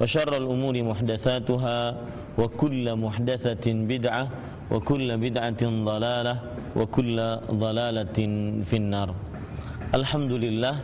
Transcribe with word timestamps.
وشر 0.00 0.32
الأمور 0.36 0.74
محدثاتها 0.82 1.78
وكل 2.38 2.86
محدثة 2.96 3.66
بدعة 3.66 4.24
وكل 4.70 5.08
بدعة 5.18 5.62
ضلالة 5.62 6.34
وكل 6.76 7.18
ضلالة 7.50 8.18
في 8.68 8.76
النار 8.76 9.08
الحمد 9.94 10.32
لله 10.32 10.74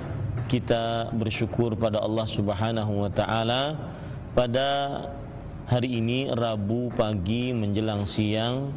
kita 0.50 1.14
bersyukur 1.14 1.78
pada 1.78 2.02
Allah 2.02 2.26
Subhanahu 2.26 3.06
wa 3.06 3.10
taala 3.10 3.62
pada 4.34 4.68
hari 5.70 6.02
ini 6.02 6.26
Rabu 6.34 6.90
pagi 6.90 7.54
menjelang 7.54 8.02
siang 8.06 8.74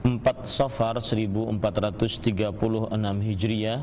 4 0.00 0.16
Safar 0.56 0.96
1436 1.04 2.48
Hijriah 3.20 3.80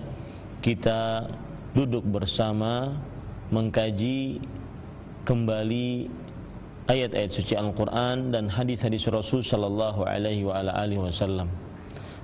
kita 0.65 1.29
duduk 1.77 2.01
bersama 2.09 2.97
mengkaji 3.53 4.41
kembali 5.28 6.08
ayat-ayat 6.88 7.28
suci 7.28 7.52
Al-Qur'an 7.52 8.32
dan 8.32 8.48
hadis-hadis 8.48 9.04
Rasul 9.12 9.44
sallallahu 9.44 10.08
alaihi 10.08 10.48
wasallam 10.96 11.52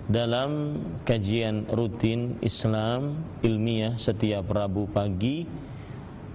dalam 0.08 0.80
kajian 1.04 1.68
rutin 1.68 2.40
Islam 2.40 3.20
ilmiah 3.44 4.00
setiap 4.00 4.48
Rabu 4.48 4.88
pagi 4.88 5.44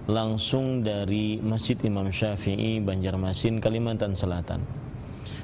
langsung 0.06 0.86
dari 0.86 1.42
Masjid 1.42 1.74
Imam 1.82 2.06
Syafi'i 2.06 2.78
Banjarmasin 2.78 3.58
Kalimantan 3.58 4.14
Selatan. 4.14 4.62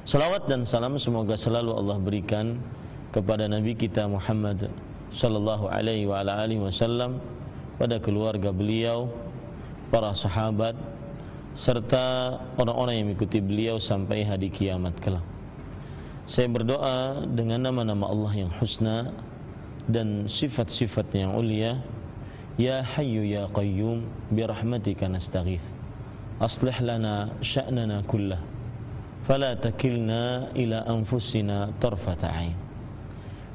Salawat 0.07 0.47
dan 0.47 0.63
salam 0.63 0.95
semoga 1.03 1.35
selalu 1.35 1.75
Allah 1.75 1.99
berikan 1.99 2.63
kepada 3.11 3.51
Nabi 3.51 3.75
kita 3.75 4.07
Muhammad 4.07 4.71
sallallahu 5.11 5.67
alaihi 5.75 6.07
wasallam 6.07 7.19
pada 7.83 7.99
keluarga 7.99 8.55
beliau, 8.55 9.11
para 9.91 10.15
sahabat 10.15 10.96
serta 11.57 12.37
orang-orang 12.61 13.01
yang 13.01 13.07
mengikuti 13.13 13.41
beliau 13.41 13.81
sampai 13.81 14.25
hari 14.29 14.53
kiamat 14.53 15.01
kelak. 15.01 15.25
Saya 16.29 16.51
berdoa 16.51 17.23
dengan 17.25 17.71
nama-nama 17.71 18.11
Allah 18.11 18.33
yang 18.45 18.51
husna 18.61 19.15
dan 19.87 20.27
sifat-sifat 20.27 21.15
yang 21.15 21.33
ulia. 21.39 21.81
Ya 22.57 22.81
Hayyu 22.81 23.21
Ya 23.25 23.47
Qayyum 23.53 24.05
bi 24.33 24.43
rahmatika 24.43 25.07
nastaghith. 25.07 25.63
Aslih 26.41 26.77
lana 26.83 27.37
sya'nana 27.41 28.05
kullah. 28.05 28.41
Fala 29.25 29.57
takilna 29.57 30.53
ila 30.57 30.85
anfusina 30.89 31.73
tarfata 31.81 32.29
ain. 32.33 32.57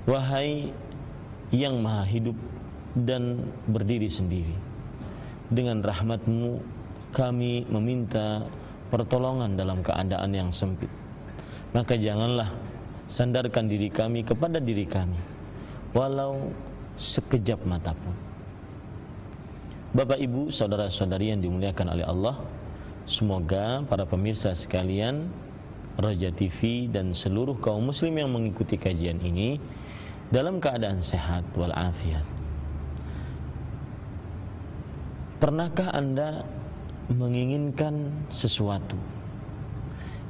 Wahai 0.05 0.73
yang 1.53 1.81
maha 1.81 2.07
hidup 2.07 2.37
dan 2.95 3.51
berdiri 3.69 4.09
sendiri. 4.09 4.55
Dengan 5.51 5.83
rahmatmu 5.83 6.80
kami 7.11 7.67
meminta 7.67 8.47
pertolongan 8.91 9.55
dalam 9.55 9.83
keadaan 9.83 10.31
yang 10.35 10.49
sempit. 10.51 10.89
Maka 11.71 11.95
janganlah 11.95 12.51
sandarkan 13.11 13.67
diri 13.67 13.87
kami 13.91 14.23
kepada 14.23 14.59
diri 14.59 14.87
kami 14.87 15.19
walau 15.91 16.51
sekejap 16.95 17.63
mata 17.67 17.91
pun. 17.95 18.15
Bapak 19.91 20.23
Ibu 20.23 20.55
saudara-saudari 20.55 21.35
yang 21.35 21.43
dimuliakan 21.43 21.87
oleh 21.91 22.05
Allah 22.07 22.35
semoga 23.03 23.83
para 23.83 24.07
pemirsa 24.07 24.55
sekalian 24.55 25.27
Raja 25.99 26.31
TV 26.31 26.87
dan 26.87 27.11
seluruh 27.11 27.59
kaum 27.59 27.91
muslim 27.91 28.15
yang 28.15 28.31
mengikuti 28.31 28.79
kajian 28.79 29.19
ini 29.19 29.59
dalam 30.31 30.63
keadaan 30.63 31.03
sehat 31.03 31.43
walafiat. 31.51 32.23
Pernahkah 35.43 35.91
Anda 35.91 36.47
menginginkan 37.11 38.27
sesuatu 38.31 38.95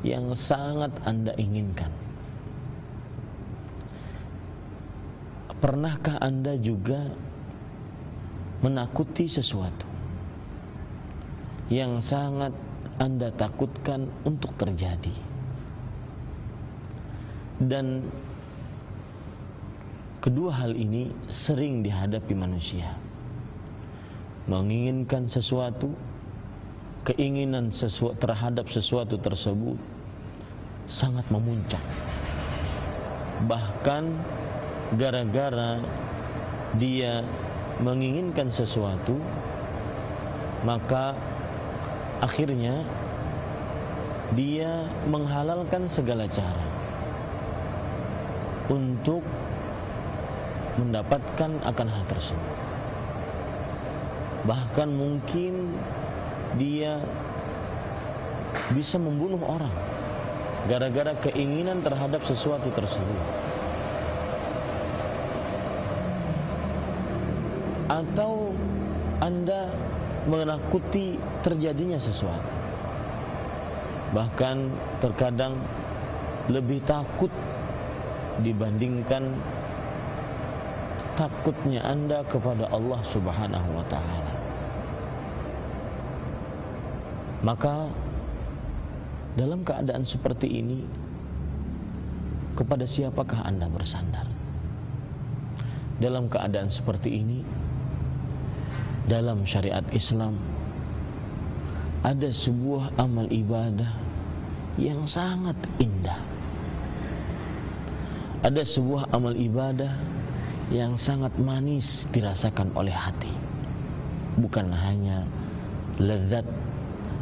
yang 0.02 0.34
sangat 0.34 0.90
Anda 1.06 1.38
inginkan. 1.38 1.94
Pernahkah 5.62 6.18
Anda 6.18 6.58
juga 6.58 7.14
menakuti 8.66 9.30
sesuatu 9.30 9.86
yang 11.70 12.02
sangat 12.02 12.50
Anda 12.98 13.30
takutkan 13.30 14.10
untuk 14.26 14.58
terjadi? 14.58 15.14
Dan 17.62 18.10
kedua 20.18 20.66
hal 20.66 20.74
ini 20.74 21.14
sering 21.30 21.86
dihadapi 21.86 22.34
manusia. 22.34 22.98
Menginginkan 24.50 25.30
sesuatu 25.30 25.94
keinginan 27.08 27.74
sesuatu 27.74 28.18
terhadap 28.22 28.70
sesuatu 28.70 29.18
tersebut 29.18 29.78
sangat 30.86 31.26
memuncak. 31.34 31.82
Bahkan 33.48 34.04
gara-gara 35.00 35.82
dia 36.78 37.26
menginginkan 37.82 38.54
sesuatu 38.54 39.18
maka 40.62 41.18
akhirnya 42.22 42.86
dia 44.38 44.88
menghalalkan 45.10 45.90
segala 45.92 46.30
cara 46.30 46.68
untuk 48.72 49.26
mendapatkan 50.80 51.52
akan 51.66 51.88
hal 51.92 52.04
tersebut. 52.08 52.56
Bahkan 54.48 54.90
mungkin 54.90 55.76
dia 56.60 57.00
bisa 58.76 59.00
membunuh 59.00 59.40
orang 59.44 59.72
gara-gara 60.68 61.18
keinginan 61.30 61.82
terhadap 61.82 62.22
sesuatu 62.28 62.70
tersebut. 62.72 63.22
Atau 67.92 68.56
Anda 69.20 69.74
menakuti 70.26 71.20
terjadinya 71.44 72.00
sesuatu. 72.00 72.54
Bahkan 74.12 74.58
terkadang 75.00 75.60
lebih 76.52 76.84
takut 76.84 77.32
dibandingkan 78.44 79.36
takutnya 81.16 81.84
Anda 81.84 82.24
kepada 82.28 82.72
Allah 82.72 83.02
Subhanahu 83.12 83.70
wa 83.76 83.86
taala 83.88 84.31
maka 87.42 87.90
dalam 89.34 89.66
keadaan 89.66 90.06
seperti 90.06 90.48
ini 90.62 90.86
kepada 92.54 92.86
siapakah 92.86 93.42
Anda 93.48 93.66
bersandar? 93.72 94.28
Dalam 96.02 96.30
keadaan 96.30 96.70
seperti 96.70 97.14
ini 97.14 97.40
dalam 99.06 99.46
syariat 99.46 99.86
Islam 99.94 100.38
ada 102.02 102.30
sebuah 102.30 102.98
amal 102.98 103.30
ibadah 103.30 103.94
yang 104.82 105.06
sangat 105.06 105.58
indah. 105.78 106.22
Ada 108.42 108.66
sebuah 108.66 109.14
amal 109.14 109.38
ibadah 109.38 110.02
yang 110.74 110.98
sangat 110.98 111.38
manis 111.38 112.10
dirasakan 112.10 112.74
oleh 112.74 112.94
hati. 112.94 113.30
Bukan 114.42 114.74
hanya 114.74 115.30
lezat 116.02 116.48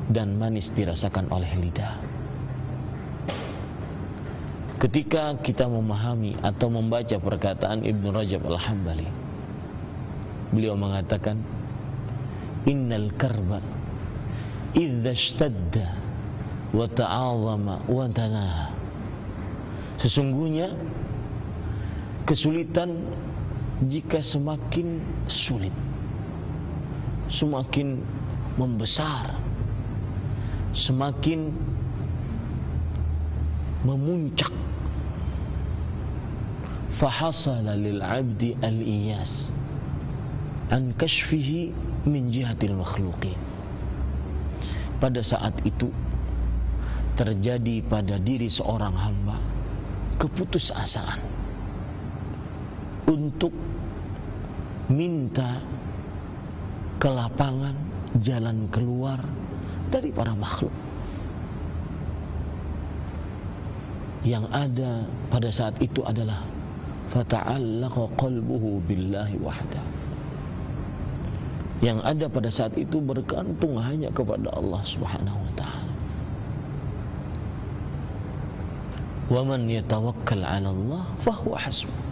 dan 0.10 0.34
manis 0.36 0.74
dirasakan 0.74 1.30
oleh 1.30 1.54
lidah. 1.62 2.20
Ketika 4.80 5.36
kita 5.44 5.68
memahami 5.68 6.40
atau 6.40 6.72
membaca 6.72 7.20
perkataan 7.20 7.84
Ibn 7.84 8.16
Rajab 8.16 8.48
Al-Hambali 8.48 9.12
Beliau 10.56 10.80
mengatakan 10.80 11.36
Innal 12.64 13.12
karba 13.20 13.60
Idza 14.72 15.12
ishtadda 15.12 15.86
Wa 16.72 16.88
ta'azama 16.88 17.92
Wa 17.92 18.08
tanaha 18.08 18.72
Sesungguhnya 20.00 20.72
Kesulitan 22.24 23.04
Jika 23.84 24.24
semakin 24.24 25.04
sulit 25.28 25.76
Semakin 27.36 28.00
Membesar 28.56 29.49
Semakin 30.80 31.52
Memuncak. 33.84 34.52
Fahasala 37.00 37.80
lil 37.80 38.04
abdi 38.04 38.52
al 38.60 38.76
iyas 38.76 39.52
an 40.68 40.92
kashfihi 41.00 41.72
min 42.04 42.28
jihatil 42.28 42.76
makhluqin. 42.76 43.40
Pada 45.00 45.24
saat 45.24 45.56
itu 45.64 45.88
terjadi 47.16 47.84
pada 47.88 48.20
diri 48.20 48.52
seorang 48.52 48.96
hamba 48.96 49.40
keputusasaan 50.20 51.20
untuk 53.08 53.56
minta 54.92 55.64
kelapangan 57.00 57.76
jalan 58.20 58.68
keluar 58.68 59.24
dari 59.90 60.10
para 60.14 60.34
makhluk. 60.38 60.72
Yang 64.24 64.46
ada 64.52 64.92
pada 65.32 65.50
saat 65.50 65.76
itu 65.82 66.04
adalah 66.06 66.46
fata'allaqa 67.10 68.14
qalbuhu 68.20 68.84
billahi 68.86 69.36
wahda. 69.42 69.82
Yang 71.80 72.00
ada 72.04 72.26
pada 72.28 72.50
saat 72.52 72.76
itu 72.76 73.00
bergantung 73.00 73.80
hanya 73.80 74.12
kepada 74.12 74.52
Allah 74.52 74.84
Subhanahu 74.84 75.40
wa 75.40 75.54
taala. 75.56 75.94
Wa 79.30 79.42
man 79.46 79.70
yatawakkal 79.70 80.44
'ala 80.44 80.70
Allah 80.74 81.04
fahuwa 81.24 81.58
hasbuh 81.62 82.10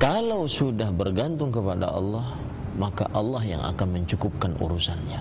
kalau 0.00 0.48
sudah 0.48 0.88
bergantung 0.96 1.52
kepada 1.52 1.92
Allah 1.92 2.40
maka 2.80 3.04
Allah 3.12 3.44
yang 3.44 3.60
akan 3.60 4.00
mencukupkan 4.00 4.56
urusannya 4.56 5.20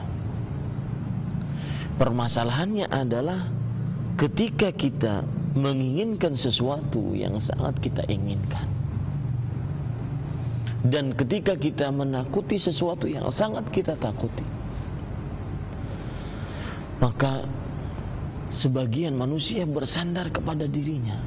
permasalahannya 1.99 2.87
adalah 2.87 3.51
ketika 4.15 4.71
kita 4.71 5.27
menginginkan 5.51 6.39
sesuatu 6.39 7.11
yang 7.11 7.35
sangat 7.43 7.75
kita 7.83 8.07
inginkan. 8.07 8.79
Dan 10.79 11.11
ketika 11.11 11.59
kita 11.59 11.91
menakuti 11.91 12.55
sesuatu 12.55 13.03
yang 13.03 13.27
sangat 13.35 13.67
kita 13.67 13.99
takuti, 13.99 14.47
maka 17.03 17.43
sebagian 18.47 19.11
manusia 19.11 19.67
bersandar 19.67 20.31
kepada 20.31 20.63
dirinya. 20.71 21.19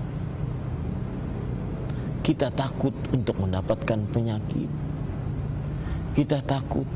Kita 2.25 2.49
takut 2.49 2.97
untuk 3.13 3.37
mendapatkan 3.45 4.09
penyakit. 4.09 4.71
Kita 6.17 6.41
takut 6.49 6.89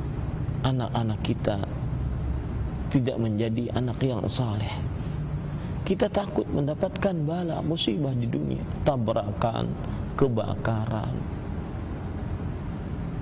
anak-anak 0.64 1.20
kita 1.20 1.56
tidak 2.96 3.20
menjadi 3.20 3.76
anak 3.76 4.00
yang 4.00 4.24
saleh 4.32 4.96
kita 5.86 6.10
takut 6.10 6.42
mendapatkan 6.50 7.14
bala 7.22 7.62
musibah 7.62 8.10
di 8.10 8.26
dunia, 8.26 8.58
tabrakan, 8.82 9.70
kebakaran. 10.18 11.14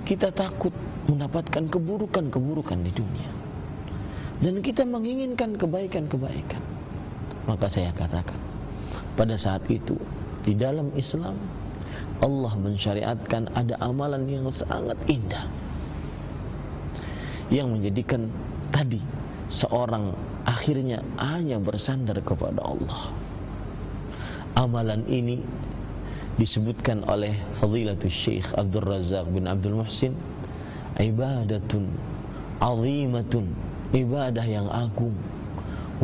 Kita 0.01 0.33
takut 0.33 0.73
mendapatkan 1.05 1.69
keburukan-keburukan 1.69 2.79
di 2.81 2.89
dunia. 2.89 3.29
Dan 4.41 4.65
kita 4.65 4.81
menginginkan 4.81 5.61
kebaikan-kebaikan. 5.61 6.63
Maka 7.45 7.69
saya 7.69 7.93
katakan, 7.93 8.41
pada 9.13 9.37
saat 9.37 9.61
itu 9.69 9.93
di 10.41 10.57
dalam 10.57 10.89
Islam 10.97 11.37
Allah 12.17 12.53
mensyariatkan 12.57 13.53
ada 13.53 13.77
amalan 13.77 14.25
yang 14.25 14.49
sangat 14.49 14.97
indah 15.05 15.45
yang 17.53 17.69
menjadikan 17.69 18.25
tadi 18.73 18.97
seorang 19.55 20.11
akhirnya 20.43 21.01
hanya 21.17 21.57
bersandar 21.57 22.19
kepada 22.21 22.61
Allah. 22.61 23.11
Amalan 24.55 25.03
ini 25.07 25.39
disebutkan 26.35 27.07
oleh 27.07 27.31
Fadilatul 27.59 28.11
Syekh 28.11 28.51
Abdul 28.55 28.83
Razak 28.83 29.27
bin 29.31 29.47
Abdul 29.47 29.79
Muhsin 29.79 30.15
ibadatun 30.99 31.91
azimatun 32.59 33.51
ibadah 33.95 34.43
yang 34.43 34.67
agung 34.67 35.15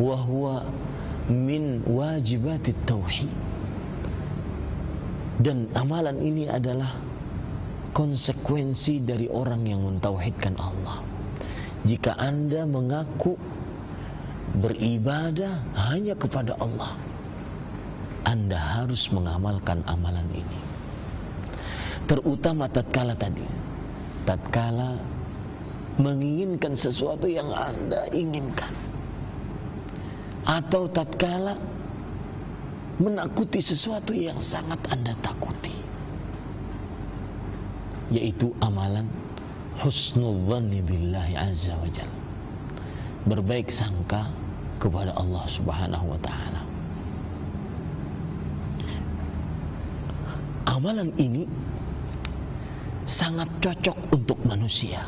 wa 0.00 0.16
huwa 0.16 0.56
min 1.28 1.84
wajibatit 1.84 2.76
tauhid 2.88 3.28
dan 5.40 5.68
amalan 5.76 6.16
ini 6.20 6.48
adalah 6.48 6.96
konsekuensi 7.92 9.04
dari 9.04 9.28
orang 9.28 9.68
yang 9.68 9.84
mentauhidkan 9.84 10.56
Allah 10.56 11.11
jika 11.82 12.14
anda 12.14 12.62
mengaku 12.62 13.34
beribadah 14.58 15.62
hanya 15.90 16.14
kepada 16.14 16.54
Allah 16.60 16.94
anda 18.22 18.54
harus 18.58 19.10
mengamalkan 19.10 19.82
amalan 19.86 20.26
ini. 20.30 20.60
Terutama 22.06 22.70
tatkala 22.70 23.14
tadi 23.18 23.42
tatkala 24.22 24.98
menginginkan 25.98 26.74
sesuatu 26.78 27.26
yang 27.26 27.50
anda 27.50 28.06
inginkan. 28.14 28.72
Atau 30.42 30.90
tatkala 30.90 31.54
menakuti 32.98 33.62
sesuatu 33.62 34.10
yang 34.10 34.42
sangat 34.42 34.82
anda 34.90 35.14
takuti. 35.22 35.74
Yaitu 38.10 38.50
amalan 38.58 39.06
husnul 39.80 40.44
dhanni 40.50 40.84
billahi 40.84 41.32
azza 41.38 41.72
wa 41.80 41.88
berbaik 43.24 43.70
sangka 43.70 44.28
kepada 44.82 45.14
Allah 45.14 45.44
Subhanahu 45.54 46.06
wa 46.10 46.18
taala. 46.18 46.62
Amalan 50.66 51.14
ini 51.20 51.46
sangat 53.06 53.46
cocok 53.62 53.98
untuk 54.14 54.38
manusia. 54.42 55.06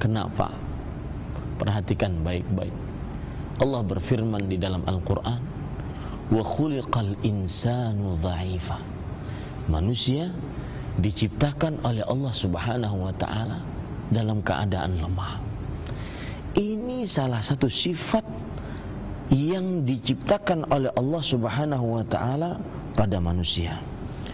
Kenapa? 0.00 0.54
Perhatikan 1.58 2.22
baik-baik. 2.22 2.72
Allah 3.58 3.82
berfirman 3.82 4.46
di 4.46 4.54
dalam 4.54 4.86
Al-Qur'an, 4.86 5.42
"Wa 6.30 6.42
khuliqal 6.46 7.18
insanu 7.26 8.14
dha'ifa." 8.22 8.78
Manusia 9.66 10.30
diciptakan 10.98 11.78
oleh 11.86 12.02
Allah 12.02 12.34
Subhanahu 12.34 13.06
wa 13.06 13.14
taala 13.14 13.62
dalam 14.10 14.42
keadaan 14.42 14.98
lemah. 14.98 15.38
Ini 16.58 17.06
salah 17.06 17.38
satu 17.38 17.70
sifat 17.70 18.26
yang 19.30 19.86
diciptakan 19.86 20.66
oleh 20.74 20.90
Allah 20.98 21.22
Subhanahu 21.22 22.02
wa 22.02 22.04
taala 22.04 22.58
pada 22.98 23.22
manusia. 23.22 23.78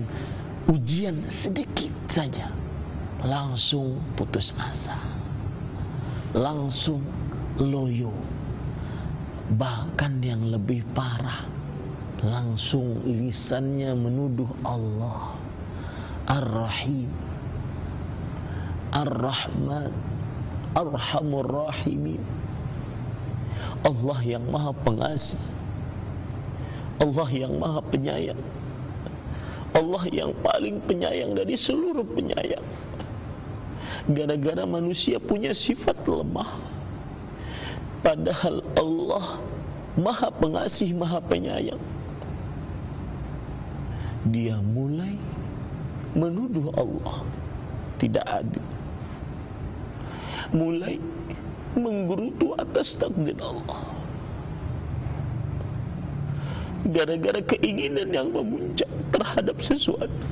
ujian 0.72 1.28
sedikit 1.28 1.92
saja 2.08 2.48
langsung 3.26 3.98
putus 4.14 4.54
asa. 4.54 4.94
Langsung 6.32 7.02
loyo. 7.58 8.14
Bahkan 9.46 10.22
yang 10.22 10.46
lebih 10.50 10.86
parah 10.94 11.46
langsung 12.22 13.02
lisannya 13.04 13.92
menuduh 13.98 14.48
Allah. 14.62 15.34
Ar-Rahim. 16.26 17.10
Ar-Rahman. 18.94 19.92
Arhamur 20.76 21.46
Rahimin. 21.46 22.22
Allah 23.86 24.18
yang 24.26 24.44
maha 24.50 24.74
pengasih. 24.76 25.40
Allah 27.00 27.28
yang 27.32 27.54
maha 27.56 27.80
penyayang. 27.86 28.40
Allah 29.76 30.04
yang 30.08 30.32
paling 30.40 30.80
penyayang 30.84 31.36
dari 31.36 31.52
seluruh 31.56 32.04
penyayang 32.16 32.64
gara-gara 34.10 34.64
manusia 34.66 35.18
punya 35.18 35.54
sifat 35.54 35.98
lemah. 36.06 36.60
Padahal 38.02 38.62
Allah 38.78 39.26
maha 39.98 40.28
pengasih 40.30 40.94
maha 40.94 41.18
penyayang. 41.22 41.80
Dia 44.26 44.58
mulai 44.58 45.14
menuduh 46.14 46.70
Allah. 46.74 47.26
Tidak 47.96 48.22
adil 48.22 48.76
mulai 50.54 51.00
menggerutu 51.74 52.54
atas 52.54 52.94
takdir 52.94 53.34
Allah. 53.42 53.82
Gara-gara 56.86 57.40
keinginan 57.42 58.14
yang 58.14 58.28
memuncak 58.30 58.86
terhadap 59.10 59.58
sesuatu. 59.58 60.26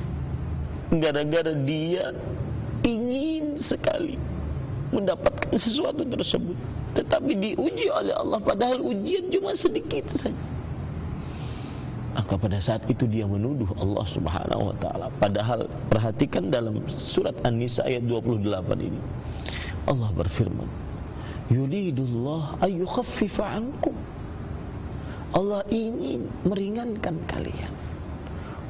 Gara-gara 0.95 1.51
dia 1.67 2.15
ingin 2.85 3.57
sekali 3.57 4.15
mendapatkan 4.93 5.51
sesuatu 5.57 6.05
tersebut. 6.05 6.55
Tetapi 6.95 7.31
diuji 7.35 7.91
oleh 7.91 8.15
Allah 8.15 8.39
padahal 8.39 8.79
ujian 8.79 9.27
cuma 9.33 9.51
sedikit 9.57 10.07
saja. 10.13 10.37
Maka 12.15 12.39
pada 12.39 12.55
saat 12.63 12.87
itu 12.87 13.03
dia 13.03 13.27
menuduh 13.27 13.67
Allah 13.75 14.07
Subhanahu 14.07 14.71
wa 14.71 14.75
taala. 14.79 15.11
Padahal 15.19 15.67
perhatikan 15.91 16.47
dalam 16.47 16.79
surat 16.87 17.35
An-Nisa 17.43 17.83
ayat 17.83 18.07
28 18.07 18.47
ini. 18.79 19.01
Allah 19.83 20.09
berfirman 20.15 20.69
yuridullah 21.51 22.63
ayyukhaffifa 22.63 23.43
ankum. 23.59 23.93
Allah 25.35 25.67
ingin 25.67 26.31
meringankan 26.47 27.19
kalian. 27.27 27.73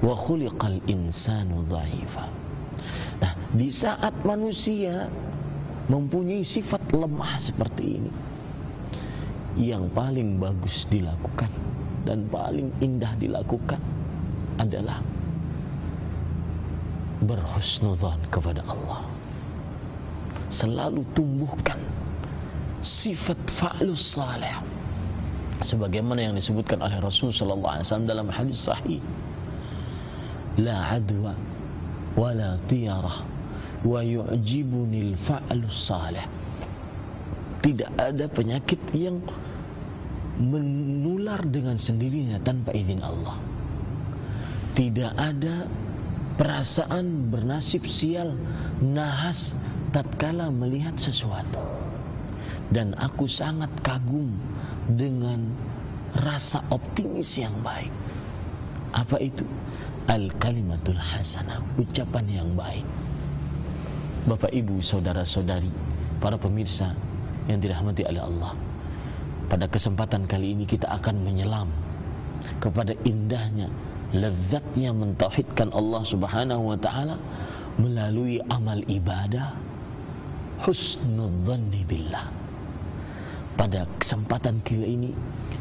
Wa 0.01 0.17
khuliqal 0.17 0.81
insanu 0.89 1.61
dha'ifa 1.69 2.44
nah 3.21 3.33
di 3.55 3.69
saat 3.71 4.13
manusia 4.25 5.07
mempunyai 5.85 6.41
sifat 6.41 6.81
lemah 6.91 7.39
seperti 7.39 7.83
ini 8.01 8.11
yang 9.55 9.87
paling 9.95 10.35
bagus 10.35 10.83
dilakukan 10.91 11.47
dan 12.03 12.27
paling 12.27 12.69
indah 12.83 13.15
dilakukan 13.15 13.79
adalah 14.59 14.99
berhusnudzan 17.23 18.19
kepada 18.29 18.61
Allah. 18.67 19.07
Selalu 20.51 21.01
tumbuhkan 21.17 21.79
sifat 22.83 23.39
fa'lus 23.57 24.13
salih. 24.13 24.61
Sebagaimana 25.63 26.29
yang 26.29 26.35
disebutkan 26.35 26.83
oleh 26.83 26.99
Rasul 26.99 27.31
sallallahu 27.31 27.79
alaihi 27.79 27.87
wasallam 27.87 28.07
dalam 28.11 28.27
hadis 28.29 28.59
sahih. 28.61 29.01
La 30.59 30.99
adwa 30.99 31.33
wa 32.15 32.31
la 32.31 32.57
tiyarah 32.65 33.17
wa 33.85 34.01
al-fa'lus 34.01 35.79
salih. 35.85 36.25
Tidak 37.61 37.91
ada 37.97 38.25
penyakit 38.29 38.81
yang 38.93 39.21
menular 40.39 41.41
dengan 41.47 41.79
sendirinya 41.79 42.41
tanpa 42.43 42.75
izin 42.75 43.01
Allah. 43.01 43.37
Tidak 44.75 45.11
ada 45.15 45.65
perasaan 46.35 47.31
bernasib 47.31 47.87
sial, 47.87 48.35
nahas 48.83 49.55
tatkala 49.95 50.51
melihat 50.51 50.99
sesuatu. 50.99 51.63
Dan 52.69 52.91
aku 52.97 53.29
sangat 53.29 53.71
kagum 53.79 54.35
dengan 54.89 55.47
rasa 56.11 56.67
optimis 56.71 57.39
yang 57.39 57.55
baik. 57.63 57.93
Apa 58.91 59.19
itu? 59.23 59.47
Al-kalimatul 60.05 61.01
hasanah, 61.01 61.61
ucapan 61.81 62.25
yang 62.29 62.49
baik. 62.53 62.85
Bapak, 64.25 64.53
Ibu, 64.53 64.81
saudara-saudari, 64.81 65.69
para 66.21 66.37
pemirsa 66.37 66.93
yang 67.49 67.61
dirahmati 67.61 68.05
oleh 68.05 68.21
Allah 68.21 68.53
pada 69.45 69.69
kesempatan 69.69 70.25
kali 70.25 70.57
ini 70.57 70.65
kita 70.65 70.89
akan 70.89 71.21
menyelam 71.21 71.69
kepada 72.57 72.97
indahnya 73.05 73.69
lezatnya 74.13 74.93
mentauhidkan 74.93 75.69
Allah 75.73 76.01
Subhanahu 76.05 76.73
wa 76.73 76.77
taala 76.77 77.17
melalui 77.77 78.41
amal 78.49 78.79
ibadah 78.89 79.53
husnudzanni 80.65 81.83
billah. 81.85 82.25
Pada 83.55 83.87
kesempatan 84.01 84.59
kali 84.65 84.87
ini 84.97 85.09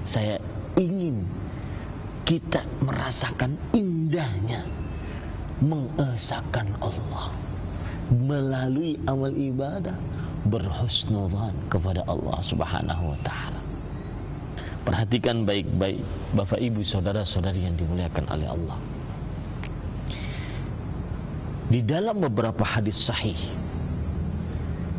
saya 0.06 0.38
ingin 0.78 1.24
kita 2.24 2.64
merasakan 2.80 3.56
indahnya 3.76 4.64
mengesahkan 5.60 6.66
Allah 6.80 7.30
melalui 8.10 9.00
amal 9.08 9.32
ibadah 9.32 9.96
berhusnudzan 10.44 11.56
kepada 11.72 12.04
Allah 12.04 12.38
Subhanahu 12.44 13.16
wa 13.16 13.18
taala. 13.24 13.60
Perhatikan 14.84 15.48
baik-baik 15.48 16.04
Bapak 16.36 16.60
Ibu 16.60 16.84
saudara-saudari 16.84 17.64
yang 17.64 17.76
dimuliakan 17.76 18.24
oleh 18.28 18.48
Allah. 18.52 18.78
Di 21.72 21.80
dalam 21.80 22.20
beberapa 22.20 22.60
hadis 22.60 23.08
sahih 23.08 23.40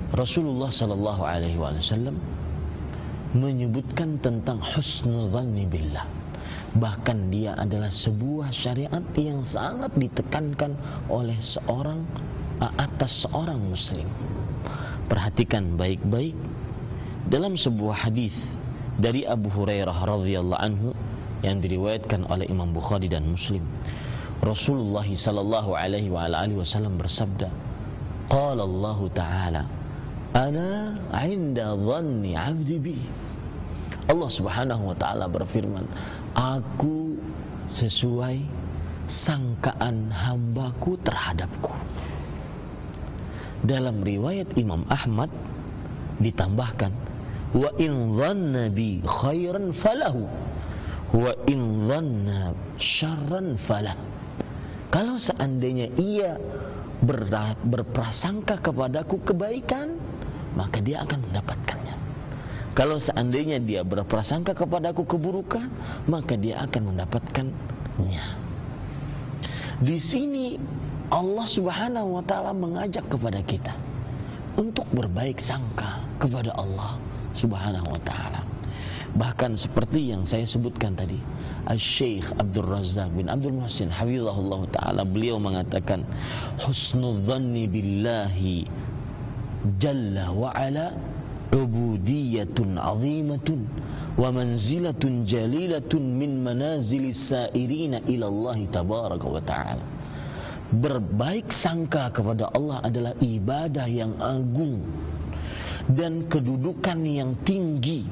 Rasulullah 0.09 0.73
sallallahu 0.73 1.21
alaihi 1.21 1.61
wasallam 1.61 2.17
menyebutkan 3.37 4.17
tentang 4.17 4.57
husnudzanni 4.63 5.69
billah. 5.69 6.14
Bahkan 6.75 7.31
dia 7.31 7.55
adalah 7.55 7.87
sebuah 7.87 8.51
syariat 8.51 9.03
yang 9.15 9.47
sangat 9.47 9.95
ditekankan 9.95 10.75
oleh 11.07 11.39
seorang 11.39 12.03
atas 12.59 13.27
seorang 13.27 13.59
muslim. 13.59 14.07
Perhatikan 15.05 15.79
baik-baik 15.79 16.35
dalam 17.27 17.55
sebuah 17.55 18.09
hadis 18.09 18.33
dari 18.95 19.27
Abu 19.27 19.51
Hurairah 19.51 19.95
radhiyallahu 19.95 20.61
anhu 20.61 20.89
yang 21.43 21.61
diriwayatkan 21.61 22.25
oleh 22.25 22.47
Imam 22.49 22.71
Bukhari 22.71 23.11
dan 23.11 23.27
Muslim. 23.27 23.61
Rasulullah 24.41 25.05
sallallahu 25.05 25.77
alaihi 25.77 26.09
wa 26.09 26.25
alihi 26.25 26.57
wasallam 26.57 26.97
bersabda, 26.97 27.47
"Qala 28.27 28.65
Allah 28.65 28.99
Ta'ala, 29.13 29.63
ana 30.33 30.67
'inda 31.23 31.75
dhanni 31.75 32.33
'abdi 32.33 32.77
bi." 32.81 32.97
Allah 34.05 34.29
Subhanahu 34.29 34.93
wa 34.93 34.95
taala 34.97 35.25
berfirman, 35.25 35.85
"Aku 36.35 37.15
sesuai 37.71 38.43
sangkaan 39.07 40.11
hambaku 40.11 40.99
terhadapku." 41.01 41.71
Dalam 43.65 44.05
riwayat 44.05 44.53
Imam 44.59 44.85
Ahmad 44.91 45.33
ditambahkan 46.21 46.93
wa 47.55 47.69
in 47.79 48.19
dhanna 48.19 48.67
bi 48.67 48.99
khairan 48.99 49.71
falahu 49.79 50.27
wa 51.15 51.31
in 51.47 51.87
dhanna 51.87 52.51
syarran 52.75 53.55
falah 53.63 53.95
kalau 54.91 55.15
seandainya 55.19 55.87
ia 55.95 56.35
ber, 56.99 57.27
berprasangka 57.63 58.59
kepadaku 58.59 59.23
kebaikan 59.23 59.95
maka 60.55 60.83
dia 60.83 61.03
akan 61.03 61.19
mendapatkannya 61.31 61.95
kalau 62.75 62.99
seandainya 62.99 63.57
dia 63.57 63.81
berprasangka 63.81 64.53
kepadaku 64.53 65.07
keburukan 65.07 65.65
maka 66.05 66.35
dia 66.35 66.61
akan 66.67 66.93
mendapatkannya 66.93 68.25
di 69.79 69.97
sini 69.97 70.59
Allah 71.09 71.47
Subhanahu 71.47 72.19
wa 72.19 72.23
taala 72.27 72.51
mengajak 72.51 73.07
kepada 73.07 73.39
kita 73.41 73.73
untuk 74.55 74.87
berbaik 74.91 75.39
sangka 75.43 76.03
kepada 76.19 76.55
Allah 76.55 76.95
subhanahu 77.35 77.91
wa 77.91 78.01
ta'ala. 78.01 78.41
Bahkan 79.15 79.55
seperti 79.55 80.11
yang 80.11 80.27
saya 80.27 80.43
sebutkan 80.43 80.91
tadi 80.91 81.15
Al-Syeikh 81.71 82.35
Abdul 82.35 82.67
Razak 82.67 83.15
bin 83.15 83.31
Abdul 83.31 83.55
Muhsin 83.55 83.87
Hafizahullah 83.87 84.67
Ta'ala 84.75 85.07
beliau 85.07 85.39
mengatakan 85.39 86.03
Husnul 86.59 87.23
dhanni 87.23 87.63
billahi 87.71 88.67
Jalla 89.79 90.35
wa 90.35 90.51
ala 90.51 90.91
Ubudiyatun 91.55 92.75
azimatun 92.75 93.59
Wa 94.19 94.29
manzilatun 94.35 95.23
jalilatun 95.23 96.03
Min 96.03 96.43
manazili 96.43 97.15
sairina 97.15 98.03
ila 98.11 98.25
Allah 98.27 98.59
Tabaraka 98.67 99.25
wa 99.25 99.41
Ta'ala 99.41 99.85
Berbaik 100.75 101.53
sangka 101.55 102.11
kepada 102.11 102.51
Allah 102.51 102.83
adalah 102.83 103.13
ibadah 103.21 103.87
yang 103.87 104.17
agung 104.19 104.81
dan 105.85 106.25
kedudukan 106.25 106.97
yang 107.05 107.37
tinggi. 107.45 108.09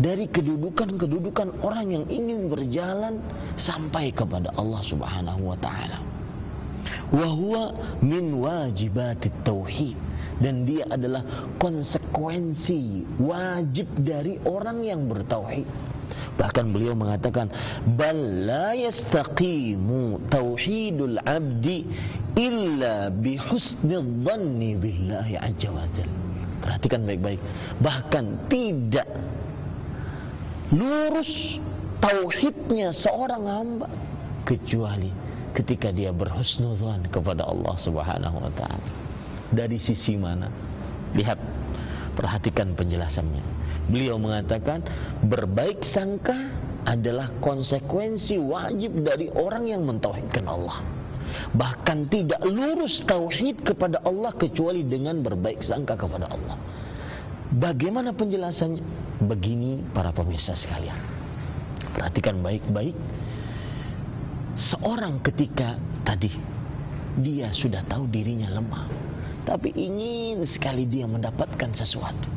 Dari 0.00 0.32
kedudukan-kedudukan 0.32 1.60
orang 1.60 1.92
yang 1.92 2.04
ingin 2.08 2.48
berjalan 2.48 3.20
sampai 3.60 4.08
kepada 4.16 4.48
Allah 4.56 4.80
Subhanahu 4.80 5.52
wa 5.52 5.56
taala. 5.60 6.00
Wa 7.12 7.28
huwa 7.28 7.64
min 8.00 8.32
wajibatit 8.40 9.44
tauhid 9.44 9.92
dan 10.40 10.64
dia 10.64 10.88
adalah 10.88 11.52
konsekuensi 11.60 13.04
wajib 13.20 13.86
dari 14.00 14.40
orang 14.48 14.82
yang 14.82 15.04
bertauhid. 15.04 15.68
Bahkan 16.40 16.72
beliau 16.72 16.96
mengatakan 16.96 17.52
bal 17.84 18.16
la 18.48 18.72
yastaqimu 18.72 20.32
tauhidul 20.32 21.20
abdi 21.20 21.84
illa 22.40 23.12
bi 23.12 23.36
husnil 23.36 24.24
dhanni 24.24 24.80
billahi 24.80 25.36
azza 25.36 25.68
wajal. 25.68 26.08
Perhatikan 26.64 27.04
baik-baik. 27.04 27.40
Bahkan 27.84 28.48
tidak 28.48 29.08
lurus 30.72 31.60
tauhidnya 32.00 32.96
seorang 32.96 33.44
hamba 33.44 33.88
kecuali 34.48 35.12
ketika 35.52 35.92
dia 35.92 36.14
berhusnudzan 36.16 37.12
kepada 37.12 37.44
Allah 37.44 37.76
Subhanahu 37.76 38.38
wa 38.40 38.52
taala 38.56 39.09
dari 39.50 39.76
sisi 39.82 40.14
mana? 40.14 40.46
Lihat, 41.14 41.38
perhatikan 42.14 42.74
penjelasannya. 42.78 43.42
Beliau 43.90 44.22
mengatakan 44.22 44.86
berbaik 45.26 45.82
sangka 45.82 46.36
adalah 46.86 47.34
konsekuensi 47.42 48.38
wajib 48.38 49.02
dari 49.02 49.26
orang 49.34 49.66
yang 49.66 49.82
mentauhidkan 49.82 50.46
Allah. 50.46 50.78
Bahkan 51.50 52.10
tidak 52.10 52.42
lurus 52.46 53.02
tauhid 53.06 53.62
kepada 53.62 54.02
Allah 54.06 54.34
kecuali 54.34 54.86
dengan 54.86 55.18
berbaik 55.22 55.62
sangka 55.62 55.98
kepada 55.98 56.30
Allah. 56.30 56.56
Bagaimana 57.50 58.14
penjelasannya? 58.14 58.82
Begini 59.26 59.82
para 59.90 60.14
pemirsa 60.14 60.54
sekalian. 60.54 60.96
Perhatikan 61.92 62.38
baik-baik. 62.38 62.94
Seorang 64.54 65.18
ketika 65.26 65.74
tadi 66.06 66.30
dia 67.18 67.50
sudah 67.50 67.82
tahu 67.90 68.06
dirinya 68.06 68.54
lemah 68.54 69.09
tapi 69.44 69.72
ingin 69.72 70.44
sekali 70.44 70.84
dia 70.84 71.08
mendapatkan 71.08 71.72
sesuatu. 71.72 72.28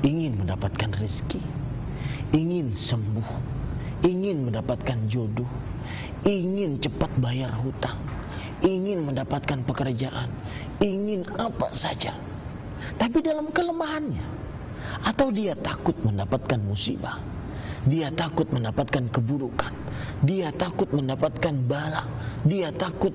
Ingin 0.00 0.38
mendapatkan 0.40 0.94
rezeki. 0.94 1.42
Ingin 2.32 2.76
sembuh. 2.78 3.30
Ingin 4.06 4.46
mendapatkan 4.46 5.10
jodoh. 5.10 5.48
Ingin 6.22 6.78
cepat 6.78 7.10
bayar 7.18 7.50
hutang. 7.60 7.98
Ingin 8.62 9.02
mendapatkan 9.04 9.62
pekerjaan. 9.66 10.30
Ingin 10.78 11.26
apa 11.34 11.74
saja. 11.74 12.14
Tapi 12.94 13.18
dalam 13.20 13.50
kelemahannya. 13.50 14.38
Atau 15.02 15.34
dia 15.34 15.58
takut 15.58 15.98
mendapatkan 16.00 16.58
musibah. 16.62 17.20
Dia 17.86 18.10
takut 18.14 18.48
mendapatkan 18.50 19.06
keburukan. 19.10 19.72
Dia 20.22 20.50
takut 20.54 20.90
mendapatkan 20.90 21.54
bala. 21.66 22.06
Dia 22.46 22.74
takut 22.74 23.14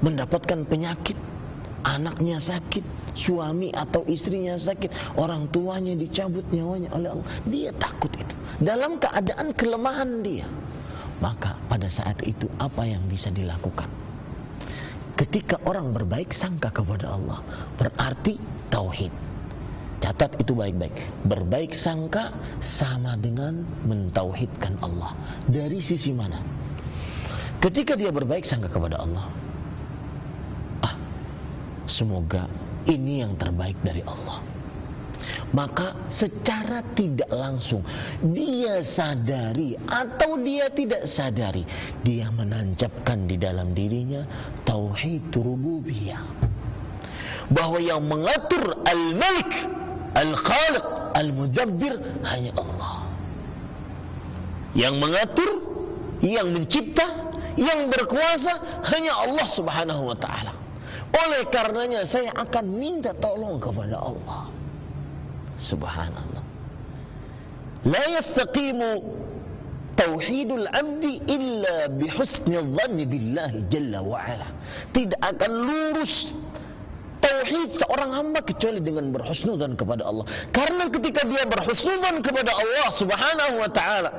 mendapatkan 0.00 0.64
penyakit, 0.68 1.16
anaknya 1.86 2.42
sakit, 2.42 3.14
suami 3.16 3.70
atau 3.72 4.02
istrinya 4.04 4.58
sakit, 4.58 5.16
orang 5.16 5.48
tuanya 5.48 5.96
dicabut 5.96 6.44
nyawanya 6.50 6.90
oleh 6.92 7.08
Allah. 7.16 7.28
Dia 7.46 7.70
takut 7.76 8.12
itu. 8.12 8.34
Dalam 8.60 8.98
keadaan 9.00 9.52
kelemahan 9.56 10.20
dia. 10.20 10.48
Maka 11.16 11.56
pada 11.64 11.88
saat 11.88 12.20
itu 12.28 12.44
apa 12.60 12.84
yang 12.84 13.08
bisa 13.08 13.32
dilakukan? 13.32 13.88
Ketika 15.16 15.56
orang 15.64 15.96
berbaik 15.96 16.28
sangka 16.28 16.68
kepada 16.68 17.16
Allah, 17.16 17.40
berarti 17.80 18.36
tauhid. 18.68 19.08
Catat 19.96 20.36
itu 20.36 20.52
baik-baik. 20.52 21.24
Berbaik 21.24 21.72
sangka 21.72 22.36
sama 22.60 23.16
dengan 23.16 23.64
mentauhidkan 23.88 24.76
Allah. 24.84 25.16
Dari 25.48 25.80
sisi 25.80 26.12
mana? 26.12 26.36
Ketika 27.56 27.96
dia 27.96 28.12
berbaik 28.12 28.44
sangka 28.44 28.68
kepada 28.68 29.00
Allah, 29.00 29.32
Semoga 31.96 32.44
ini 32.84 33.24
yang 33.24 33.40
terbaik 33.40 33.80
dari 33.80 34.04
Allah. 34.04 34.44
Maka 35.56 36.12
secara 36.12 36.84
tidak 36.92 37.32
langsung 37.32 37.80
dia 38.20 38.84
sadari 38.84 39.72
atau 39.88 40.36
dia 40.44 40.68
tidak 40.68 41.08
sadari 41.08 41.64
dia 42.04 42.28
menancapkan 42.28 43.24
di 43.24 43.40
dalam 43.40 43.72
dirinya 43.72 44.28
tauhid 44.68 45.32
rububiyah. 45.32 46.20
Bahwa 47.48 47.80
yang 47.80 48.04
mengatur 48.04 48.84
al-malik, 48.84 49.52
al-khaliq, 50.12 50.86
al-mudabbir 51.16 51.94
hanya 52.26 52.52
Allah. 52.60 52.94
Yang 54.76 54.94
mengatur, 55.00 55.50
yang 56.20 56.52
mencipta, 56.52 57.06
yang 57.56 57.88
berkuasa 57.88 58.84
hanya 58.92 59.16
Allah 59.24 59.46
Subhanahu 59.48 60.12
wa 60.12 60.18
taala. 60.20 60.65
Oleh 61.16 61.48
karenanya 61.48 62.04
saya 62.04 62.34
akan 62.36 62.64
minta 62.68 63.16
tolong 63.16 63.56
kepada 63.56 63.96
Allah. 63.96 64.52
Subhanallah. 65.56 66.44
La 67.88 68.04
yastaqimu 68.20 68.90
tauhidul 69.96 70.68
abdi 70.68 71.24
illa 71.24 71.88
bihusni 71.88 72.60
dhanni 72.60 73.04
billahi 73.08 73.64
jalla 73.72 74.04
wa 74.04 74.20
ala. 74.20 74.48
Tidak 74.92 75.16
akan 75.16 75.50
lurus 75.56 76.34
tauhid 77.24 77.80
seorang 77.80 78.10
hamba 78.12 78.44
kecuali 78.44 78.84
dengan 78.84 79.08
berhusnudzan 79.10 79.72
kepada 79.74 80.04
Allah. 80.04 80.28
Karena 80.52 80.86
ketika 80.92 81.24
dia 81.24 81.48
berhusnudzan 81.48 82.20
kepada 82.20 82.52
Allah 82.52 82.88
Subhanahu 83.00 83.54
wa 83.64 83.70
taala, 83.72 84.10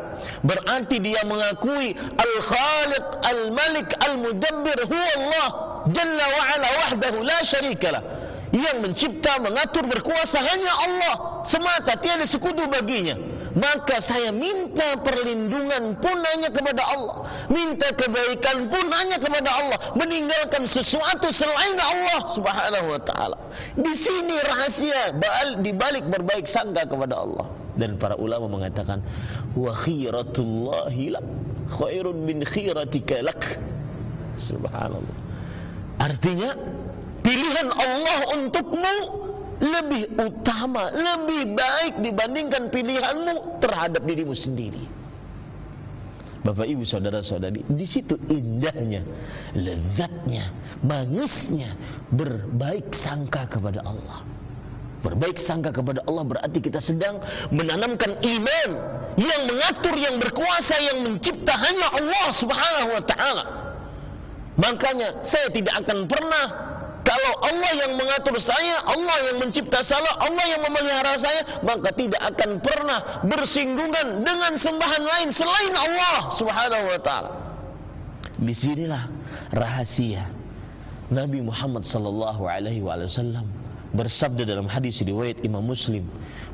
berarti 0.41 0.97
dia 0.97 1.21
mengakui 1.23 1.93
Al-Khaliq, 1.95 3.05
Al-Malik, 3.21 3.88
Al-Mudabbir 4.01 4.77
huwa 4.89 5.07
Allah 5.13 5.49
Jalla 5.88 6.26
wa 6.28 6.43
ala 6.56 6.67
wahdahu 6.84 7.17
la 7.23 7.39
syarikalah. 7.43 8.04
Yang 8.52 8.78
mencipta, 8.80 9.43
mengatur, 9.43 9.84
berkuasa 9.91 10.39
hanya 10.39 10.71
Allah. 10.88 11.15
Semata, 11.43 12.00
tiada 12.00 12.23
sekutu 12.23 12.63
baginya. 12.71 13.15
Maka 13.58 13.97
saya 14.06 14.30
minta 14.30 15.02
perlindungan 15.02 15.97
pun 15.97 16.17
hanya 16.21 16.54
kepada 16.54 16.84
Allah. 16.93 17.26
Minta 17.50 17.89
kebaikan 17.89 18.69
pun 18.69 18.86
hanya 18.93 19.17
kepada 19.17 19.50
Allah. 19.50 19.78
Meninggalkan 19.97 20.63
sesuatu 20.69 21.34
selain 21.34 21.73
Allah 21.76 22.21
subhanahu 22.38 22.88
wa 22.93 23.02
ta'ala. 23.02 23.38
Di 23.73 23.93
sini 23.97 24.38
rahasia 24.38 25.17
di 25.58 25.71
balik 25.73 26.06
berbaik 26.06 26.45
sangka 26.45 26.86
kepada 26.86 27.17
Allah. 27.17 27.45
Dan 27.73 27.97
para 27.97 28.13
ulama 28.17 28.45
mengatakan 28.45 29.02
wa 29.58 29.73
khiratullahi 29.73 31.17
lak 31.17 31.26
khairun 31.82 32.30
min 32.30 32.45
khiratika 32.45 33.26
lak. 33.26 33.41
Subhanallah 34.38 35.26
artinya 35.97 36.53
pilihan 37.25 37.67
Allah 37.73 38.19
untukmu 38.38 38.95
lebih 39.57 40.13
utama, 40.21 40.93
lebih 40.93 41.57
baik 41.57 41.93
dibandingkan 42.05 42.69
pilihanmu 42.69 43.57
terhadap 43.57 44.05
dirimu 44.05 44.38
sendiri. 44.38 44.86
Bapak 46.45 46.63
Ibu 46.63 46.86
saudara-saudari, 46.86 47.65
di 47.65 47.83
situ 47.83 48.15
indahnya, 48.29 49.03
lezatnya, 49.57 50.53
manisnya 50.86 51.75
berbaik 52.13 52.93
sangka 52.95 53.49
kepada 53.49 53.83
Allah. 53.83 54.23
Berbaik 55.03 55.41
sangka 55.43 55.75
kepada 55.75 56.05
Allah 56.07 56.23
berarti 56.23 56.63
kita 56.63 56.79
sedang 56.79 57.19
menanamkan 57.51 58.21
iman 58.23 58.69
yang 59.17 59.41
mengatur, 59.49 59.93
yang 59.97 60.15
berkuasa, 60.21 60.75
yang 60.79 61.03
mencipta 61.03 61.53
hanya 61.57 61.88
Allah 61.91 62.27
Subhanahu 62.38 62.89
wa 62.95 63.03
taala. 63.03 63.66
Makanya 64.57 65.21
saya 65.21 65.47
tidak 65.53 65.85
akan 65.85 66.09
pernah 66.09 66.45
kalau 67.05 67.33
Allah 67.39 67.71
yang 67.87 67.95
mengatur 67.95 68.35
saya, 68.35 68.83
Allah 68.83 69.31
yang 69.31 69.37
mencipta 69.39 69.79
saya, 69.79 70.11
Allah 70.19 70.43
yang 70.43 70.59
memelihara 70.65 71.15
saya, 71.15 71.41
maka 71.63 71.95
tidak 71.95 72.19
akan 72.19 72.59
pernah 72.59 73.23
bersinggungan 73.23 74.27
dengan 74.27 74.59
sembahan 74.59 75.03
lain 75.07 75.29
selain 75.31 75.71
Allah 75.71 76.35
Subhanahu 76.35 76.83
wa 76.83 76.99
taala. 76.99 77.31
Di 78.37 78.51
sinilah 78.51 79.07
rahasia 79.55 80.27
Nabi 81.07 81.39
Muhammad 81.39 81.87
sallallahu 81.87 82.43
alaihi 82.43 82.83
wasallam 82.83 83.47
bersabda 83.93 84.43
dalam 84.43 84.67
hadis 84.67 85.00
riwayat 85.00 85.43
Imam 85.43 85.63
Muslim. 85.63 86.08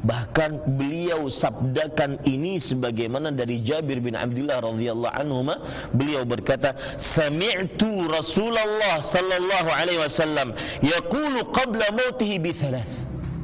Bahkan 0.03 0.75
beliau 0.75 1.25
sabdakan 1.31 2.27
ini 2.27 2.59
sebagaimana 2.59 3.31
dari 3.31 3.63
Jabir 3.63 4.03
bin 4.03 4.13
Abdullah 4.19 4.59
radhiyallahu 4.61 5.15
anhu 5.15 5.47
beliau 5.95 6.27
berkata 6.27 6.99
sami'tu 6.99 8.11
Rasulullah 8.11 8.99
sallallahu 8.99 9.69
alaihi 9.71 10.01
wasallam 10.03 10.51
yaqulu 10.83 11.49
qabla 11.55 11.87
mautihi 11.95 12.37
bi 12.37 12.51
thalath. 12.51 12.91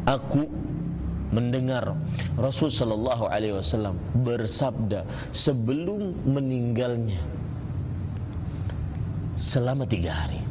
Aku 0.04 0.50
mendengar 1.30 1.94
Rasul 2.36 2.74
sallallahu 2.74 3.30
alaihi 3.30 3.54
wasallam 3.54 4.02
bersabda 4.26 5.32
sebelum 5.32 6.26
meninggalnya 6.26 7.22
selama 9.38 9.86
tiga 9.86 10.12
hari. 10.26 10.42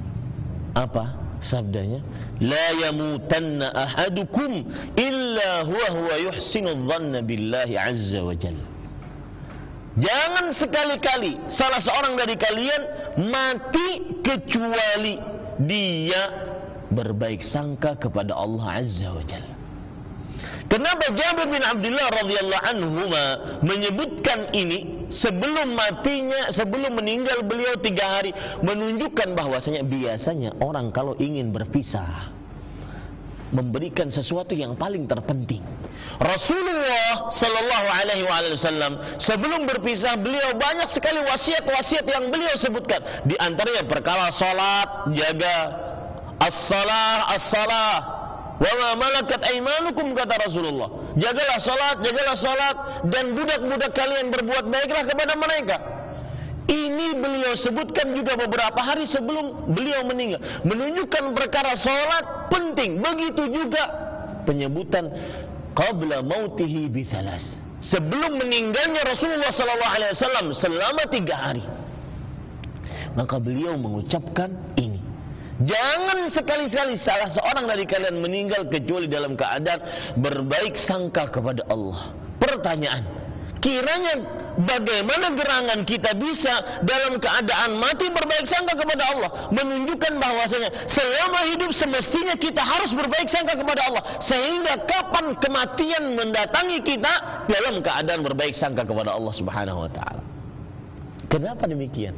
Apa 0.73 1.28
sabdanya 1.41 2.01
la 2.41 2.67
yamutanna 2.87 3.75
ahadukum 3.75 4.65
illa 4.97 5.63
huwa 5.65 5.89
huwa 5.91 6.15
yuhsinu 6.17 6.75
dhanna 6.87 7.23
billahi 7.23 7.79
azza 7.79 8.23
wa 8.23 8.35
jalla 8.35 8.67
Jangan 9.99 10.55
sekali-kali 10.55 11.51
salah 11.51 11.83
seorang 11.83 12.15
dari 12.15 12.39
kalian 12.39 12.83
mati 13.35 14.23
kecuali 14.23 15.19
dia 15.59 16.23
berbaik 16.87 17.43
sangka 17.43 17.99
kepada 17.99 18.39
Allah 18.39 18.79
Azza 18.79 19.11
wa 19.11 19.25
Jalla. 19.27 19.58
Kenapa 20.69 21.09
Jabir 21.17 21.49
bin 21.49 21.65
Abdullah 21.65 22.07
radhiyallahu 22.13 22.65
anhu 22.69 22.89
menyebutkan 23.65 24.53
ini 24.53 25.09
sebelum 25.09 25.73
matinya, 25.73 26.53
sebelum 26.53 26.93
meninggal 26.93 27.41
beliau 27.49 27.81
tiga 27.81 28.21
hari 28.21 28.37
menunjukkan 28.61 29.33
bahwasanya 29.33 29.81
biasanya 29.81 30.53
orang 30.61 30.93
kalau 30.93 31.17
ingin 31.17 31.49
berpisah 31.57 32.37
memberikan 33.49 34.13
sesuatu 34.13 34.53
yang 34.53 34.77
paling 34.77 35.09
terpenting. 35.09 35.65
Rasulullah 36.21 37.33
Sallallahu 37.33 37.89
Alaihi 37.89 38.25
Wasallam 38.29 38.93
sebelum 39.17 39.65
berpisah 39.65 40.21
beliau 40.21 40.53
banyak 40.53 40.93
sekali 40.93 41.25
wasiat-wasiat 41.25 42.05
yang 42.05 42.29
beliau 42.29 42.53
sebutkan. 42.61 43.25
Di 43.25 43.41
antaranya 43.41 43.89
perkara 43.89 44.29
salat, 44.37 45.17
jaga 45.17 45.57
as-salah, 46.45 47.33
as-salah, 47.41 48.18
Wa 48.59 48.73
ma 48.75 48.89
malakat 48.99 49.39
aimanukum 49.47 50.19
kata 50.19 50.35
Rasulullah. 50.51 51.15
Jagalah 51.15 51.59
salat, 51.63 51.97
jagalah 52.03 52.37
salat 52.37 52.77
dan 53.07 53.39
budak-budak 53.39 53.95
kalian 53.95 54.35
berbuat 54.35 54.65
baiklah 54.67 55.05
kepada 55.07 55.35
mereka. 55.39 55.77
Ini 56.69 57.17
beliau 57.17 57.57
sebutkan 57.57 58.13
juga 58.13 58.37
beberapa 58.37 58.77
hari 58.85 59.09
sebelum 59.09 59.73
beliau 59.73 60.05
meninggal. 60.05 60.43
Menunjukkan 60.69 61.33
perkara 61.33 61.73
salat 61.81 62.51
penting. 62.53 63.01
Begitu 63.01 63.49
juga 63.49 63.89
penyebutan 64.45 65.09
qabla 65.73 66.21
mautihi 66.21 66.91
bithalas. 66.93 67.41
Sebelum 67.79 68.43
meninggalnya 68.43 69.07
Rasulullah 69.07 69.55
sallallahu 69.55 69.95
alaihi 69.97 70.13
wasallam 70.19 70.47
selama 70.51 71.03
tiga 71.09 71.37
hari. 71.39 71.65
Maka 73.15 73.39
beliau 73.39 73.79
mengucapkan 73.79 74.51
ini. 74.77 74.98
Jangan 75.59 76.31
sekali-sekali 76.31 76.95
salah 77.03 77.27
seorang 77.35 77.67
dari 77.67 77.83
kalian 77.83 78.23
meninggal 78.23 78.71
kecuali 78.71 79.11
dalam 79.11 79.35
keadaan 79.35 79.83
berbaik 80.15 80.79
sangka 80.79 81.27
kepada 81.35 81.67
Allah. 81.67 82.15
Pertanyaan, 82.39 83.03
kiranya 83.59 84.23
bagaimana 84.63 85.35
gerangan 85.35 85.83
kita 85.83 86.15
bisa 86.15 86.83
dalam 86.87 87.19
keadaan 87.19 87.75
mati 87.75 88.07
berbaik 88.07 88.47
sangka 88.47 88.79
kepada 88.79 89.03
Allah 89.11 89.31
menunjukkan 89.51 90.13
bahwasanya 90.23 90.71
selama 90.95 91.51
hidup 91.51 91.71
semestinya 91.75 92.39
kita 92.39 92.63
harus 92.63 92.95
berbaik 92.95 93.27
sangka 93.27 93.59
kepada 93.59 93.83
Allah 93.91 94.03
sehingga 94.23 94.79
kapan 94.87 95.35
kematian 95.43 96.15
mendatangi 96.15 96.87
kita 96.87 97.13
dalam 97.51 97.83
keadaan 97.83 98.23
berbaik 98.23 98.55
sangka 98.55 98.87
kepada 98.87 99.11
Allah 99.11 99.35
Subhanahu 99.35 99.87
wa 99.87 99.91
taala. 99.91 100.23
Kenapa 101.27 101.67
demikian? 101.67 102.15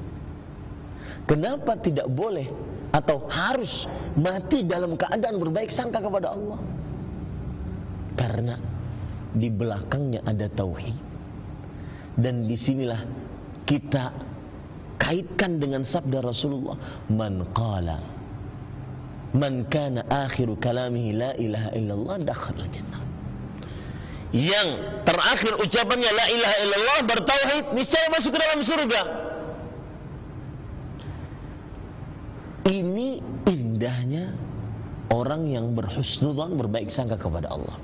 Kenapa 1.24 1.76
tidak 1.80 2.04
boleh 2.12 2.69
atau 2.90 3.26
harus 3.30 3.86
mati 4.18 4.66
dalam 4.66 4.98
keadaan 4.98 5.38
berbaik 5.38 5.70
sangka 5.70 6.02
kepada 6.02 6.34
Allah. 6.34 6.58
Karena 8.18 8.54
di 9.30 9.48
belakangnya 9.48 10.26
ada 10.26 10.50
tauhid. 10.50 10.98
Dan 12.18 12.50
di 12.50 12.58
sinilah 12.58 13.00
kita 13.62 14.12
kaitkan 14.98 15.62
dengan 15.62 15.86
sabda 15.86 16.20
Rasulullah 16.20 17.06
man 17.08 17.46
qala 17.54 17.98
man 19.32 19.64
kana 19.70 20.04
akhiru 20.10 20.58
kalamihi 20.58 21.14
la 21.14 21.30
ilaha 21.38 21.70
illallah 21.78 22.16
dakhala 22.26 22.66
jannah. 22.68 23.02
Yang 24.34 24.68
terakhir 25.06 25.52
ucapannya 25.58 26.10
la 26.10 26.26
ilaha 26.34 26.56
illallah 26.66 26.98
bertauhid 27.06 27.64
niscaya 27.74 28.10
masuk 28.10 28.34
ke 28.34 28.38
dalam 28.42 28.60
surga 28.62 29.29
Ini 32.68 33.08
indahnya 33.48 34.36
orang 35.10 35.48
yang 35.48 35.72
berhusnudzon 35.72 36.60
berbaik 36.60 36.92
sangka 36.92 37.16
kepada 37.16 37.50
Allah. 37.50 37.76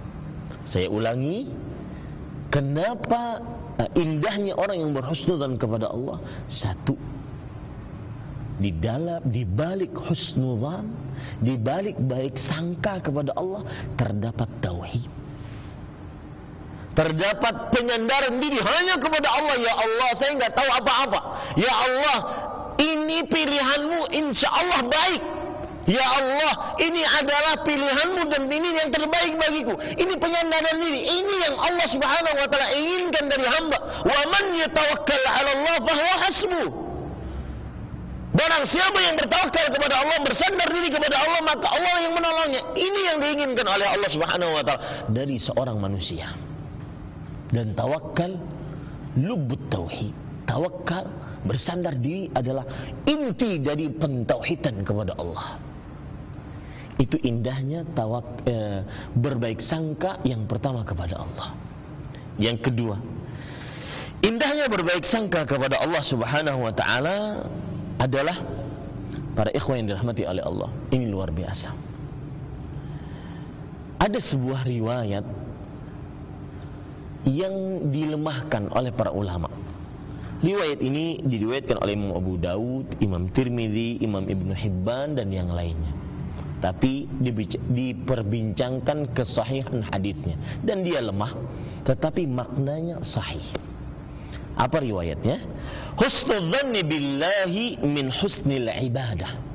Saya 0.68 0.90
ulangi, 0.90 1.48
kenapa 2.52 3.40
eh, 3.80 3.90
indahnya 3.98 4.54
orang 4.58 4.82
yang 4.84 4.92
berhusnudzon 4.92 5.56
kepada 5.56 5.90
Allah? 5.90 6.20
Satu, 6.46 6.94
di 8.56 8.72
dalam 8.72 9.20
di 9.28 9.44
balik 9.44 9.92
husnudzon, 9.96 10.86
di 11.40 11.54
balik 11.60 11.96
baik 12.00 12.40
sangka 12.40 13.04
kepada 13.04 13.36
Allah 13.36 13.64
terdapat 14.00 14.48
tauhid. 14.64 15.04
Terdapat 16.96 17.76
penyandaran 17.76 18.40
diri 18.40 18.56
hanya 18.56 18.96
kepada 18.96 19.28
Allah. 19.28 19.60
Ya 19.60 19.74
Allah, 19.76 20.08
saya 20.16 20.32
nggak 20.32 20.56
tahu 20.56 20.68
apa-apa. 20.80 21.20
Ya 21.60 21.68
Allah, 21.68 22.18
ini 22.80 23.24
pilihanmu 23.26 24.12
insya 24.12 24.48
Allah 24.52 24.80
baik. 24.86 25.22
Ya 25.86 26.02
Allah, 26.02 26.74
ini 26.82 27.06
adalah 27.06 27.62
pilihanmu 27.62 28.26
dan 28.26 28.50
ini 28.50 28.74
yang 28.74 28.90
terbaik 28.90 29.38
bagiku. 29.38 29.78
Ini 29.78 30.18
penyandaran 30.18 30.82
diri. 30.82 31.00
Ini 31.06 31.34
yang 31.46 31.54
Allah 31.62 31.86
Subhanahu 31.86 32.36
wa 32.42 32.48
taala 32.50 32.74
inginkan 32.74 33.30
dari 33.30 33.46
hamba. 33.46 33.78
Wa 34.02 34.20
man 34.26 34.44
yatawakkal 34.58 35.22
'ala 35.30 35.50
Allah 35.54 35.76
fahuwa 35.86 36.14
hasbu. 36.26 36.62
Barang 38.34 38.64
siapa 38.66 38.98
yang 38.98 39.14
bertawakal 39.14 39.66
kepada 39.72 39.94
Allah, 40.02 40.18
bersandar 40.26 40.68
diri 40.74 40.90
kepada 40.90 41.16
Allah, 41.22 41.40
maka 41.46 41.66
Allah 41.70 41.96
yang 42.02 42.12
menolongnya. 42.18 42.62
Ini 42.74 43.00
yang 43.06 43.16
diinginkan 43.22 43.66
oleh 43.70 43.86
Allah 43.86 44.10
Subhanahu 44.10 44.58
wa 44.58 44.62
taala 44.66 44.82
dari 45.14 45.38
seorang 45.38 45.78
manusia. 45.78 46.34
Dan 47.54 47.78
tawakal 47.78 48.34
lubut 49.14 49.62
tauhid. 49.70 50.10
Tawakal 50.50 51.06
bersandar 51.46 51.96
diri 51.96 52.28
adalah 52.34 52.66
inti 53.06 53.62
dari 53.62 53.88
pentauhidan 53.90 54.82
kepada 54.82 55.14
Allah. 55.16 55.58
Itu 56.96 57.20
indahnya 57.22 57.84
tawak 57.92 58.44
eh, 58.48 58.80
berbaik 59.14 59.60
sangka 59.60 60.20
yang 60.24 60.44
pertama 60.44 60.82
kepada 60.82 61.22
Allah. 61.22 61.54
Yang 62.36 62.68
kedua, 62.68 62.96
indahnya 64.20 64.68
berbaik 64.68 65.04
sangka 65.04 65.48
kepada 65.48 65.80
Allah 65.80 66.02
Subhanahu 66.04 66.66
wa 66.66 66.72
taala 66.72 67.48
adalah 67.96 68.36
para 69.32 69.52
ikhwan 69.52 69.84
yang 69.84 69.96
dirahmati 69.96 70.24
oleh 70.24 70.42
Allah. 70.44 70.68
Ini 70.92 71.04
luar 71.08 71.32
biasa. 71.32 71.68
Ada 73.96 74.20
sebuah 74.20 74.68
riwayat 74.68 75.24
yang 77.26 77.88
dilemahkan 77.90 78.70
oleh 78.70 78.94
para 78.94 79.10
ulama 79.10 79.65
Riwayat 80.36 80.84
ini 80.84 81.24
diriwayatkan 81.24 81.80
oleh 81.80 81.96
Imam 81.96 82.12
Abu 82.12 82.36
Daud, 82.36 83.00
Imam 83.00 83.32
Tirmidzi, 83.32 84.04
Imam 84.04 84.28
Ibnu 84.28 84.52
Hibban 84.52 85.16
dan 85.16 85.32
yang 85.32 85.48
lainnya. 85.48 85.96
Tapi 86.60 87.08
diperbincangkan 87.68 89.12
kesahihan 89.12 89.84
hadisnya 89.92 90.36
dan 90.64 90.84
dia 90.84 91.00
lemah, 91.04 91.36
tetapi 91.84 92.28
maknanya 92.28 93.00
sahih. 93.04 93.44
Apa 94.56 94.80
riwayatnya? 94.80 95.40
Husnul 96.00 96.52
billahi 96.84 97.80
min 97.84 98.08
husnil 98.08 98.72
ibadah 98.72 99.45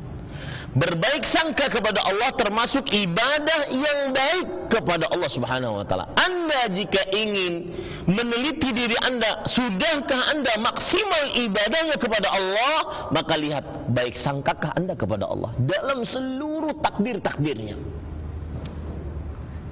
berbaik 0.72 1.28
sangka 1.28 1.68
kepada 1.68 2.00
Allah 2.08 2.32
termasuk 2.40 2.88
ibadah 2.96 3.68
yang 3.68 4.16
baik 4.16 4.72
kepada 4.72 5.12
Allah 5.12 5.28
Subhanahu 5.28 5.84
wa 5.84 5.86
taala. 5.86 6.08
Anda 6.16 6.72
jika 6.72 7.12
ingin 7.12 7.76
meneliti 8.08 8.72
diri 8.72 8.96
Anda, 9.04 9.44
sudahkah 9.52 10.32
Anda 10.32 10.56
maksimal 10.64 11.24
ibadahnya 11.36 11.96
kepada 12.00 12.28
Allah, 12.32 13.12
maka 13.12 13.36
lihat 13.36 13.92
baik 13.92 14.16
sangkakah 14.16 14.72
Anda 14.80 14.96
kepada 14.96 15.28
Allah 15.28 15.52
dalam 15.60 16.08
seluruh 16.08 16.80
takdir-takdirnya. 16.80 17.76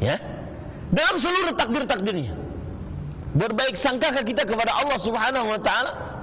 Ya. 0.04 0.20
Dalam 0.92 1.16
seluruh 1.22 1.54
takdir-takdirnya. 1.56 2.34
Berbaik 3.30 3.78
sangkakah 3.78 4.26
kita 4.26 4.42
kepada 4.42 4.74
Allah 4.74 4.98
Subhanahu 5.00 5.48
wa 5.54 5.60
taala? 5.62 6.19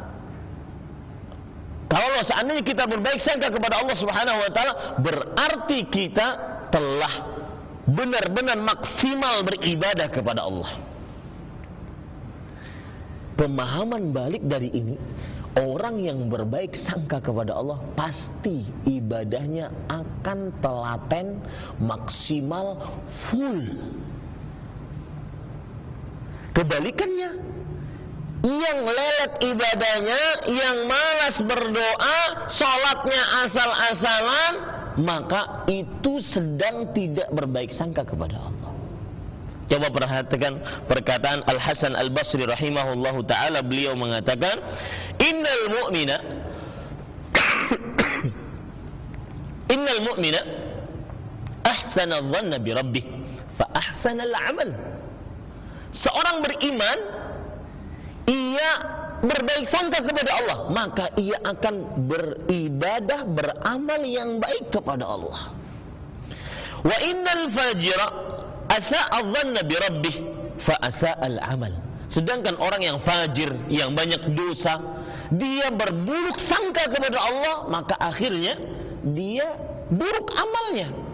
Kalau 1.97 2.21
seandainya 2.21 2.61
kita 2.61 2.85
berbaik 2.85 3.17
sangka 3.25 3.49
kepada 3.49 3.81
Allah 3.81 3.97
Subhanahu 3.97 4.37
wa 4.37 4.51
taala, 4.53 5.01
berarti 5.01 5.89
kita 5.89 6.27
telah 6.69 7.25
benar-benar 7.89 8.61
maksimal 8.61 9.41
beribadah 9.41 10.05
kepada 10.13 10.45
Allah. 10.45 10.77
Pemahaman 13.41 14.13
balik 14.13 14.45
dari 14.45 14.69
ini, 14.77 15.01
orang 15.57 15.97
yang 16.05 16.29
berbaik 16.29 16.77
sangka 16.77 17.17
kepada 17.17 17.57
Allah 17.57 17.81
pasti 17.97 18.69
ibadahnya 18.85 19.73
akan 19.89 20.53
telaten, 20.61 21.41
maksimal, 21.81 22.93
full. 23.33 23.73
Kebalikannya, 26.53 27.56
yang 28.45 28.85
lelet 28.85 29.33
ibadahnya, 29.41 30.23
yang 30.51 30.77
malas 30.85 31.37
berdoa, 31.41 32.21
sholatnya 32.53 33.23
asal-asalan, 33.47 34.53
maka 35.01 35.65
itu 35.69 36.21
sedang 36.21 36.93
tidak 36.93 37.29
berbaik 37.33 37.73
sangka 37.73 38.05
kepada 38.05 38.37
Allah. 38.37 38.71
Coba 39.67 39.91
perhatikan 39.91 40.63
perkataan 40.87 41.43
Al 41.43 41.59
Hasan 41.59 41.99
Al 41.99 42.15
Basri 42.15 42.47
rahimahullahu 42.47 43.27
taala 43.27 43.67
beliau 43.67 43.99
mengatakan, 43.99 44.63
"Innal 45.19 45.65
mu'mina 45.75 46.17
Innal 49.75 50.01
mu'mina 50.07 50.41
ahsana 51.67 52.23
dhanna 52.23 52.63
bi 52.63 52.71
rabbih 52.71 53.05
fa 53.59 53.67
ahsana 53.75 54.23
al-amal." 54.23 54.71
Seorang 55.91 56.47
beriman 56.47 57.26
ia 58.27 58.71
berbaik 59.23 59.67
sangka 59.71 60.05
kepada 60.05 60.31
Allah, 60.43 60.59
maka 60.71 61.05
ia 61.17 61.41
akan 61.43 62.07
beribadah, 62.07 63.25
beramal 63.27 64.03
yang 64.05 64.39
baik 64.39 64.71
kepada 64.71 65.05
Allah. 65.09 65.57
Wa 66.85 66.97
innal 67.03 67.51
fajira 67.51 68.07
asa'a 68.71 69.19
dhanna 69.25 69.61
bi 69.67 69.75
rabbih 69.75 70.17
fa 70.63 70.75
asa'al 70.85 71.39
amal. 71.43 71.73
Sedangkan 72.07 72.55
orang 72.63 72.87
yang 72.87 72.99
fajir, 73.03 73.51
yang 73.67 73.99
banyak 73.99 74.31
dosa, 74.37 74.79
dia 75.35 75.75
berburuk 75.75 76.39
sangka 76.47 76.87
kepada 76.87 77.19
Allah, 77.19 77.57
maka 77.67 77.99
akhirnya 77.99 78.55
dia 79.03 79.59
buruk 79.91 80.31
amalnya. 80.39 81.06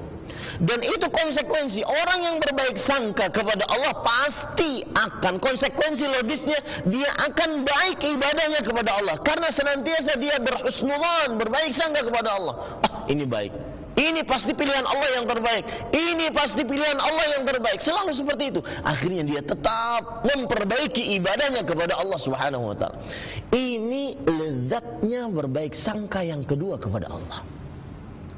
Dan 0.63 0.79
itu 0.87 1.07
konsekuensi 1.11 1.83
orang 1.83 2.19
yang 2.23 2.37
berbaik 2.39 2.79
sangka 2.87 3.27
kepada 3.35 3.67
Allah 3.67 3.99
pasti 3.99 4.87
akan 4.95 5.43
konsekuensi 5.43 6.07
logisnya 6.07 6.87
dia 6.87 7.11
akan 7.19 7.67
baik 7.67 7.99
ibadahnya 7.99 8.63
kepada 8.63 9.03
Allah 9.03 9.19
karena 9.27 9.51
senantiasa 9.51 10.15
dia 10.23 10.39
berhusnudzan, 10.39 11.35
berbaik 11.35 11.75
sangka 11.75 12.07
kepada 12.07 12.39
Allah. 12.39 12.55
Ah, 12.87 13.03
ini 13.11 13.27
baik. 13.27 13.51
Ini 13.93 14.25
pasti 14.25 14.57
pilihan 14.57 14.87
Allah 14.89 15.21
yang 15.21 15.27
terbaik. 15.29 15.65
Ini 15.93 16.33
pasti 16.33 16.65
pilihan 16.65 16.97
Allah 16.97 17.27
yang 17.37 17.45
terbaik. 17.45 17.77
Selalu 17.83 18.17
seperti 18.17 18.45
itu. 18.57 18.61
Akhirnya 18.87 19.21
dia 19.21 19.43
tetap 19.45 20.25
memperbaiki 20.25 21.19
ibadahnya 21.21 21.61
kepada 21.67 22.01
Allah 22.01 22.17
Subhanahu 22.17 22.73
wa 22.73 22.77
taala. 22.79 22.97
Ini 23.53 24.17
lezatnya 24.25 25.29
berbaik 25.29 25.77
sangka 25.77 26.25
yang 26.25 26.41
kedua 26.49 26.81
kepada 26.81 27.13
Allah. 27.13 27.45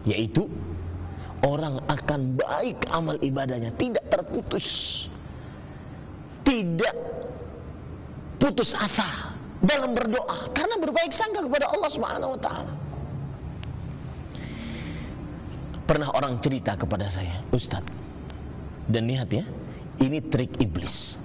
Yaitu 0.03 0.51
orang 1.45 1.85
akan 1.87 2.41
baik 2.41 2.89
amal 2.89 3.21
ibadahnya, 3.21 3.71
tidak 3.77 4.05
terputus. 4.09 4.67
Tidak 6.45 6.97
putus 8.37 8.77
asa 8.77 9.33
dalam 9.65 9.97
berdoa 9.97 10.53
karena 10.53 10.77
berbaik 10.77 11.13
sangka 11.17 11.41
kepada 11.41 11.73
Allah 11.73 11.91
Subhanahu 11.93 12.35
wa 12.37 12.41
taala. 12.41 12.73
Pernah 15.85 16.09
orang 16.17 16.41
cerita 16.41 16.77
kepada 16.77 17.09
saya, 17.13 17.45
Ustadz. 17.53 17.93
Dan 18.89 19.09
lihat 19.09 19.29
ya, 19.33 19.45
ini 20.01 20.21
trik 20.29 20.57
iblis. 20.61 21.17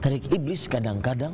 Trik 0.00 0.28
iblis 0.32 0.64
kadang-kadang 0.68 1.32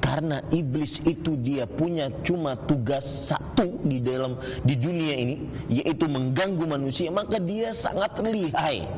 karena 0.00 0.42
iblis 0.50 0.98
itu 1.04 1.36
dia 1.38 1.68
punya 1.68 2.08
cuma 2.24 2.56
tugas 2.56 3.04
satu 3.28 3.84
di 3.84 4.00
dalam 4.00 4.40
di 4.64 4.74
dunia 4.74 5.14
ini 5.14 5.34
yaitu 5.68 6.08
mengganggu 6.08 6.64
manusia 6.64 7.12
maka 7.12 7.36
dia 7.38 7.76
sangat 7.76 8.18
lihai 8.24 8.88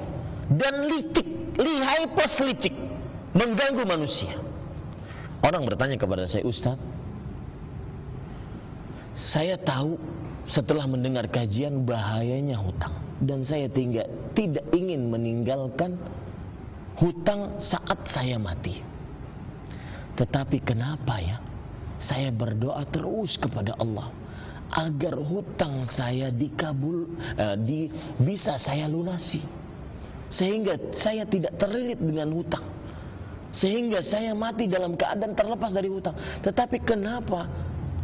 dan 0.55 0.87
licik 0.87 1.27
lihai 1.59 2.07
plus 2.15 2.37
licik 2.47 2.75
mengganggu 3.35 3.83
manusia 3.83 4.39
orang 5.43 5.67
bertanya 5.67 5.99
kepada 5.99 6.25
saya 6.25 6.47
Ustadz 6.47 6.81
saya 9.29 9.59
tahu 9.59 9.99
setelah 10.51 10.87
mendengar 10.91 11.31
kajian 11.31 11.87
bahayanya 11.87 12.59
hutang 12.59 13.03
dan 13.23 13.47
saya 13.47 13.71
tinggal, 13.71 14.11
tidak 14.35 14.67
ingin 14.75 15.07
meninggalkan 15.07 15.95
hutang 16.99 17.55
saat 17.63 18.03
saya 18.11 18.35
mati. 18.35 18.83
Tetapi 20.17 20.61
kenapa 20.61 21.17
ya? 21.23 21.39
Saya 22.03 22.35
berdoa 22.35 22.83
terus 22.91 23.39
kepada 23.39 23.79
Allah 23.79 24.11
agar 24.73 25.21
hutang 25.21 25.85
saya 25.85 26.33
dikabul 26.33 27.05
eh, 27.37 27.57
di, 27.61 27.81
bisa 28.19 28.57
saya 28.57 28.89
lunasi. 28.89 29.45
Sehingga 30.33 30.97
saya 30.97 31.29
tidak 31.29 31.61
terlilit 31.61 32.01
dengan 32.01 32.33
hutang. 32.33 32.65
Sehingga 33.53 34.01
saya 34.01 34.33
mati 34.33 34.65
dalam 34.65 34.97
keadaan 34.97 35.37
terlepas 35.37 35.77
dari 35.77 35.93
hutang. 35.93 36.17
Tetapi 36.41 36.81
kenapa 36.89 37.45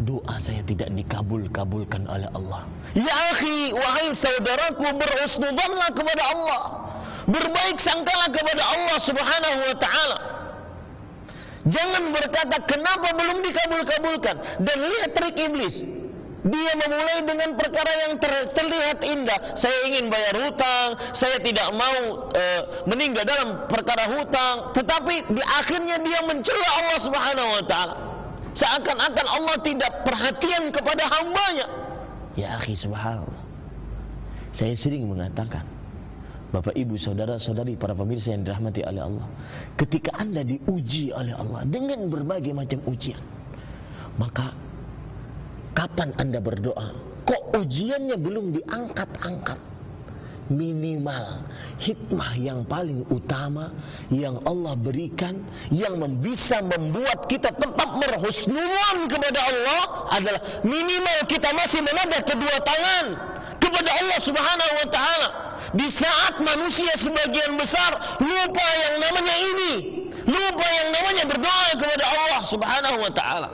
doa 0.05 0.37
saya 0.38 0.61
tidak 0.62 0.92
dikabul-kabulkan 0.92 2.05
oleh 2.05 2.29
Allah. 2.37 2.68
Ya 2.92 3.16
akhi, 3.33 3.73
wahai 3.73 4.12
saudaraku, 4.12 4.87
berhusnudzanlah 4.92 5.88
kepada 5.97 6.23
Allah. 6.37 6.62
Berbaik 7.33 7.81
sangkalah 7.81 8.29
kepada 8.29 8.62
Allah 8.62 8.97
Subhanahu 9.03 9.59
wa 9.73 9.77
taala. 9.81 10.38
Jangan 11.68 12.04
berkata 12.16 12.57
kenapa 12.64 13.12
belum 13.12 13.44
dikabul-kabulkan 13.44 14.37
dan 14.64 14.76
lihat 14.81 15.11
trik 15.12 15.37
iblis. 15.37 15.76
Dia 16.48 16.72
memulai 16.81 17.26
dengan 17.28 17.50
perkara 17.61 17.92
yang 18.09 18.16
terlihat 18.57 18.98
indah. 19.04 19.59
Saya 19.59 19.74
ingin 19.90 20.09
bayar 20.09 20.33
hutang, 20.38 20.96
saya 21.12 21.37
tidak 21.44 21.68
mau 21.74 22.31
e, 22.31 22.44
meninggal 22.88 23.26
dalam 23.26 23.68
perkara 23.68 24.07
hutang, 24.16 24.72
tetapi 24.72 25.28
di 25.35 25.42
akhirnya 25.44 25.98
dia 26.00 26.24
mencela 26.24 26.68
Allah 26.78 26.98
Subhanahu 27.04 27.48
wa 27.59 27.64
taala. 27.68 27.94
Seakan-akan 28.54 29.26
Allah 29.28 29.57
tidak 29.61 29.92
perhatian 30.09 30.72
kepada 30.72 31.04
hambanya. 31.11 31.66
Ya 32.38 32.57
akhi 32.57 32.78
subhanallah. 32.78 33.44
Saya 34.54 34.74
sering 34.78 35.07
mengatakan, 35.11 35.66
Bapak 36.48 36.72
ibu 36.72 36.96
saudara 36.96 37.37
saudari 37.37 37.76
para 37.76 37.92
pemirsa 37.92 38.32
yang 38.32 38.40
dirahmati 38.40 38.80
oleh 38.80 39.02
Allah. 39.04 39.26
Ketika 39.76 40.16
anda 40.16 40.40
diuji 40.40 41.12
oleh 41.12 41.37
Allah 41.37 41.68
dengan 41.68 42.08
berbagai 42.08 42.56
macam 42.56 42.80
ujian. 42.88 43.20
Maka 44.16 44.56
kapan 45.76 46.16
anda 46.16 46.40
berdoa? 46.40 46.96
Kok 47.28 47.61
ujiannya 47.61 48.16
belum 48.16 48.56
diangkat-angkat? 48.56 49.78
minimal 50.48 51.44
hikmah 51.76 52.32
yang 52.40 52.64
paling 52.64 53.04
utama 53.12 53.68
yang 54.08 54.40
Allah 54.48 54.74
berikan 54.80 55.44
yang 55.68 56.00
bisa 56.24 56.64
membuat 56.64 57.28
kita 57.28 57.52
tetap 57.52 57.90
merhusnulan 58.00 58.96
kepada 59.12 59.40
Allah 59.44 59.82
adalah 60.08 60.40
minimal 60.64 61.18
kita 61.28 61.52
masih 61.52 61.84
menada 61.84 62.18
kedua 62.24 62.56
tangan 62.64 63.06
kepada 63.61 63.90
Allah 63.92 64.18
Subhanahu 64.24 64.72
wa 64.72 64.88
taala 64.88 65.28
di 65.76 65.88
saat 65.92 66.40
manusia 66.40 66.92
sebagian 66.96 67.57
besar 67.61 68.18
lupa 68.20 68.66
yang 68.81 68.94
namanya 69.04 69.37
ini 69.37 69.72
lupa 70.24 70.66
yang 70.81 70.88
namanya 70.92 71.24
berdoa 71.28 71.68
kepada 71.76 72.04
Allah 72.09 72.40
Subhanahu 72.48 72.98
wa 73.04 73.12
taala 73.12 73.48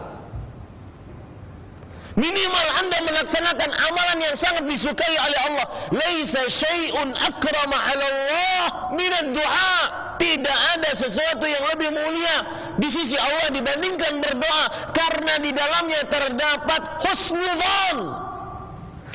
Minimal 2.15 2.67
anda 2.79 2.99
melaksanakan 3.11 3.71
amalan 3.75 4.19
yang 4.23 4.37
sangat 4.39 4.71
disukai 4.71 5.19
oleh 5.19 5.41
Allah. 5.51 5.67
Laisa 5.91 6.47
syai'un 6.47 7.11
akrama 7.11 7.75
'ala 7.75 8.07
Allah 8.07 8.65
min 8.95 9.35
du'a. 9.35 9.79
Tidak 10.15 10.59
ada 10.79 10.91
sesuatu 10.95 11.43
yang 11.43 11.67
lebih 11.75 11.91
mulia 11.91 12.39
di 12.79 12.87
sisi 12.87 13.19
Allah 13.19 13.51
dibandingkan 13.51 14.23
berdoa 14.23 14.95
karena 14.95 15.43
di 15.43 15.51
dalamnya 15.51 16.07
terdapat 16.07 16.83
husnudzan. 17.03 17.99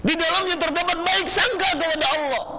Di 0.03 0.13
dalamnya 0.19 0.55
terdapat 0.59 0.97
baik 0.99 1.27
sangka 1.31 1.69
kepada 1.79 2.07
Allah. 2.19 2.58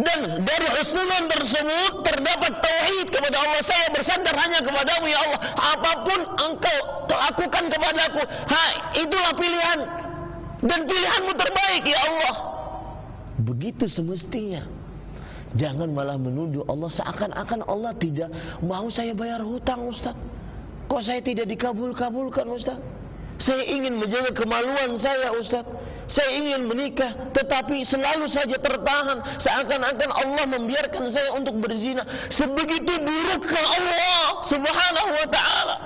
Dan 0.00 0.20
dari 0.48 0.68
husnudzan 0.80 1.24
tersebut 1.28 1.92
terdapat 2.06 2.52
tauhid 2.64 3.06
kepada 3.12 3.36
Allah. 3.36 3.60
Saya 3.66 3.86
bersandar 3.92 4.34
hanya 4.38 4.60
kepadamu 4.64 5.06
ya 5.12 5.18
Allah. 5.28 5.40
Apa 5.76 5.92
pun 6.08 6.20
engkau 6.40 6.78
lakukan 7.10 7.64
kepadaku, 7.68 8.22
ha, 8.24 8.64
itulah 8.96 9.32
pilihan. 9.36 9.80
Dan 10.60 10.80
pilihanmu 10.84 11.32
terbaik 11.36 11.84
ya 11.84 12.00
Allah. 12.08 12.34
Begitu 13.40 13.88
semestinya. 13.88 14.64
Jangan 15.56 15.90
malah 15.90 16.14
menuduh 16.14 16.62
Allah 16.70 16.86
seakan-akan 16.94 17.66
Allah 17.66 17.90
tidak 17.98 18.30
mau 18.62 18.86
saya 18.92 19.16
bayar 19.16 19.42
hutang 19.42 19.82
Ustaz. 19.90 20.14
Kok 20.86 21.02
saya 21.02 21.18
tidak 21.22 21.50
dikabul-kabulkan 21.50 22.46
Ustaz? 22.54 22.78
Saya 23.40 23.64
ingin 23.66 23.98
menjaga 23.98 24.30
kemaluan 24.36 24.94
saya 25.00 25.34
Ustaz. 25.34 25.66
Saya 26.10 26.30
ingin 26.42 26.66
menikah 26.66 27.30
tetapi 27.30 27.86
selalu 27.86 28.26
saja 28.26 28.58
tertahan 28.58 29.22
seakan-akan 29.38 30.10
Allah 30.10 30.44
membiarkan 30.58 31.06
saya 31.06 31.30
untuk 31.38 31.62
berzina. 31.62 32.02
Sebegitu 32.34 32.98
burukkah 32.98 33.64
Allah 33.78 34.42
Subhanahu 34.50 35.10
wa 35.14 35.28
taala? 35.30 35.76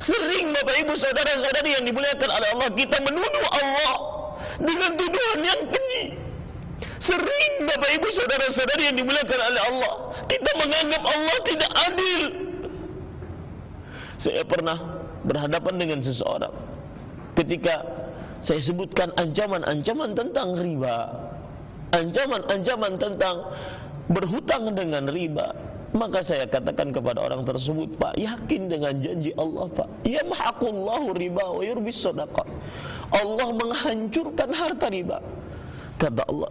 Sering 0.00 0.52
Bapak 0.52 0.76
Ibu 0.84 0.92
saudara-saudari 0.92 1.72
yang 1.72 1.84
dimuliakan 1.88 2.28
oleh 2.28 2.48
Allah 2.52 2.68
kita 2.76 2.96
menuduh 3.00 3.46
Allah 3.48 3.94
dengan 4.60 4.90
tuduhan 5.00 5.40
yang 5.40 5.60
keji. 5.72 6.04
Sering 7.00 7.52
Bapak 7.64 7.90
Ibu 7.96 8.08
saudara-saudari 8.12 8.92
yang 8.92 8.96
dimuliakan 9.00 9.40
oleh 9.40 9.62
Allah 9.72 9.92
kita 10.28 10.50
menganggap 10.60 11.02
Allah 11.04 11.36
tidak 11.48 11.72
adil. 11.88 12.22
Saya 14.20 14.44
pernah 14.44 14.76
berhadapan 15.24 15.74
dengan 15.80 15.98
seseorang 16.04 16.52
ketika 17.40 18.00
saya 18.40 18.60
sebutkan 18.64 19.12
ancaman-ancaman 19.20 20.16
tentang 20.16 20.56
riba. 20.56 20.96
Ancaman-ancaman 21.92 22.96
tentang 22.96 23.36
berhutang 24.08 24.72
dengan 24.72 25.04
riba. 25.08 25.52
Maka 25.90 26.22
saya 26.22 26.46
katakan 26.46 26.94
kepada 26.94 27.18
orang 27.18 27.42
tersebut, 27.42 27.98
Pak, 27.98 28.14
yakin 28.14 28.70
dengan 28.70 28.94
janji 29.02 29.34
Allah, 29.34 29.66
Pak. 29.74 30.06
Ya 30.06 30.22
mahaqullahu 30.22 31.18
riba 31.18 31.44
wa 31.50 31.62
yurbis 31.66 31.98
sadaqah. 31.98 32.46
Allah 33.10 33.48
menghancurkan 33.50 34.54
harta 34.54 34.86
riba. 34.86 35.18
Kata 35.98 36.22
Allah, 36.30 36.50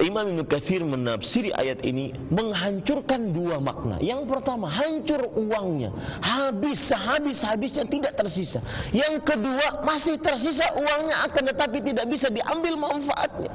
Imam 0.00 0.24
Ibn 0.36 0.40
Kathir 0.46 0.82
menafsiri 0.84 1.54
ayat 1.54 1.82
ini 1.86 2.12
menghancurkan 2.28 3.32
dua 3.32 3.58
makna. 3.58 3.96
Yang 3.98 4.28
pertama, 4.28 4.68
hancur 4.68 5.24
uangnya. 5.34 5.90
Habis, 6.20 6.86
sehabis-habisnya 6.90 7.84
tidak 7.88 8.12
tersisa. 8.18 8.60
Yang 8.90 9.24
kedua, 9.24 9.82
masih 9.82 10.20
tersisa 10.20 10.68
uangnya 10.76 11.26
akan 11.30 11.42
tetapi 11.54 11.78
tidak 11.82 12.06
bisa 12.10 12.28
diambil 12.28 12.74
manfaatnya. 12.76 13.52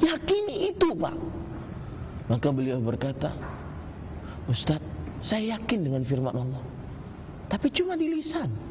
Yakini 0.00 0.72
itu 0.72 0.92
Pak. 0.96 1.16
Maka 2.30 2.48
beliau 2.54 2.78
berkata, 2.78 3.34
Ustaz, 4.46 4.78
saya 5.20 5.58
yakin 5.58 5.82
dengan 5.82 6.02
firman 6.06 6.32
Allah. 6.32 6.62
Tapi 7.50 7.66
cuma 7.74 7.98
di 7.98 8.06
lisan. 8.06 8.69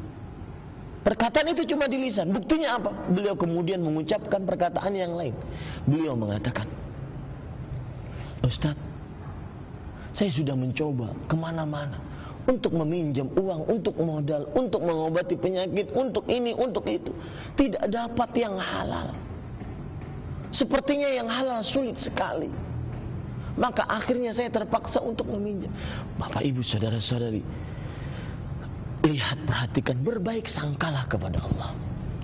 Perkataan 1.00 1.56
itu 1.56 1.64
cuma 1.64 1.88
di 1.88 1.96
lisan. 1.96 2.28
Buktinya 2.28 2.76
apa? 2.76 2.92
Beliau 3.08 3.32
kemudian 3.32 3.80
mengucapkan 3.80 4.44
perkataan 4.44 4.92
yang 4.92 5.16
lain. 5.16 5.32
Beliau 5.88 6.12
mengatakan, 6.12 6.68
Ustaz, 8.44 8.76
saya 10.12 10.28
sudah 10.28 10.52
mencoba 10.52 11.16
ke 11.24 11.36
mana-mana 11.40 11.96
untuk 12.44 12.76
meminjam 12.76 13.32
uang, 13.32 13.64
untuk 13.72 13.96
modal, 13.96 14.48
untuk 14.52 14.84
mengobati 14.84 15.40
penyakit, 15.40 15.88
untuk 15.96 16.28
ini, 16.28 16.52
untuk 16.52 16.84
itu. 16.84 17.12
Tidak 17.56 17.88
dapat 17.88 18.30
yang 18.36 18.60
halal. 18.60 19.16
Sepertinya 20.52 21.08
yang 21.08 21.30
halal 21.30 21.64
sulit 21.64 21.96
sekali. 21.96 22.52
Maka 23.56 23.88
akhirnya 23.88 24.36
saya 24.36 24.52
terpaksa 24.52 25.00
untuk 25.00 25.28
meminjam. 25.32 25.72
Bapak 26.20 26.44
ibu 26.44 26.60
saudara 26.60 27.00
saudari. 27.00 27.40
Lihat 29.00 29.48
perhatikan 29.48 29.96
berbaik 30.04 30.44
sangkalah 30.44 31.08
kepada 31.08 31.40
Allah. 31.40 31.72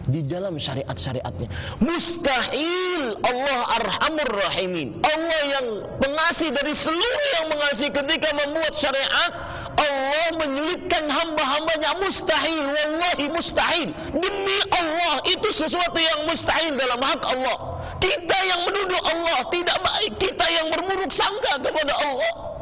Di 0.06 0.22
dalam 0.22 0.54
syariat-syariatnya. 0.54 1.48
Mustahil 1.82 3.18
Allah 3.26 3.60
arhamur 3.74 4.32
rahimin. 4.38 5.02
Allah 5.02 5.40
yang 5.50 5.66
pengasih 5.98 6.54
dari 6.54 6.76
seluruh 6.78 7.26
yang 7.42 7.46
mengasihi 7.50 7.90
ketika 7.90 8.28
membuat 8.38 8.70
syariat. 8.78 9.32
Allah 9.76 10.28
menyulitkan 10.36 11.10
hamba-hambanya 11.10 11.90
mustahil. 11.98 12.64
Wallahi 12.70 13.26
mustahil. 13.34 13.88
Demi 14.14 14.58
Allah 14.78 15.14
itu 15.26 15.48
sesuatu 15.58 15.98
yang 15.98 16.22
mustahil 16.28 16.78
dalam 16.78 17.00
hak 17.02 17.22
Allah. 17.26 17.56
Kita 17.98 18.38
yang 18.46 18.62
menuduh 18.62 19.00
Allah 19.10 19.42
tidak 19.50 19.78
baik. 19.82 20.12
Kita 20.22 20.46
yang 20.54 20.70
berburuk 20.70 21.10
sangka 21.10 21.58
kepada 21.58 21.94
Allah. 21.98 22.55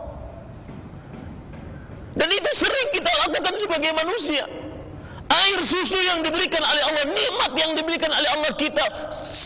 Dan 2.14 2.28
itu 2.30 2.50
sering 2.62 2.88
kita 2.94 3.10
lakukan 3.26 3.54
sebagai 3.58 3.90
manusia. 3.94 4.44
Air 5.24 5.58
susu 5.66 5.98
yang 6.04 6.22
diberikan 6.22 6.62
oleh 6.62 6.82
Allah, 6.84 7.04
nikmat 7.10 7.52
yang 7.58 7.70
diberikan 7.74 8.12
oleh 8.12 8.28
Allah 8.38 8.52
kita 8.54 8.86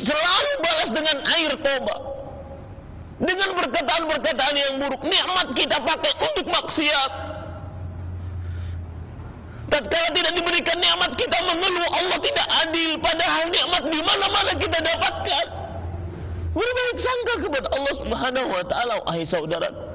selalu 0.05 0.53
balas 0.61 0.91
dengan 0.93 1.17
air 1.39 1.53
toba. 1.65 1.97
Dengan 3.19 3.51
perkataan-perkataan 3.57 4.55
yang 4.55 4.73
buruk, 4.79 5.03
nikmat 5.03 5.49
kita 5.57 5.81
pakai 5.81 6.13
untuk 6.23 6.47
maksiat. 6.55 7.11
Tatkala 9.69 10.09
tidak 10.17 10.33
diberikan 10.39 10.77
nikmat 10.81 11.13
kita 11.19 11.39
mengeluh 11.45 11.89
Allah 11.93 12.19
tidak 12.25 12.47
adil 12.65 12.91
padahal 13.05 13.45
nikmat 13.53 13.83
di 13.91 14.01
mana-mana 14.01 14.53
kita 14.57 14.79
dapatkan. 14.81 15.47
Berbaik 16.57 16.99
sangka 16.99 17.35
kepada 17.47 17.69
Allah 17.77 17.95
Subhanahu 18.01 18.49
wa 18.49 18.65
taala 18.65 18.95
wahai 19.05 19.25
saudara. 19.29 19.88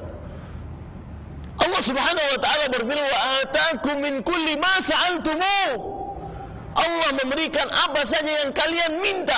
Allah 1.61 1.81
Subhanahu 1.85 2.27
wa 2.33 2.39
taala 2.41 2.65
berfirman 2.73 3.05
wa 3.05 3.19
ataakum 3.45 3.95
min 4.01 4.13
kulli 4.25 4.57
ma 4.57 4.73
sa'altumu. 4.81 5.61
Allah 6.73 7.09
memberikan 7.21 7.69
apa 7.69 8.01
saja 8.09 8.31
yang 8.41 8.49
kalian 8.49 8.97
minta. 8.97 9.37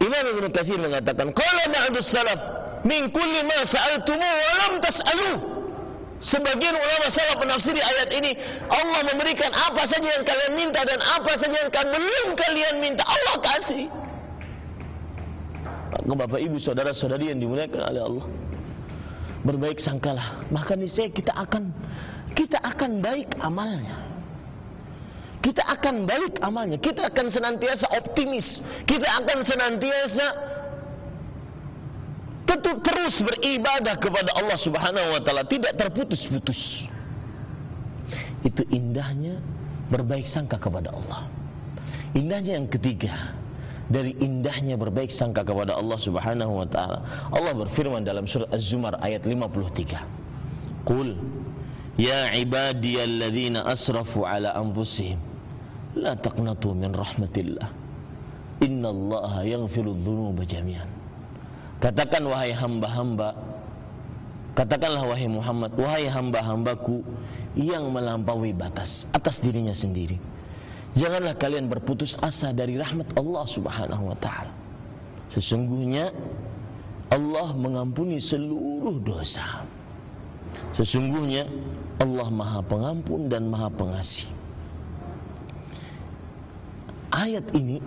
Imam 0.00 0.24
Ibnu 0.32 0.48
Katsir 0.48 0.80
mengatakan 0.80 1.28
qala 1.36 1.64
ba'dus 1.68 2.08
salaf 2.08 2.40
min 2.88 3.12
kulli 3.12 3.44
ma 3.44 3.60
sa'altumu 3.68 4.24
wa 4.24 4.52
lam 4.64 4.72
tas'alu. 4.80 5.32
Sebagian 6.20 6.76
ulama 6.76 7.06
salaf 7.12 7.36
menafsiri 7.40 7.80
ayat 7.80 8.08
ini 8.12 8.36
Allah 8.68 9.00
memberikan 9.08 9.52
apa 9.56 9.88
saja 9.88 10.04
yang 10.04 10.24
kalian 10.24 10.52
minta 10.52 10.80
dan 10.84 11.00
apa 11.00 11.32
saja 11.36 11.56
yang 11.64 11.72
kalian 11.72 11.96
belum 11.96 12.28
kalian 12.36 12.74
minta 12.80 13.04
Allah 13.04 13.36
kasih. 13.40 13.84
Bapak 16.10 16.40
Ibu 16.42 16.56
saudara-saudari 16.60 17.32
yang 17.32 17.40
dimuliakan 17.40 17.80
oleh 17.92 18.02
Allah 18.02 18.26
berbaik 19.44 19.80
sangkalah. 19.80 20.44
Maka 20.52 20.76
niscaya 20.76 21.08
kita 21.08 21.32
akan 21.32 21.72
kita 22.36 22.60
akan 22.60 23.00
baik 23.00 23.36
amalnya. 23.40 23.96
Kita 25.40 25.64
akan 25.64 26.04
baik 26.04 26.36
amalnya. 26.44 26.76
Kita 26.76 27.08
akan 27.08 27.26
senantiasa 27.32 27.88
optimis. 27.96 28.60
Kita 28.84 29.08
akan 29.24 29.38
senantiasa 29.40 30.26
tetap 32.44 32.76
terus 32.82 33.14
beribadah 33.24 33.94
kepada 33.96 34.36
Allah 34.36 34.58
Subhanahu 34.60 35.16
wa 35.16 35.20
taala. 35.24 35.48
Tidak 35.48 35.72
terputus-putus. 35.80 36.84
Itu 38.44 38.64
indahnya 38.68 39.40
berbaik 39.88 40.28
sangka 40.28 40.60
kepada 40.60 40.92
Allah. 40.92 41.28
Indahnya 42.12 42.58
yang 42.60 42.68
ketiga 42.68 43.32
dari 43.90 44.14
indahnya 44.22 44.78
berbaik 44.78 45.10
sangka 45.10 45.42
kepada 45.42 45.74
Allah 45.74 45.98
Subhanahu 45.98 46.62
wa 46.62 46.66
taala. 46.70 47.26
Allah 47.34 47.52
berfirman 47.58 48.06
dalam 48.06 48.22
surah 48.22 48.46
Az-Zumar 48.54 49.02
ayat 49.02 49.26
53. 49.26 50.86
Qul 50.86 51.18
ya 51.98 52.30
ibadiyalladzina 52.38 53.66
asrafu 53.66 54.22
ala 54.22 54.54
anfusihim 54.54 55.18
la 55.98 56.14
taqnatu 56.14 56.70
min 56.70 56.94
rahmatillah. 56.94 57.68
Innallaha 58.62 59.42
yaghfiru 59.42 59.90
dzunuba 59.98 60.46
jami'an. 60.46 60.86
Katakan 61.82 62.22
wahai 62.28 62.52
hamba-hamba 62.52 63.32
Katakanlah 64.52 65.08
wahai 65.08 65.30
Muhammad 65.32 65.72
Wahai 65.80 66.12
hamba-hambaku 66.12 67.00
Yang 67.56 67.88
melampaui 67.88 68.52
batas 68.52 69.08
Atas 69.16 69.40
dirinya 69.40 69.72
sendiri 69.72 70.20
Janganlah 70.98 71.38
kalian 71.38 71.70
berputus 71.70 72.18
asa 72.18 72.50
dari 72.50 72.74
rahmat 72.74 73.14
Allah 73.14 73.44
Subhanahu 73.46 74.10
wa 74.10 74.16
taala. 74.18 74.52
Sesungguhnya 75.30 76.10
Allah 77.10 77.54
mengampuni 77.54 78.18
seluruh 78.18 78.98
dosa. 78.98 79.62
Sesungguhnya 80.74 81.46
Allah 82.02 82.28
Maha 82.30 82.60
Pengampun 82.66 83.30
dan 83.30 83.46
Maha 83.46 83.70
Pengasih. 83.70 84.26
Ayat 87.10 87.46
ini 87.54 87.82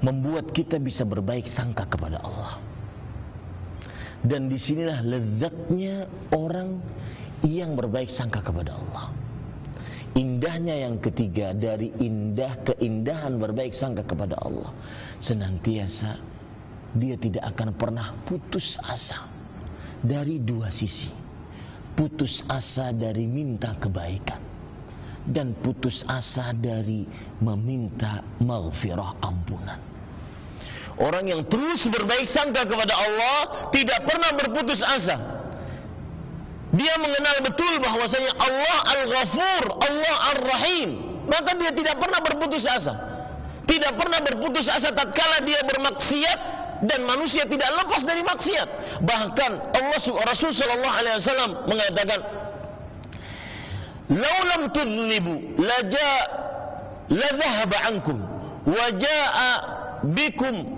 membuat 0.00 0.52
kita 0.52 0.76
bisa 0.76 1.04
berbaik 1.08 1.48
sangka 1.48 1.88
kepada 1.88 2.20
Allah. 2.20 2.60
Dan 4.20 4.48
di 4.52 4.56
sinilah 4.56 5.00
lezatnya 5.04 6.08
orang 6.32 6.80
yang 7.44 7.76
berbaik 7.76 8.08
sangka 8.08 8.40
kepada 8.40 8.76
Allah. 8.76 9.25
Indahnya 10.16 10.88
yang 10.88 10.96
ketiga 10.96 11.52
dari 11.52 11.92
indah 12.00 12.64
keindahan 12.64 13.36
berbaik 13.36 13.76
sangka 13.76 14.00
kepada 14.08 14.40
Allah. 14.40 14.72
Senantiasa 15.20 16.16
dia 16.96 17.20
tidak 17.20 17.44
akan 17.52 17.76
pernah 17.76 18.16
putus 18.24 18.80
asa 18.80 19.28
dari 20.00 20.40
dua 20.40 20.72
sisi. 20.72 21.12
Putus 21.92 22.40
asa 22.48 22.96
dari 22.96 23.28
minta 23.28 23.76
kebaikan 23.76 24.40
dan 25.28 25.52
putus 25.60 26.00
asa 26.08 26.56
dari 26.56 27.04
meminta 27.44 28.24
maghfirah 28.40 29.20
ampunan. 29.20 29.80
Orang 30.96 31.28
yang 31.28 31.44
terus 31.44 31.84
berbaik 31.92 32.24
sangka 32.32 32.64
kepada 32.64 32.94
Allah 32.96 33.68
tidak 33.68 34.00
pernah 34.08 34.32
berputus 34.32 34.80
asa 34.80 35.35
dia 36.74 36.94
mengenal 36.98 37.36
betul 37.46 37.74
bahwasanya 37.78 38.32
Allah 38.42 38.78
Al-Ghafur, 38.98 39.62
Allah 39.86 40.16
Ar-Rahim. 40.34 40.90
Maka 41.30 41.54
dia 41.58 41.70
tidak 41.70 41.96
pernah 42.02 42.20
berputus 42.22 42.66
asa. 42.66 42.94
Tidak 43.66 43.92
pernah 43.98 44.22
berputus 44.22 44.66
asa 44.70 44.94
tatkala 44.94 45.42
dia 45.42 45.58
bermaksiat 45.66 46.38
dan 46.86 47.02
manusia 47.02 47.46
tidak 47.46 47.70
lepas 47.82 48.02
dari 48.06 48.22
maksiat. 48.22 48.68
Bahkan 49.02 49.52
Allah 49.74 50.00
Rasul 50.26 50.50
sallallahu 50.54 50.96
alaihi 51.02 51.16
wasallam 51.18 51.50
mengatakan, 51.66 52.20
"Lau 54.10 54.38
lam 54.54 54.62
tudnibu 54.70 55.34
la 55.58 55.78
jaa 55.82 56.20
la 57.10 57.28
dhahaba 57.34 57.78
ankum 57.90 58.18
wa 58.66 58.86
jaa 58.94 59.50
bikum 60.14 60.75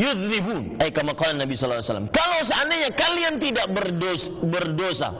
yudhnibun. 0.00 0.80
Eh 0.80 0.88
kama 0.88 1.12
qala 1.12 1.44
Nabi 1.44 1.52
sallallahu 1.54 1.84
alaihi 1.84 1.92
wasallam. 1.92 2.08
Kalau 2.08 2.38
seandainya 2.48 2.90
kalian 2.96 3.34
tidak 3.36 3.66
berdosa, 3.68 4.28
berdosa 4.40 5.10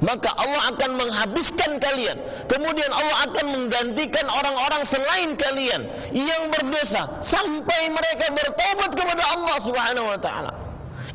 maka 0.00 0.32
Allah 0.32 0.72
akan 0.72 0.90
menghabiskan 0.96 1.76
kalian. 1.76 2.16
Kemudian 2.48 2.88
Allah 2.88 3.28
akan 3.28 3.46
menggantikan 3.52 4.26
orang-orang 4.32 4.82
selain 4.88 5.36
kalian 5.36 5.82
yang 6.16 6.48
berdosa 6.48 7.20
sampai 7.20 7.92
mereka 7.92 8.32
bertobat 8.32 8.90
kepada 8.96 9.22
Allah 9.36 9.56
Subhanahu 9.60 10.06
wa 10.08 10.18
taala. 10.18 10.69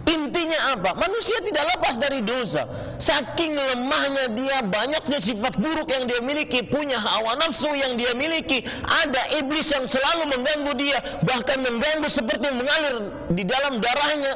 Intinya 0.05 0.77
apa? 0.77 0.93
Manusia 0.93 1.41
tidak 1.41 1.65
lepas 1.73 1.97
dari 1.97 2.21
dosa. 2.21 2.61
Saking 3.01 3.57
lemahnya 3.57 4.29
dia, 4.37 4.61
banyaknya 4.61 5.17
sifat 5.17 5.57
buruk 5.57 5.89
yang 5.89 6.05
dia 6.05 6.21
miliki, 6.21 6.61
punya 6.69 7.01
hawa 7.01 7.33
nafsu 7.41 7.73
yang 7.73 7.97
dia 7.97 8.13
miliki, 8.13 8.61
ada 8.85 9.33
iblis 9.41 9.65
yang 9.73 9.89
selalu 9.89 10.29
mengganggu 10.29 10.73
dia, 10.77 10.97
bahkan 11.25 11.57
mengganggu 11.57 12.05
seperti 12.13 12.47
mengalir 12.53 12.95
di 13.33 13.43
dalam 13.49 13.81
darahnya. 13.81 14.33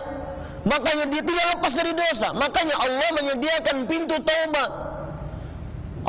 Makanya 0.65 1.05
dia 1.07 1.21
tidak 1.23 1.45
lepas 1.55 1.73
dari 1.77 1.93
dosa. 1.93 2.27
Makanya 2.33 2.75
Allah 2.75 3.09
menyediakan 3.15 3.77
pintu 3.85 4.17
taubat. 4.25 4.69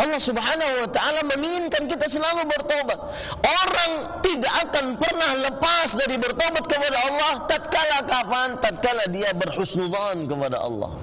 Allah 0.01 0.21
Subhanahu 0.21 0.73
wa 0.81 0.89
taala 0.89 1.21
menginginkan 1.29 1.85
kita 1.85 2.09
selalu 2.09 2.49
bertobat. 2.49 2.99
Orang 3.45 3.93
tidak 4.25 4.55
akan 4.69 4.85
pernah 4.97 5.31
lepas 5.37 5.89
dari 6.01 6.17
bertobat 6.17 6.65
kepada 6.65 6.99
Allah 7.05 7.33
tatkala 7.45 7.99
kapan? 8.09 8.49
Tatkala 8.65 9.05
dia 9.13 9.31
berhusnudzan 9.37 10.25
kepada 10.25 10.65
Allah. 10.65 10.97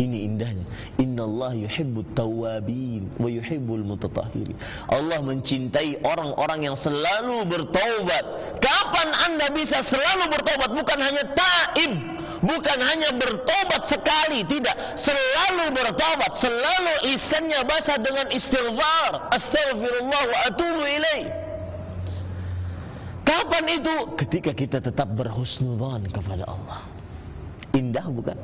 Ini 0.00 0.18
indahnya. 0.32 0.64
Innallaha 1.12 1.52
yuhibbut 1.52 2.16
tawabin 2.16 3.12
wa 3.20 3.28
yuhibbul 3.28 3.84
mutatahhirin. 3.84 4.56
Allah 4.88 5.20
mencintai 5.20 6.00
orang-orang 6.00 6.72
yang 6.72 6.76
selalu 6.80 7.44
bertobat. 7.52 8.24
Kapan 8.64 9.12
Anda 9.28 9.52
bisa 9.52 9.84
selalu 9.84 10.32
bertobat? 10.32 10.72
Bukan 10.72 10.98
hanya 11.04 11.20
taib, 11.36 11.92
bukan 12.40 12.78
hanya 12.80 13.12
bertobat 13.12 13.92
sekali, 13.92 14.40
tidak. 14.48 14.72
Selalu 14.96 15.76
bertobat, 15.76 16.32
selalu 16.40 16.92
lisannya 17.04 17.60
basah 17.68 18.00
dengan 18.00 18.32
istighfar. 18.32 19.28
Astaghfirullah 19.36 20.22
wa 20.32 20.38
atubu 20.48 20.80
ilaih. 20.80 21.24
Kapan 23.28 23.64
itu? 23.68 23.94
Ketika 24.16 24.56
kita 24.56 24.80
tetap 24.80 25.12
berhusnudzan 25.12 26.08
kepada 26.08 26.48
Allah. 26.48 26.80
Indah 27.76 28.08
bukan? 28.08 28.40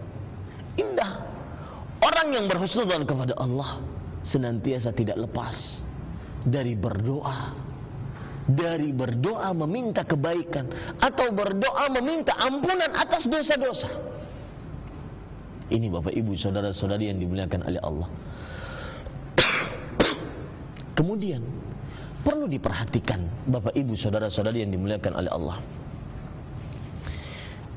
Indah. 0.77 1.38
Orang 1.99 2.31
yang 2.31 2.47
berhusnudzon 2.47 3.03
kepada 3.11 3.35
Allah 3.35 3.83
senantiasa 4.23 4.95
tidak 4.95 5.19
lepas 5.19 5.83
dari 6.47 6.79
berdoa, 6.79 7.59
dari 8.47 8.95
berdoa 8.95 9.51
meminta 9.51 10.07
kebaikan 10.07 10.95
atau 11.03 11.35
berdoa 11.35 11.91
meminta 11.99 12.39
ampunan 12.39 12.95
atas 12.95 13.27
dosa-dosa. 13.27 13.91
Ini 15.69 15.91
Bapak 15.91 16.15
Ibu 16.15 16.33
saudara-saudari 16.39 17.11
yang 17.13 17.19
dimuliakan 17.19 17.61
oleh 17.67 17.81
Allah. 17.83 18.09
Kemudian 20.99 21.43
perlu 22.23 22.47
diperhatikan 22.47 23.27
Bapak 23.51 23.75
Ibu 23.75 23.99
saudara-saudari 23.99 24.65
yang 24.65 24.71
dimuliakan 24.71 25.13
oleh 25.19 25.31
Allah. 25.35 25.59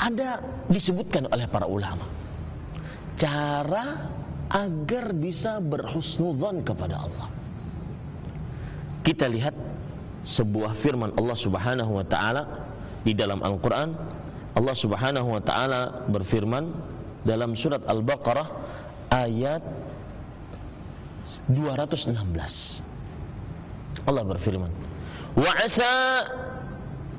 Ada 0.01 0.29
disebutkan 0.69 1.29
oleh 1.29 1.45
para 1.51 1.67
ulama 1.69 2.20
cara 3.21 4.09
agar 4.49 5.13
bisa 5.13 5.61
berhusnudzan 5.61 6.65
kepada 6.65 7.05
Allah. 7.05 7.29
Kita 9.05 9.29
lihat 9.29 9.53
sebuah 10.25 10.81
firman 10.81 11.13
Allah 11.13 11.37
Subhanahu 11.37 12.01
wa 12.01 12.05
taala 12.05 12.43
di 13.05 13.13
dalam 13.13 13.45
Al-Qur'an. 13.45 13.93
Allah 14.57 14.75
Subhanahu 14.75 15.37
wa 15.37 15.41
taala 15.41 16.09
berfirman 16.09 16.73
dalam 17.21 17.53
surat 17.53 17.85
Al-Baqarah 17.85 18.47
ayat 19.13 19.61
216. 21.45 22.81
Allah 24.03 24.23
berfirman, 24.25 24.71
"Wa 25.37 25.51
asa 25.61 25.93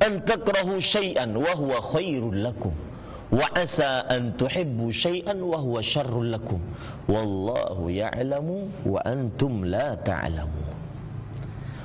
an 0.03 0.21
takrahu 0.27 0.83
syai'an 0.83 1.31
wa 1.33 1.55
huwa 1.55 1.79
khairul 1.95 2.35
lakum." 2.43 2.75
Wa 3.33 3.49
asa 3.57 4.05
an 4.13 4.37
tuhibbu 4.37 4.93
syai'an 4.93 5.41
wa 5.41 5.57
huwa 5.57 5.81
syarrul 5.81 6.29
lakum. 6.29 6.61
Wallahu 7.09 7.89
ya'lamu 7.89 8.69
wa 8.85 9.01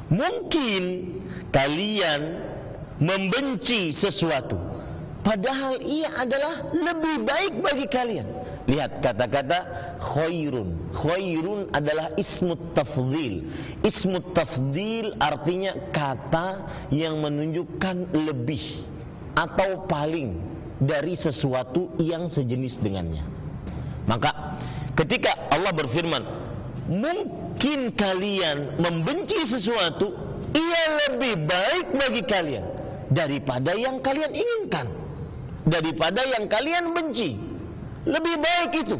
mungkin 0.08 0.82
kalian 1.52 2.40
membenci 2.98 3.92
sesuatu 3.92 4.56
padahal 5.22 5.80
ia 5.84 6.12
adalah 6.20 6.72
lebih 6.72 7.16
baik 7.24 7.52
bagi 7.60 7.86
kalian. 7.88 8.28
Lihat 8.68 9.00
kata-kata 9.00 9.64
khairun. 9.96 10.92
Khairun 10.92 11.72
adalah 11.72 12.12
ismut 12.20 12.76
tafdhil. 12.76 13.48
Ismut 13.80 14.36
tafdhil 14.36 15.16
artinya 15.16 15.72
kata 15.88 16.68
yang 16.92 17.16
menunjukkan 17.16 18.12
lebih 18.12 18.84
atau 19.32 19.88
paling 19.88 20.36
dari 20.78 21.18
sesuatu 21.18 21.98
yang 21.98 22.30
sejenis 22.30 22.78
dengannya. 22.78 23.26
Maka 24.06 24.56
ketika 24.94 25.50
Allah 25.52 25.74
berfirman, 25.74 26.22
mungkin 26.88 27.92
kalian 27.92 28.80
membenci 28.80 29.36
sesuatu, 29.44 30.14
ia 30.54 30.82
lebih 31.06 31.44
baik 31.44 31.86
bagi 31.92 32.22
kalian 32.24 32.64
daripada 33.12 33.76
yang 33.76 34.00
kalian 34.00 34.32
inginkan, 34.32 34.86
daripada 35.68 36.24
yang 36.24 36.48
kalian 36.48 36.94
benci. 36.96 37.36
Lebih 38.08 38.36
baik 38.40 38.72
itu. 38.88 38.96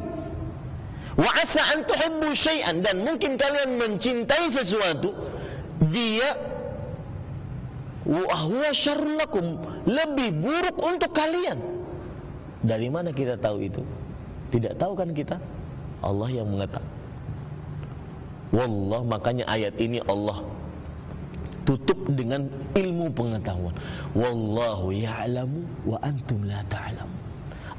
Wa 1.19 1.31
asa 1.35 1.75
an 1.75 1.83
tuhibbu 1.89 2.31
syai'an 2.37 2.79
dan 2.85 3.03
mungkin 3.03 3.35
kalian 3.41 3.81
mencintai 3.81 4.53
sesuatu, 4.53 5.17
dia 5.91 6.48
wahwa 8.09 8.73
lebih 9.85 10.29
buruk 10.41 10.77
untuk 10.81 11.13
kalian. 11.13 11.61
Dari 12.65 12.89
mana 12.89 13.13
kita 13.13 13.37
tahu 13.37 13.63
itu? 13.63 13.85
Tidak 14.49 14.81
tahu 14.81 14.97
kan 14.97 15.13
kita? 15.13 15.37
Allah 16.01 16.31
yang 16.33 16.49
mengetahui 16.49 16.97
Wallah 18.49 19.05
makanya 19.05 19.45
ayat 19.45 19.77
ini 19.77 20.01
Allah 20.09 20.41
tutup 21.69 22.01
dengan 22.17 22.49
ilmu 22.73 23.13
pengetahuan. 23.13 23.77
Wallahu 24.17 24.89
ya'lamu 24.89 25.69
wa 25.85 26.01
antum 26.01 26.49
la 26.49 26.65
ta'lamu 26.73 27.13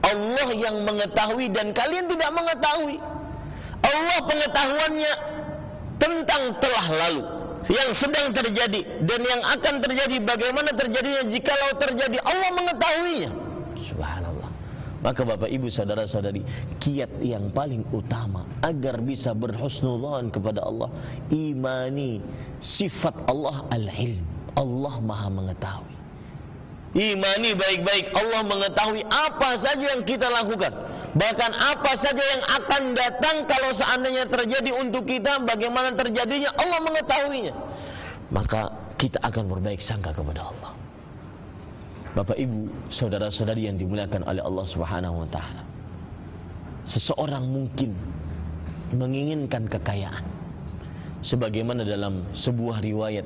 Allah 0.05 0.49
yang 0.53 0.85
mengetahui 0.85 1.49
dan 1.49 1.73
kalian 1.73 2.05
tidak 2.05 2.29
mengetahui. 2.37 3.01
Allah 3.81 4.19
pengetahuannya 4.29 5.13
tentang 5.97 6.43
telah 6.61 6.85
lalu 6.87 7.38
yang 7.69 7.93
sedang 7.93 8.33
terjadi 8.33 8.81
dan 9.05 9.21
yang 9.21 9.41
akan 9.45 9.75
terjadi 9.85 10.17
bagaimana 10.25 10.73
terjadinya 10.73 11.23
jikalau 11.29 11.71
terjadi 11.77 12.17
Allah 12.25 12.49
mengetahuinya. 12.57 13.31
Subhanallah. 13.93 14.49
Maka 14.99 15.23
Bapak 15.23 15.47
Ibu 15.47 15.71
saudara-saudari 15.71 16.43
kiat 16.83 17.23
yang 17.23 17.55
paling 17.55 17.87
utama 17.95 18.43
agar 18.59 18.99
bisa 18.99 19.31
berhusnudzan 19.31 20.27
kepada 20.27 20.59
Allah 20.65 20.91
imani 21.31 22.19
sifat 22.59 23.15
Allah 23.29 23.63
al-ilm. 23.71 24.25
Allah 24.59 24.95
Maha 24.99 25.29
mengetahui 25.31 25.98
imani 26.95 27.53
baik-baik 27.53 28.13
Allah 28.17 28.41
mengetahui 28.45 29.05
apa 29.05 29.49
saja 29.61 29.85
yang 29.97 30.01
kita 30.05 30.25
lakukan 30.29 30.73
Bahkan 31.09 31.51
apa 31.57 31.91
saja 31.97 32.21
yang 32.21 32.43
akan 32.45 32.93
datang 32.93 33.35
kalau 33.49 33.73
seandainya 33.73 34.29
terjadi 34.29 34.77
untuk 34.77 35.09
kita, 35.09 35.41
bagaimana 35.41 35.89
terjadinya, 35.97 36.53
Allah 36.53 36.79
mengetahuinya. 36.85 37.53
Maka 38.29 38.69
kita 39.01 39.17
akan 39.25 39.49
berbaik 39.49 39.81
sangka 39.81 40.13
kepada 40.13 40.53
Allah. 40.53 40.77
Bapak 42.13 42.37
Ibu, 42.37 42.93
saudara-saudari 42.93 43.65
yang 43.65 43.81
dimuliakan 43.81 44.21
oleh 44.21 44.41
Allah 44.41 44.65
Subhanahu 44.69 45.25
wa 45.25 45.29
taala. 45.33 45.63
Seseorang 46.85 47.41
mungkin 47.41 47.97
menginginkan 48.93 49.65
kekayaan. 49.65 50.25
Sebagaimana 51.25 51.85
dalam 51.85 52.21
sebuah 52.37 52.85
riwayat 52.85 53.25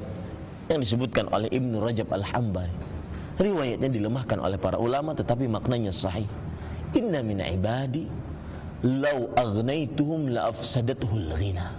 yang 0.71 0.79
disebutkan 0.79 1.27
oleh 1.29 1.51
Ibnu 1.51 1.83
Rajab 1.83 2.07
Al-Hambali. 2.15 2.92
Riwayatnya 3.33 3.89
dilemahkan 3.89 4.37
oleh 4.37 4.61
para 4.61 4.77
ulama 4.77 5.17
tetapi 5.17 5.49
maknanya 5.49 5.89
sahih. 5.89 6.29
Inna 6.93 7.25
min 7.25 7.41
ibadi 7.41 8.05
Lau 8.83 9.31
agnaituhum 9.33 10.29
la 10.29 10.53
afsadatuhul 10.53 11.33
ghina 11.39 11.73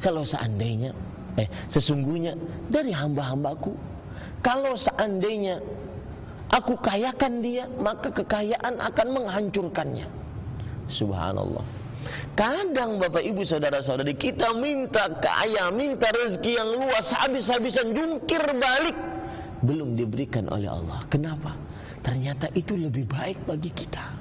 Kalau 0.00 0.24
seandainya 0.24 0.94
Eh 1.34 1.50
sesungguhnya 1.68 2.38
dari 2.70 2.94
hamba-hambaku 2.94 3.74
Kalau 4.40 4.78
seandainya 4.78 5.60
Aku 6.54 6.78
kayakan 6.78 7.42
dia 7.42 7.66
Maka 7.66 8.14
kekayaan 8.14 8.78
akan 8.78 9.08
menghancurkannya. 9.10 10.06
Subhanallah. 10.86 11.64
Kadang 12.36 13.00
Bapak 13.00 13.24
Ibu 13.24 13.42
Saudara-saudari 13.42 14.14
Kita 14.14 14.52
minta 14.54 15.08
kaya 15.18 15.72
Minta 15.72 16.12
rezeki 16.12 16.52
yang 16.52 16.70
luas 16.76 17.08
Habis-habisan 17.16 17.96
jungkir 17.96 18.44
balik 18.60 18.96
Belum 19.64 19.93
diberikan 20.14 20.46
oleh 20.46 20.70
Allah 20.70 21.02
Kenapa? 21.10 21.58
Ternyata 22.06 22.52
itu 22.54 22.78
lebih 22.78 23.08
baik 23.10 23.48
bagi 23.48 23.72
kita. 23.72 24.12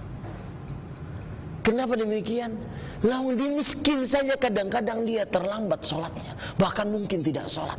Kenapa 1.67 1.99
demikian? 1.99 2.55
Lalu 3.03 3.39
dia 3.39 3.49
miskin 3.59 3.99
saja 4.07 4.39
kadang-kadang 4.39 5.03
dia 5.03 5.27
terlambat 5.27 5.83
sholatnya. 5.83 6.55
Bahkan 6.55 6.87
mungkin 6.87 7.19
tidak 7.19 7.51
sholat. 7.51 7.75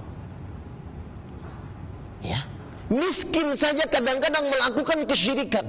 Ya. 2.20 2.44
Miskin 2.92 3.56
saja 3.56 3.88
kadang-kadang 3.88 4.52
melakukan 4.52 5.08
kesyirikan. 5.08 5.64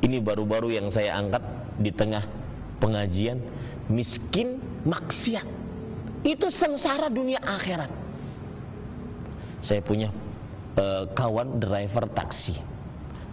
Ini 0.00 0.24
baru-baru 0.24 0.80
yang 0.80 0.88
saya 0.88 1.20
angkat 1.20 1.44
di 1.80 1.92
tengah 1.92 2.24
pengajian. 2.80 3.40
Miskin 3.92 4.56
maksiat. 4.88 5.44
Itu 6.24 6.48
sengsara 6.48 7.12
dunia 7.12 7.44
akhirat. 7.44 7.92
Saya 9.68 9.84
punya 9.84 10.08
uh, 10.78 11.04
kawan 11.14 11.58
driver 11.58 12.06
taksi. 12.10 12.58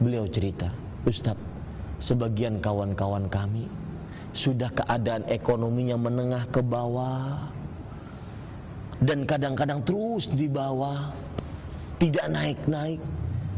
Beliau 0.02 0.26
cerita, 0.26 0.74
Ustadz, 1.06 1.42
sebagian 2.02 2.58
kawan-kawan 2.58 3.30
kami 3.30 3.70
sudah 4.34 4.72
keadaan 4.72 5.28
ekonominya 5.28 6.00
menengah 6.00 6.50
ke 6.50 6.64
bawah 6.64 7.52
dan 9.02 9.26
kadang-kadang 9.26 9.82
terus 9.86 10.30
di 10.30 10.46
bawah 10.46 11.14
tidak 12.02 12.26
naik-naik. 12.30 13.02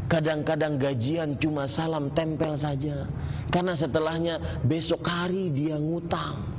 Kadang-kadang 0.04 0.76
gajian 0.76 1.40
cuma 1.40 1.64
salam 1.64 2.12
tempel 2.12 2.60
saja. 2.60 3.08
Karena 3.48 3.72
setelahnya 3.72 4.60
besok 4.60 5.00
hari 5.08 5.48
dia 5.48 5.80
ngutang 5.80 6.53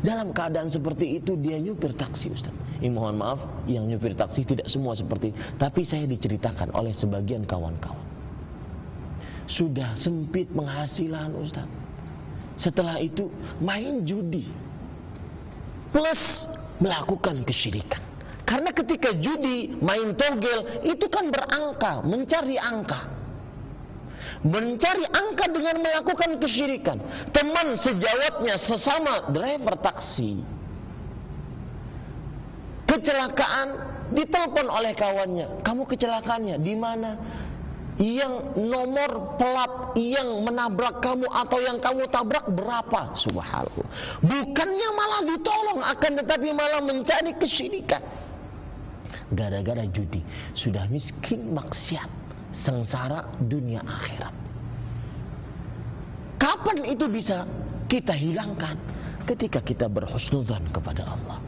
dalam 0.00 0.32
keadaan 0.32 0.72
seperti 0.72 1.20
itu 1.20 1.36
dia 1.36 1.60
nyupir 1.60 1.92
taksi 1.92 2.32
Ustaz 2.32 2.52
ini 2.80 2.92
mohon 2.92 3.20
maaf 3.20 3.40
yang 3.68 3.84
nyupir 3.84 4.16
taksi 4.16 4.44
tidak 4.44 4.68
semua 4.68 4.96
seperti 4.96 5.32
tapi 5.60 5.84
saya 5.84 6.08
diceritakan 6.08 6.72
oleh 6.72 6.96
sebagian 6.96 7.44
kawan-kawan 7.44 8.08
sudah 9.50 9.98
sempit 9.98 10.48
penghasilan 10.54 11.34
Ustaz 11.36 11.68
setelah 12.60 13.00
itu 13.00 13.32
main 13.64 14.04
judi. 14.04 14.44
Plus 15.90 16.46
melakukan 16.78 17.42
kesyirikan. 17.42 18.04
Karena 18.44 18.70
ketika 18.70 19.16
judi, 19.16 19.74
main 19.80 20.12
togel, 20.14 20.84
itu 20.84 21.06
kan 21.08 21.32
berangka, 21.32 22.04
mencari 22.04 22.60
angka. 22.60 23.19
Mencari 24.40 25.04
angka 25.04 25.52
dengan 25.52 25.84
melakukan 25.84 26.40
kesyirikan. 26.40 26.96
Teman 27.28 27.76
sejawatnya 27.76 28.56
sesama 28.56 29.28
driver 29.28 29.76
taksi. 29.76 30.40
Kecelakaan 32.88 33.68
ditelepon 34.16 34.66
oleh 34.66 34.96
kawannya. 34.96 35.60
Kamu 35.60 35.84
kecelakaannya 35.84 36.56
di 36.56 36.74
mana? 36.74 37.10
yang 38.00 38.56
nomor 38.56 39.36
plat 39.36 39.92
yang 39.92 40.40
menabrak 40.40 41.04
kamu 41.04 41.28
atau 41.28 41.58
yang 41.60 41.76
kamu 41.76 42.08
tabrak 42.08 42.48
berapa 42.48 43.12
subhanallah 43.12 43.88
bukannya 44.24 44.88
malah 44.96 45.20
ditolong 45.28 45.80
akan 45.84 46.12
tetapi 46.24 46.48
malah 46.56 46.80
mencari 46.80 47.36
kesyirikan 47.36 48.00
gara-gara 49.36 49.84
judi 49.92 50.24
sudah 50.56 50.88
miskin 50.88 51.52
maksiat 51.52 52.08
sengsara 52.52 53.26
dunia 53.42 53.80
akhirat 53.82 54.34
kapan 56.40 56.84
itu 56.88 57.06
bisa 57.06 57.46
kita 57.90 58.14
hilangkan 58.14 58.78
ketika 59.26 59.62
kita 59.62 59.86
berhusnudzan 59.86 60.64
kepada 60.74 61.06
Allah 61.06 61.38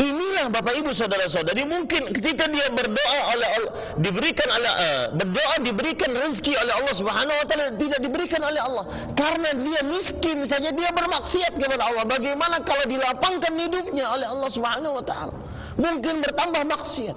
Inilah 0.00 0.48
Bapak 0.48 0.80
Ibu 0.80 0.96
saudara-saudari 0.96 1.68
mungkin 1.68 2.08
ketika 2.16 2.48
dia 2.48 2.72
berdoa 2.72 3.20
oleh 3.36 3.48
Allah 3.52 3.72
diberikan 4.00 4.48
oleh 4.48 4.72
uh, 4.72 5.04
berdoa 5.12 5.54
diberikan 5.60 6.08
rezeki 6.16 6.56
oleh 6.56 6.72
Allah 6.72 6.94
Subhanahu 6.96 7.36
wa 7.36 7.44
taala 7.44 7.76
tidak 7.76 8.00
diberikan 8.00 8.40
oleh 8.40 8.60
Allah 8.64 8.84
karena 9.12 9.52
dia 9.60 9.80
miskin 9.84 10.48
saja 10.48 10.72
dia 10.72 10.88
bermaksiat 10.96 11.52
kepada 11.52 11.84
Allah. 11.84 12.08
Bagaimana 12.08 12.64
kalau 12.64 12.88
dilapangkan 12.88 13.52
hidupnya 13.52 14.08
oleh 14.08 14.24
Allah 14.24 14.48
Subhanahu 14.48 14.96
wa 14.96 15.04
taala? 15.04 15.36
Mungkin 15.76 16.24
bertambah 16.24 16.62
maksiat. 16.64 17.16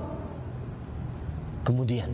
Kemudian 1.64 2.11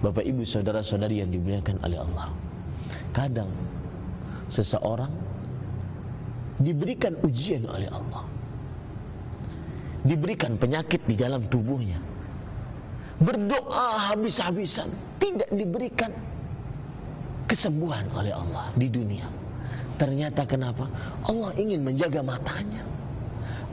Bapak 0.00 0.24
Ibu 0.24 0.48
saudara-saudari 0.48 1.20
yang 1.20 1.28
dimuliakan 1.28 1.76
oleh 1.84 2.00
Allah. 2.00 2.32
Kadang 3.12 3.52
seseorang 4.48 5.12
diberikan 6.56 7.20
ujian 7.20 7.68
oleh 7.68 7.92
Allah. 7.92 8.24
Diberikan 10.00 10.56
penyakit 10.56 11.04
di 11.04 11.12
dalam 11.12 11.44
tubuhnya. 11.52 12.00
Berdoa 13.20 14.16
habis-habisan 14.16 14.88
tidak 15.20 15.52
diberikan 15.52 16.08
kesembuhan 17.44 18.08
oleh 18.16 18.32
Allah 18.32 18.72
di 18.72 18.88
dunia. 18.88 19.28
Ternyata 20.00 20.48
kenapa? 20.48 20.88
Allah 21.28 21.52
ingin 21.60 21.84
menjaga 21.84 22.24
matanya. 22.24 22.80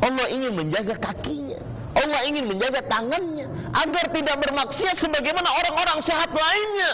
Allah 0.03 0.27
ingin 0.27 0.51
menjaga 0.51 0.99
kakinya 0.99 1.76
Allah 1.97 2.21
ingin 2.29 2.45
menjaga 2.45 2.85
tangannya 2.85 3.49
agar 3.73 4.05
tidak 4.13 4.35
bermaksiat 4.45 4.95
sebagaimana 5.01 5.49
orang-orang 5.49 5.99
sehat 6.05 6.29
lainnya. 6.29 6.91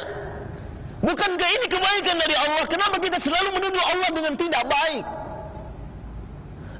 Bukankah 1.04 1.50
ini 1.60 1.66
kebaikan 1.68 2.16
dari 2.16 2.36
Allah? 2.40 2.64
Kenapa 2.72 2.96
kita 2.96 3.20
selalu 3.20 3.60
menuduh 3.60 3.84
Allah 3.92 4.10
dengan 4.16 4.34
tidak 4.40 4.64
baik? 4.72 5.06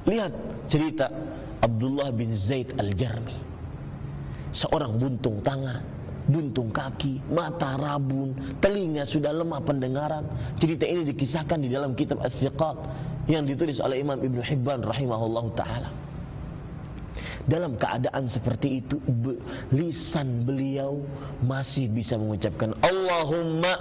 Lihat 0.08 0.32
cerita 0.64 1.12
Abdullah 1.60 2.08
bin 2.16 2.32
Zaid 2.32 2.72
al-Jarmi. 2.80 3.36
Seorang 4.54 4.96
buntung 4.96 5.44
tangan 5.44 5.92
buntung 6.24 6.72
kaki 6.72 7.20
mata 7.28 7.76
rabun 7.76 8.56
telinga 8.64 9.04
sudah 9.04 9.28
lemah 9.28 9.60
pendengaran. 9.60 10.24
Cerita 10.56 10.88
ini 10.88 11.04
dikisahkan 11.12 11.60
di 11.60 11.68
dalam 11.68 11.92
kitab 11.92 12.24
As-Siqat 12.24 12.76
yang 13.28 13.44
ditulis 13.44 13.76
oleh 13.84 14.00
Imam 14.00 14.16
Ibn 14.16 14.40
Hibban 14.40 14.80
rahimahullah 14.80 15.44
ta'ala 15.52 16.03
dalam 17.44 17.76
keadaan 17.76 18.24
seperti 18.24 18.80
itu 18.80 18.96
lisan 19.68 20.48
beliau 20.48 21.04
masih 21.44 21.92
bisa 21.92 22.16
mengucapkan 22.16 22.72
Allahumma 22.80 23.72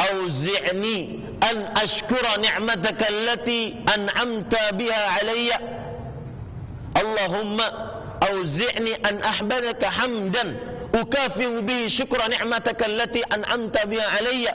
auzi'ni 0.00 1.20
an 1.44 1.76
ashkura 1.76 2.40
ni'mataka 2.40 3.04
allati 3.04 3.76
an'amta 3.84 4.72
biha 4.76 5.02
alayya. 5.20 5.58
Allahumma 6.96 7.66
auzi'ni 8.24 8.96
an 9.04 9.20
ahbadaka 9.20 9.86
hamdan 9.92 10.48
ukafiu 10.96 11.60
bihi 11.60 11.92
syukra 11.92 12.32
ni'mataka 12.32 12.88
allati 12.88 13.20
an'amta 13.28 13.84
biha 13.84 14.08
alayya 14.18 14.52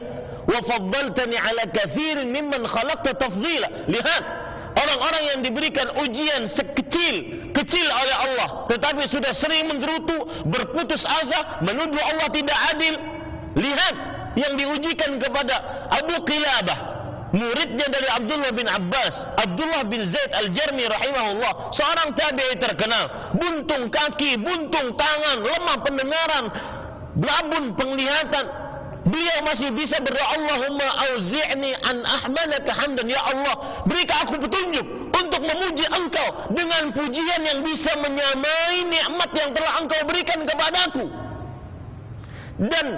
wa 0.50 0.60
faddaltani 0.66 1.38
ala 1.38 1.64
kathirin 1.70 2.34
mimman 2.34 2.66
khalaqta 2.66 3.14
tafdila. 3.14 3.86
Lihat 3.86 4.24
orang-orang 4.76 5.24
yang 5.36 5.40
diberikan 5.42 5.88
ujian 6.04 6.52
sekecil 6.52 7.50
kecil 7.56 7.88
oleh 7.88 8.16
Allah 8.28 8.50
tetapi 8.68 9.08
sudah 9.08 9.32
sering 9.32 9.72
menggerutu 9.72 10.28
berputus 10.48 11.04
asa 11.08 11.64
menuduh 11.64 12.02
Allah 12.04 12.28
tidak 12.32 12.60
adil 12.76 12.94
lihat 13.56 13.96
yang 14.36 14.54
diujikan 14.60 15.16
kepada 15.16 15.88
Abu 15.96 16.20
Qilabah 16.28 16.96
muridnya 17.36 17.88
dari 17.92 18.08
Abdullah 18.08 18.52
bin 18.56 18.64
Abbas, 18.66 19.14
Abdullah 19.44 19.84
bin 19.92 20.08
Zaid 20.08 20.32
Al-Jarmi 20.32 20.88
rahimahullah, 20.88 21.76
seorang 21.76 22.16
tabi'i 22.16 22.56
terkenal, 22.56 23.36
buntung 23.36 23.92
kaki, 23.92 24.40
buntung 24.40 24.96
tangan, 24.96 25.44
lemah 25.44 25.78
pendengaran, 25.84 26.46
belabun 27.20 27.76
penglihatan. 27.76 28.65
Beliau 29.06 29.38
masih 29.46 29.70
bisa 29.78 30.02
berdoa 30.02 30.34
Allahumma 30.34 30.88
auzi'ni 31.06 31.78
an 31.86 32.02
ahmadaka 32.02 32.74
hamdan 32.74 33.06
ya 33.06 33.22
Allah 33.22 33.86
berikan 33.86 34.18
aku 34.26 34.42
petunjuk 34.42 34.86
untuk 35.14 35.42
memuji 35.46 35.86
engkau 35.94 36.28
dengan 36.50 36.90
pujian 36.90 37.42
yang 37.46 37.62
bisa 37.62 37.94
menyamai 38.02 38.82
nikmat 38.90 39.30
yang 39.38 39.54
telah 39.54 39.78
engkau 39.78 40.00
berikan 40.10 40.42
kepadaku 40.42 41.06
dan 42.66 42.98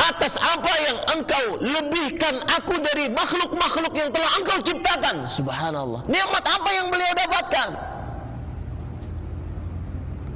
atas 0.00 0.32
apa 0.38 0.72
yang 0.86 0.98
engkau 1.18 1.44
lebihkan 1.58 2.34
aku 2.46 2.74
dari 2.80 3.10
makhluk-makhluk 3.12 3.92
yang 3.98 4.10
telah 4.14 4.30
engkau 4.38 4.58
ciptakan. 4.64 5.16
Subhanallah. 5.34 6.06
Nikmat 6.08 6.44
apa 6.46 6.70
yang 6.72 6.86
beliau 6.88 7.12
dapatkan? 7.18 7.68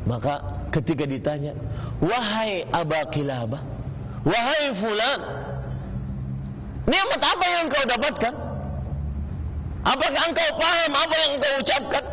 Maka 0.04 0.34
ketika 0.68 1.08
ditanya, 1.08 1.56
wahai 2.02 2.68
Aba 2.68 3.08
Kilabah, 3.08 3.73
wahai 4.24 4.72
fulan, 4.80 5.20
nikmat 6.88 7.22
apa 7.22 7.44
yang 7.44 7.62
engkau 7.68 7.84
dapatkan? 7.84 8.34
Apakah 9.84 10.22
engkau 10.32 10.48
paham 10.56 10.92
apa 10.96 11.14
yang 11.20 11.30
engkau 11.36 11.52
ucapkan? 11.60 12.04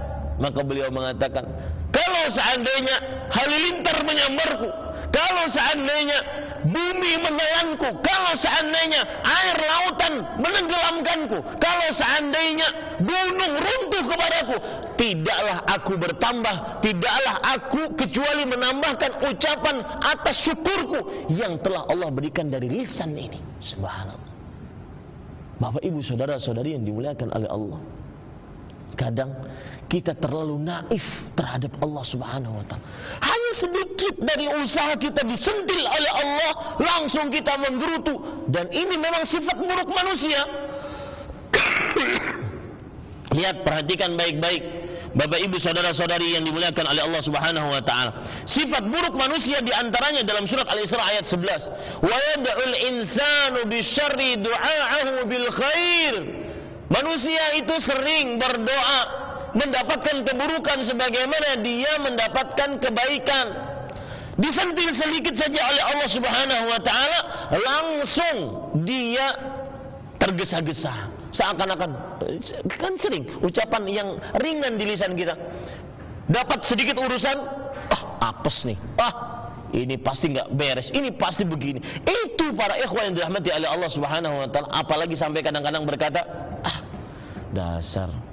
Maka 0.43 0.59
beliau 0.59 0.91
mengatakan, 0.91 1.47
kalau 1.95 2.23
seandainya 2.35 2.95
halilintar 3.31 3.97
menyambarku, 4.03 4.69
kalau 5.11 5.43
seandainya 5.55 6.19
bumi 6.65 7.13
menelanku, 7.21 7.89
kalau 8.01 8.33
seandainya 8.37 9.01
air 9.23 9.57
lautan 9.57 10.13
menenggelamkanku, 10.37 11.37
kalau 11.57 11.87
seandainya 11.93 12.67
gunung 13.01 13.53
runtuh 13.57 14.03
kepadaku, 14.05 14.55
tidaklah 14.97 15.57
aku 15.65 15.93
bertambah, 15.97 16.55
tidaklah 16.85 17.35
aku 17.45 17.81
kecuali 17.97 18.43
menambahkan 18.45 19.11
ucapan 19.25 19.75
atas 20.01 20.35
syukurku 20.45 21.29
yang 21.33 21.57
telah 21.61 21.87
Allah 21.89 22.09
berikan 22.13 22.49
dari 22.49 22.69
lisan 22.69 23.17
ini. 23.17 23.39
Subhanallah. 23.61 24.29
Bapak 25.61 25.85
ibu 25.85 26.01
saudara 26.01 26.41
saudari 26.41 26.73
yang 26.73 26.81
dimuliakan 26.81 27.29
oleh 27.37 27.49
Allah. 27.49 27.81
terkadang 29.01 29.33
kita 29.91 30.15
terlalu 30.15 30.55
naif 30.63 31.03
terhadap 31.35 31.75
Allah 31.83 32.03
Subhanahu 32.07 32.55
wa 32.55 32.63
taala. 32.63 32.85
Hanya 33.19 33.51
sedikit 33.59 34.15
dari 34.23 34.47
usaha 34.47 34.95
kita 34.95 35.27
disentil 35.27 35.83
oleh 35.83 36.11
Allah, 36.15 36.79
langsung 36.79 37.27
kita 37.27 37.59
menggerutu 37.59 38.15
dan 38.47 38.71
ini 38.71 38.95
memang 38.95 39.27
sifat 39.27 39.59
buruk 39.59 39.91
manusia. 39.91 40.47
Lihat 43.35 43.67
perhatikan 43.67 44.15
baik-baik 44.15 44.63
Bapak 45.11 45.43
Ibu 45.43 45.59
saudara-saudari 45.59 46.39
yang 46.39 46.47
dimuliakan 46.47 46.87
oleh 46.87 47.03
Allah 47.03 47.19
Subhanahu 47.27 47.67
wa 47.75 47.83
taala. 47.83 48.11
Sifat 48.47 48.87
buruk 48.87 49.11
manusia 49.19 49.59
di 49.59 49.75
antaranya 49.75 50.23
dalam 50.23 50.47
surat 50.47 50.71
Al-Isra 50.71 51.03
ayat 51.03 51.27
11. 51.27 51.99
Wa 51.99 52.15
yad'ul 52.31 52.75
insanu 52.87 53.59
bisyarri 53.67 54.39
du'aahu 54.39 55.27
bil 55.27 55.47
khair. 55.51 56.15
Manusia 56.87 57.59
itu 57.59 57.75
sering 57.83 58.39
berdoa 58.39 59.20
mendapatkan 59.53 60.23
keburukan 60.23 60.77
sebagaimana 60.85 61.59
dia 61.59 61.99
mendapatkan 61.99 62.79
kebaikan. 62.79 63.45
Disentil 64.39 64.89
sedikit 64.95 65.35
saja 65.37 65.59
oleh 65.69 65.83
Allah 65.91 66.09
Subhanahu 66.09 66.63
wa 66.71 66.79
taala, 66.81 67.19
langsung 67.51 68.37
dia 68.87 69.27
tergesa-gesa. 70.17 71.11
Seakan-akan 71.31 71.91
kan 72.75 72.93
sering 72.99 73.23
ucapan 73.39 73.83
yang 73.87 74.09
ringan 74.39 74.75
di 74.75 74.85
lisan 74.87 75.15
kita. 75.15 75.35
Dapat 76.31 76.63
sedikit 76.67 76.99
urusan 76.99 77.37
ah 77.91 78.01
apes 78.31 78.67
nih. 78.67 78.79
Ah 78.99 79.13
ini 79.71 79.95
pasti 79.99 80.31
nggak 80.31 80.51
beres 80.55 80.91
ini 80.95 81.11
pasti 81.15 81.43
begini. 81.47 81.79
Itu 82.03 82.55
para 82.55 82.75
ikhwan 82.79 83.11
yang 83.11 83.15
dirahmati 83.19 83.51
oleh 83.51 83.67
Allah 83.67 83.89
Subhanahu 83.91 84.35
wa 84.43 84.47
taala 84.47 84.67
apalagi 84.75 85.15
sampai 85.15 85.43
kadang-kadang 85.43 85.83
berkata 85.87 86.23
ah 86.63 86.77
dasar 87.51 88.30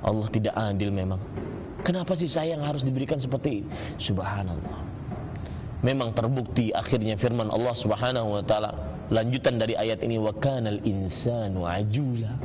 Allah 0.00 0.28
tidak 0.32 0.54
adil 0.56 0.88
memang. 0.92 1.20
Kenapa 1.84 2.12
sih 2.16 2.28
saya 2.28 2.56
yang 2.56 2.64
harus 2.64 2.84
diberikan 2.84 3.16
seperti 3.16 3.64
subhanallah. 3.96 4.90
Memang 5.80 6.12
terbukti 6.12 6.68
akhirnya 6.76 7.16
firman 7.16 7.48
Allah 7.48 7.72
Subhanahu 7.72 8.36
wa 8.36 8.44
taala. 8.44 8.70
Lanjutan 9.08 9.56
dari 9.56 9.74
ayat 9.74 10.04
ini 10.04 10.20
wa 10.20 10.30
kanal 10.36 10.76
insanu 10.84 11.64
ajula. 11.64 12.36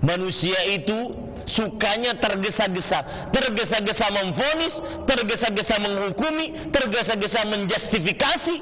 Manusia 0.00 0.56
itu 0.72 1.12
sukanya 1.44 2.16
tergesa-gesa. 2.16 3.28
Tergesa-gesa 3.32 4.08
memfonis 4.16 4.74
tergesa-gesa 5.04 5.76
menghukumi 5.76 6.72
tergesa-gesa 6.72 7.44
menjustifikasi. 7.52 8.56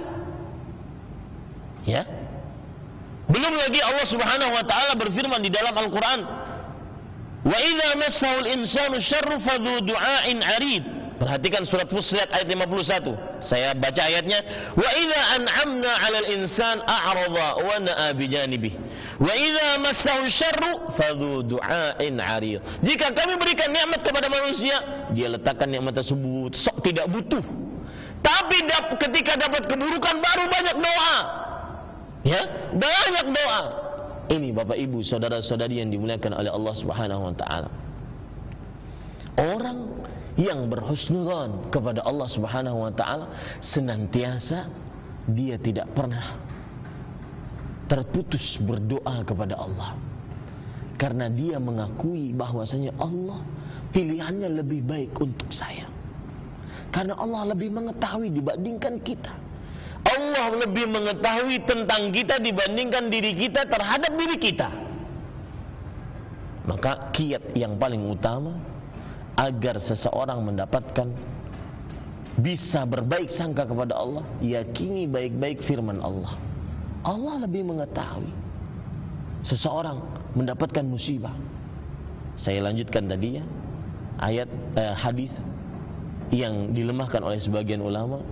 Ya? 1.87 2.03
Belum 3.31 3.55
lagi 3.55 3.81
Allah 3.87 4.07
Subhanahu 4.11 4.51
wa 4.51 4.65
taala 4.67 4.99
berfirman 4.99 5.41
di 5.47 5.51
dalam 5.51 5.73
Al-Qur'an 5.79 6.42
wa 7.45 7.57
idza 7.59 7.89
massahu 7.99 8.37
al-insanu 8.47 8.97
syarru 9.01 9.37
fadhu 9.43 9.81
du'ain 9.83 10.39
'arid 10.43 11.03
Perhatikan 11.23 11.63
surat 11.63 11.87
Fussilat 11.87 12.35
ayat 12.35 12.51
51. 12.51 13.15
Saya 13.47 13.79
baca 13.79 14.03
ayatnya. 14.11 14.43
Wa 14.75 14.91
idza 14.91 15.21
an'amna 15.39 15.91
'alal 16.03 16.29
insan 16.35 16.83
a'rada 16.83 17.63
wa 17.63 17.79
na'a 17.79 18.11
bi 18.11 18.27
janibihi. 18.27 18.75
Wa 19.23 19.31
idza 19.31 19.79
massahu 19.79 20.27
syarru 20.27 20.73
fadhu 20.99 21.47
du'ain 21.47 22.19
'arid. 22.19 22.59
Jika 22.83 23.15
kami 23.15 23.39
berikan 23.39 23.71
nikmat 23.71 24.03
kepada 24.03 24.27
manusia, 24.27 24.75
dia 25.15 25.31
letakkan 25.31 25.71
nikmat 25.71 25.95
tersebut 25.95 26.59
sok 26.59 26.83
tidak 26.83 27.07
butuh. 27.07 27.45
Tapi 28.19 28.59
ketika 29.07 29.39
dapat 29.39 29.71
keburukan 29.71 30.17
baru 30.19 30.45
banyak 30.51 30.75
doa. 30.75 31.17
Ya, 32.27 32.43
banyak 32.75 33.27
doa. 33.31 33.82
Ini 34.31 34.55
Bapak 34.55 34.79
Ibu, 34.79 35.03
saudara-saudari 35.03 35.83
yang 35.83 35.91
dimuliakan 35.91 36.39
oleh 36.39 36.51
Allah 36.53 36.75
Subhanahu 36.79 37.23
wa 37.27 37.35
taala. 37.35 37.71
Orang 39.35 40.07
yang 40.39 40.71
berhusnudzon 40.71 41.73
kepada 41.75 42.07
Allah 42.07 42.29
Subhanahu 42.31 42.79
wa 42.87 42.93
taala 42.95 43.59
senantiasa 43.61 44.71
dia 45.27 45.59
tidak 45.59 45.91
pernah 45.93 46.39
terputus 47.91 48.57
berdoa 48.63 49.27
kepada 49.27 49.59
Allah. 49.59 49.99
Karena 50.97 51.27
dia 51.27 51.59
mengakui 51.59 52.31
bahwasanya 52.31 52.95
Allah 52.95 53.43
pilihannya 53.91 54.49
lebih 54.63 54.87
baik 54.87 55.13
untuk 55.19 55.51
saya. 55.51 55.91
Karena 56.95 57.19
Allah 57.19 57.53
lebih 57.57 57.75
mengetahui 57.75 58.31
dibandingkan 58.31 59.03
kita 59.03 59.52
Allah 60.13 60.61
lebih 60.61 60.87
mengetahui 60.93 61.65
tentang 61.65 62.13
kita 62.13 62.37
dibandingkan 62.37 63.09
diri 63.09 63.33
kita 63.33 63.65
terhadap 63.65 64.13
diri 64.13 64.37
kita. 64.37 64.69
Maka 66.69 67.11
kiat 67.11 67.57
yang 67.59 67.81
paling 67.81 68.05
utama 68.07 68.55
agar 69.35 69.81
seseorang 69.81 70.45
mendapatkan 70.45 71.09
bisa 72.39 72.85
berbaik 72.85 73.29
sangka 73.29 73.65
kepada 73.69 73.97
Allah 73.97 74.25
yakini 74.39 75.09
baik-baik 75.09 75.65
firman 75.65 75.99
Allah. 75.99 76.37
Allah 77.03 77.43
lebih 77.43 77.67
mengetahui 77.67 78.31
seseorang 79.43 79.99
mendapatkan 80.39 80.87
musibah. 80.87 81.35
Saya 82.39 82.65
lanjutkan 82.65 83.11
tadi 83.11 83.43
ya 83.43 83.45
ayat 84.23 84.49
eh, 84.79 84.95
hadis 84.95 85.33
yang 86.33 86.73
dilemahkan 86.73 87.21
oleh 87.21 87.37
sebagian 87.43 87.85
ulama 87.85 88.23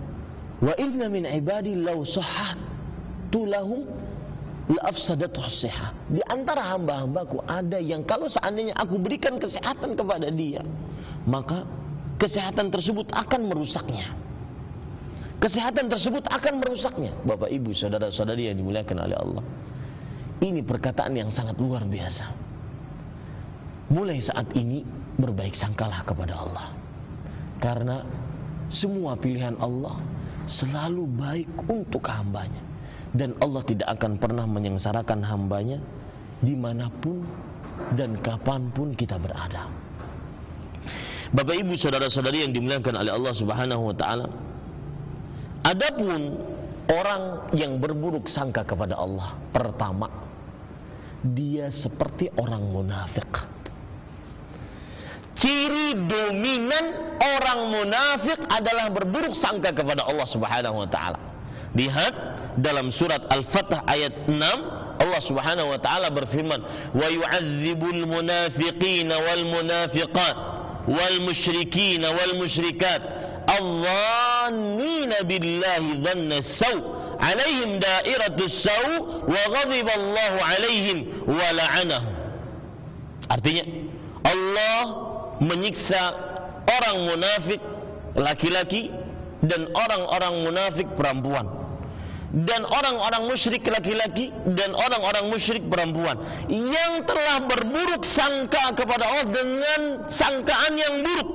wa 0.61 0.75
inna 0.77 1.09
min 1.09 1.25
ibadi 1.25 1.77
law 1.77 2.05
sahhatu 2.05 3.49
lahum 3.49 3.89
di 6.07 6.23
antara 6.31 6.63
hamba-hambaku 6.63 7.43
ada 7.43 7.83
yang 7.83 8.07
kalau 8.07 8.31
seandainya 8.31 8.71
aku 8.79 9.03
berikan 9.03 9.35
kesehatan 9.35 9.99
kepada 9.99 10.31
dia 10.31 10.63
maka 11.27 11.67
kesehatan 12.21 12.69
tersebut 12.69 13.09
akan 13.13 13.41
merusaknya. 13.49 14.13
Kesehatan 15.41 15.89
tersebut 15.89 16.29
akan 16.29 16.61
merusaknya. 16.61 17.17
Bapak 17.25 17.49
Ibu, 17.49 17.73
saudara-saudari 17.73 18.53
yang 18.53 18.61
dimuliakan 18.61 18.97
oleh 19.09 19.17
Allah. 19.17 19.45
Ini 20.41 20.61
perkataan 20.61 21.17
yang 21.17 21.33
sangat 21.33 21.57
luar 21.57 21.89
biasa. 21.89 22.29
Mulai 23.89 24.21
saat 24.21 24.53
ini 24.53 24.85
berbaik 25.17 25.57
sangkalah 25.57 26.05
kepada 26.05 26.37
Allah. 26.37 26.67
Karena 27.57 28.05
semua 28.69 29.17
pilihan 29.17 29.57
Allah 29.57 29.97
selalu 30.47 31.05
baik 31.09 31.51
untuk 31.69 32.05
hambanya. 32.09 32.63
Dan 33.11 33.35
Allah 33.43 33.67
tidak 33.67 33.89
akan 33.99 34.23
pernah 34.23 34.47
menyengsarakan 34.47 35.27
hambanya 35.27 35.83
di 36.39 36.55
mana 36.55 36.87
pun 36.89 37.27
dan 37.99 38.15
kapan 38.23 38.71
pun 38.71 38.95
kita 38.95 39.19
berada. 39.19 39.67
Bapak 41.31 41.55
Ibu 41.59 41.75
saudara-saudari 41.79 42.43
yang 42.43 42.55
dimuliakan 42.55 42.95
oleh 43.03 43.13
Allah 43.15 43.35
Subhanahu 43.35 43.83
wa 43.91 43.95
taala. 43.95 44.27
Adapun 45.63 46.39
orang 46.91 47.53
yang 47.55 47.79
berburuk 47.79 48.27
sangka 48.27 48.67
kepada 48.67 48.99
Allah, 48.99 49.39
pertama 49.55 50.11
dia 51.23 51.69
seperti 51.69 52.33
orang 52.35 52.65
munafik. 52.65 53.29
ciri 55.41 55.97
dominan 56.07 56.85
orang 57.21 57.61
munafik 57.73 58.39
adalah 58.49 58.93
berburuk 58.93 59.35
sangka 59.37 59.73
kepada 59.73 60.07
Allah 60.07 60.29
Subhanahu 60.29 60.85
wa 60.85 60.89
taala. 60.89 61.19
Lihat 61.75 62.15
dalam 62.61 62.91
surat 62.93 63.25
Al-Fath 63.31 63.73
ayat 63.89 64.29
6 64.29 64.37
Allah 65.01 65.21
Subhanahu 65.25 65.73
wa 65.73 65.81
taala 65.81 66.13
berfirman, 66.13 66.61
"Wa 66.93 67.09
yu'adzibul 67.09 68.05
munafiqina 68.05 69.17
wal 69.17 69.45
munafiqat 69.49 70.37
wal 70.85 71.19
musyrikin 71.25 72.05
wal 72.05 72.35
musyrikat 72.37 73.01
adh-dhannina 73.49 75.25
billahi 75.25 76.05
dhanna 76.05 76.45
saw" 76.45 76.77
alaihim 77.21 77.81
da'iratus 77.81 78.55
saw 78.65 78.85
wa 79.29 79.43
ghadiba 79.57 79.93
Allah 79.93 80.33
alaihim 80.57 80.99
wa 81.29 81.49
la'anahum 81.53 82.15
artinya 83.29 83.65
Allah 84.25 85.10
menyiksa 85.41 86.15
orang 86.69 86.97
munafik 87.09 87.61
laki-laki 88.15 88.93
dan 89.45 89.69
orang-orang 89.73 90.45
munafik 90.45 90.89
perempuan. 90.95 91.59
Dan 92.31 92.63
orang-orang 92.63 93.27
musyrik 93.27 93.67
laki-laki 93.67 94.31
dan 94.55 94.71
orang-orang 94.71 95.35
musyrik 95.35 95.67
perempuan. 95.67 96.15
Yang 96.47 97.11
telah 97.11 97.43
berburuk 97.43 98.07
sangka 98.07 98.71
kepada 98.79 99.03
Allah 99.03 99.27
dengan 99.35 100.07
sangkaan 100.07 100.79
yang 100.79 101.03
buruk. 101.03 101.29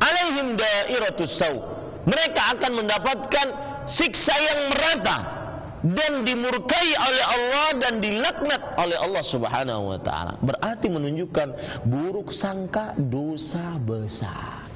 Alaihim 0.00 0.60
dairatus 0.60 1.40
sau 1.40 1.80
mereka 2.04 2.56
akan 2.56 2.84
mendapatkan 2.84 3.46
siksa 3.88 4.34
yang 4.44 4.60
merata 4.72 5.39
dan 5.80 6.28
dimurkai 6.28 6.88
oleh 6.92 7.24
Allah 7.24 7.68
dan 7.80 7.94
dilaknat 8.04 8.76
oleh 8.76 8.96
Allah 9.00 9.24
Subhanahu 9.24 9.96
wa 9.96 9.98
taala 10.00 10.36
berarti 10.44 10.92
menunjukkan 10.92 11.48
buruk 11.88 12.32
sangka 12.32 12.92
dosa 12.96 13.80
besar 13.80 14.68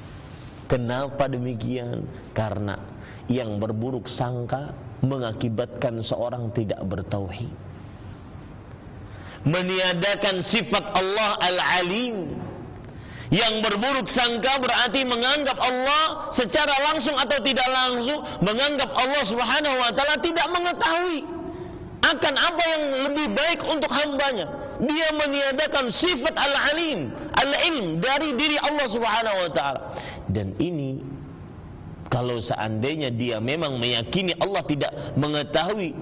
kenapa 0.65 1.29
demikian 1.29 2.09
karena 2.33 2.77
yang 3.29 3.57
berburuk 3.61 4.09
sangka 4.09 4.73
mengakibatkan 5.05 6.01
seorang 6.01 6.49
tidak 6.53 6.81
bertauhid. 6.81 7.53
meniadakan 9.45 10.41
sifat 10.41 10.89
Allah 10.97 11.37
Al-Alim. 11.37 12.33
Yang 13.33 13.65
berburuk 13.65 14.05
sangka 14.05 14.61
berarti 14.61 15.01
menganggap 15.01 15.57
Allah 15.57 16.29
secara 16.29 16.73
langsung 16.93 17.17
atau 17.17 17.41
tidak 17.41 17.65
langsung 17.73 18.21
menganggap 18.45 18.93
Allah 18.93 19.23
Subhanahu 19.25 19.75
wa 19.81 19.91
taala 19.97 20.15
tidak 20.21 20.45
mengetahui 20.53 21.25
akan 22.05 22.33
apa 22.37 22.63
yang 22.69 22.83
lebih 23.09 23.27
baik 23.33 23.59
untuk 23.65 23.89
hambanya. 23.89 24.45
Dia 24.77 25.07
meniadakan 25.17 25.89
sifat 25.89 26.37
al-alim, 26.37 27.09
al-ilm 27.33 27.97
dari 27.97 28.37
diri 28.37 28.57
Allah 28.61 28.87
Subhanahu 28.93 29.37
wa 29.41 29.49
taala. 29.49 29.81
Dan 30.29 30.53
ini 30.61 31.01
kalau 32.13 32.37
seandainya 32.37 33.09
dia 33.09 33.41
memang 33.41 33.81
meyakini 33.81 34.37
Allah 34.37 34.61
tidak 34.69 34.93
mengetahui 35.17 35.97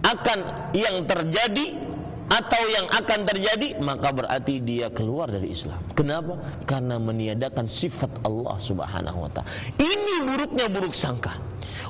akan 0.00 0.38
yang 0.72 1.04
terjadi 1.04 1.83
atau 2.24 2.62
yang 2.72 2.88
akan 2.88 3.20
terjadi 3.28 3.76
maka 3.84 4.08
berarti 4.10 4.60
dia 4.64 4.88
keluar 4.88 5.28
dari 5.28 5.52
Islam. 5.52 5.80
Kenapa? 5.92 6.64
Karena 6.64 6.96
meniadakan 6.96 7.68
sifat 7.68 8.24
Allah 8.24 8.56
Subhanahu 8.64 9.28
wa 9.28 9.30
taala. 9.30 9.50
Ini 9.76 10.24
buruknya 10.24 10.66
buruk 10.72 10.96
sangka. 10.96 11.36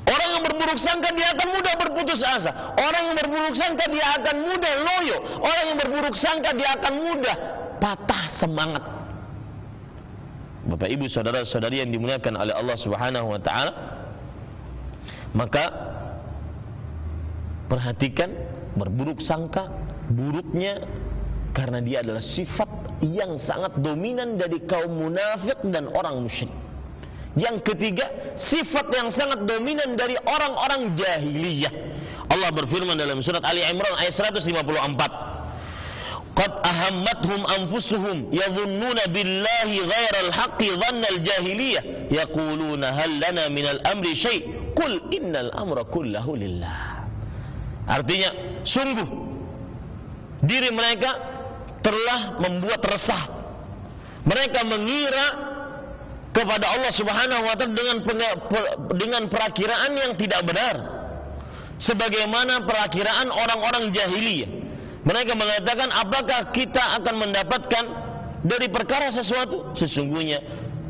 Orang 0.05 0.29
yang 0.37 0.43
berburuk 0.45 0.79
sangka 0.81 1.09
dia 1.17 1.33
akan 1.33 1.47
mudah 1.49 1.73
berputus 1.81 2.21
asa. 2.21 2.51
Orang 2.77 3.01
yang 3.09 3.15
berburuk 3.17 3.55
sangka 3.57 3.85
dia 3.89 4.05
akan 4.21 4.35
mudah 4.43 4.73
loyo. 4.85 5.17
Orang 5.41 5.65
yang 5.65 5.77
berburuk 5.81 6.15
sangka 6.19 6.51
dia 6.53 6.69
akan 6.77 6.93
mudah 6.93 7.35
patah 7.81 8.23
semangat. 8.37 8.83
Bapak 10.65 10.89
Ibu 10.89 11.05
saudara-saudari 11.09 11.85
yang 11.85 11.93
dimuliakan 11.93 12.41
oleh 12.41 12.53
Allah 12.53 12.77
Subhanahu 12.77 13.27
wa 13.33 13.39
taala. 13.41 13.71
Maka 15.35 15.67
perhatikan 17.67 18.31
berburuk 18.77 19.19
sangka 19.19 19.84
buruknya 20.09 20.81
karena 21.55 21.79
dia 21.79 22.03
adalah 22.03 22.19
sifat 22.19 22.99
yang 22.99 23.39
sangat 23.39 23.79
dominan 23.79 24.35
dari 24.35 24.59
kaum 24.67 24.91
munafik 24.91 25.63
dan 25.71 25.87
orang 25.87 26.19
musyrik. 26.19 26.51
Yang 27.35 27.67
ketiga, 27.67 28.35
sifat 28.39 28.87
yang 28.95 29.11
sangat 29.11 29.43
dominan 29.43 29.99
dari 29.99 30.15
orang-orang 30.19 30.95
jahiliyah. 30.95 31.73
Allah 32.31 32.49
berfirman 32.51 32.95
dalam 32.95 33.19
surat 33.19 33.43
Ali 33.43 33.63
Imran 33.63 33.91
ayat 33.99 34.15
154. 34.15 34.55
Qad 36.35 36.51
ahammathum 36.67 37.47
anfusuhum 37.47 38.17
yadhunnuna 38.35 39.07
billahi 39.07 39.83
ghairal 39.83 40.31
haqqi 40.35 40.67
dhannal 40.75 41.19
jahiliyah 41.23 42.11
yaquluna 42.11 42.91
hal 42.91 43.11
lana 43.19 43.47
minal 43.47 43.79
amri 43.87 44.15
syai' 44.15 44.43
qul 44.75 44.99
innal 45.15 45.51
amra 45.55 45.87
kullahu 45.87 46.35
lillah. 46.35 47.07
Artinya, 47.87 48.59
sungguh 48.67 49.24
diri 50.45 50.69
mereka 50.71 51.11
telah 51.81 52.41
membuat 52.41 52.81
resah. 52.85 53.23
Mereka 54.25 54.65
mengira 54.65 55.25
kepada 56.33 56.65
Allah 56.73 56.91
Subhanahu 56.91 57.43
wa 57.45 57.53
taala 57.53 57.73
dengan 57.77 57.97
dengan 58.97 59.23
perakiraan 59.29 59.91
yang 59.93 60.13
tidak 60.17 60.41
benar. 60.43 60.75
Sebagaimana 61.75 62.63
perakiraan 62.63 63.29
orang-orang 63.29 63.91
jahiliyah. 63.91 64.49
Mereka 65.05 65.37
mengatakan 65.37 65.93
apakah 65.93 66.49
kita 66.49 66.97
akan 66.97 67.15
mendapatkan 67.29 67.83
dari 68.41 68.67
perkara 68.73 69.13
sesuatu? 69.13 69.77
Sesungguhnya 69.77 70.41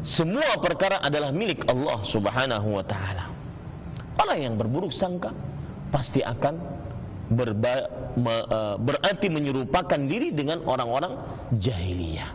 semua 0.05 0.55
perkara 0.61 1.03
adalah 1.03 1.35
milik 1.35 1.67
Allah 1.67 1.99
Subhanahu 2.07 2.79
wa 2.79 2.85
taala. 2.85 3.33
Orang 4.15 4.39
yang 4.39 4.55
berburuk 4.55 4.95
sangka 4.95 5.35
pasti 5.91 6.23
akan 6.23 6.84
berba, 7.29 7.89
me, 8.15 8.35
uh, 8.45 8.75
berarti 8.77 9.27
menyerupakan 9.33 9.97
diri 9.97 10.33
dengan 10.33 10.61
orang-orang 10.65 11.17
jahiliyah. 11.57 12.29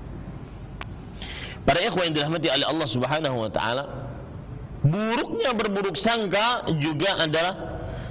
Para 1.63 1.79
ikhwan 1.85 2.11
yang 2.11 2.15
dirahmati 2.17 2.49
oleh 2.51 2.67
Allah 2.67 2.89
Subhanahu 2.89 3.37
wa 3.47 3.51
taala, 3.53 3.85
buruknya 4.83 5.55
berburuk 5.55 5.95
sangka 5.95 6.67
juga 6.81 7.21
adalah 7.21 7.55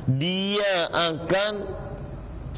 dia 0.05 0.87
akan 0.89 1.53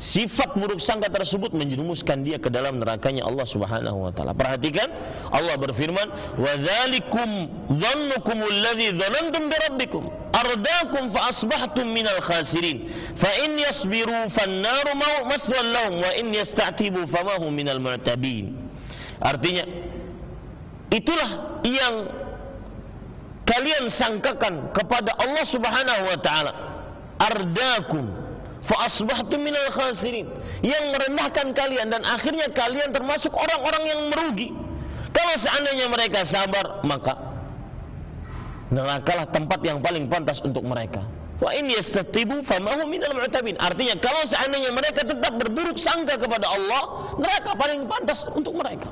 sifat 0.02 0.58
buruk 0.58 0.82
sangka 0.82 1.14
tersebut 1.14 1.54
menjerumuskan 1.54 2.26
dia 2.26 2.42
ke 2.42 2.50
dalam 2.50 2.82
nerakanya 2.82 3.30
Allah 3.30 3.46
Subhanahu 3.46 4.10
wa 4.10 4.12
taala. 4.12 4.34
Perhatikan 4.34 4.90
Allah 5.30 5.56
berfirman, 5.62 6.08
"Wa 6.42 6.52
dzalikum 6.58 7.30
dhannukum 7.78 8.38
alladhi 8.42 8.98
dhanantum 8.98 9.44
bi 9.46 9.56
rabbikum 9.70 10.04
ardaakum 10.34 11.14
fa 11.14 11.30
asbahtum 11.30 11.86
minal 11.94 12.18
khasirin. 12.26 12.90
Fa 13.22 13.30
in 13.46 13.62
yasbiru 13.62 14.34
fan-naru 14.34 14.98
maswan 15.30 15.66
lahum 15.70 15.94
wa 16.02 16.12
in 16.18 16.34
yasta'tibu 16.34 17.06
fama 17.14 17.38
hum 17.38 17.54
minal 17.54 17.78
mu'tabin." 17.78 18.58
Artinya 19.22 19.92
Itulah 20.92 21.64
yang 21.64 21.96
kalian 23.48 23.88
sangkakan 23.88 24.76
kepada 24.76 25.16
Allah 25.24 25.46
Subhanahu 25.48 26.04
wa 26.04 26.18
taala. 26.20 26.52
Ardakum 27.16 28.12
fa 28.72 28.88
asbahtum 28.88 29.44
minal 29.44 29.68
khasirin. 29.76 30.32
Yang 30.64 30.96
merendahkan 30.96 31.52
kalian 31.52 31.92
dan 31.92 32.08
akhirnya 32.08 32.48
kalian 32.56 32.96
termasuk 32.96 33.36
orang-orang 33.36 33.84
yang 33.92 34.02
merugi. 34.08 34.56
Kalau 35.12 35.36
seandainya 35.44 35.92
mereka 35.92 36.24
sabar, 36.24 36.80
maka 36.88 37.20
nerakalah 38.72 39.28
tempat 39.28 39.60
yang 39.60 39.84
paling 39.84 40.08
pantas 40.08 40.40
untuk 40.40 40.64
mereka. 40.64 41.04
Wa 41.44 41.52
in 41.52 41.68
yastatibu 41.68 42.48
famahu 42.48 42.88
minal 42.88 43.12
mu'tabin. 43.12 43.60
Artinya 43.60 44.00
kalau 44.00 44.24
seandainya 44.24 44.72
mereka 44.72 45.04
tetap 45.04 45.36
berburuk 45.36 45.76
sangka 45.76 46.16
kepada 46.16 46.48
Allah, 46.48 47.12
neraka 47.20 47.52
paling 47.60 47.84
pantas 47.92 48.24
untuk 48.32 48.56
mereka. 48.56 48.88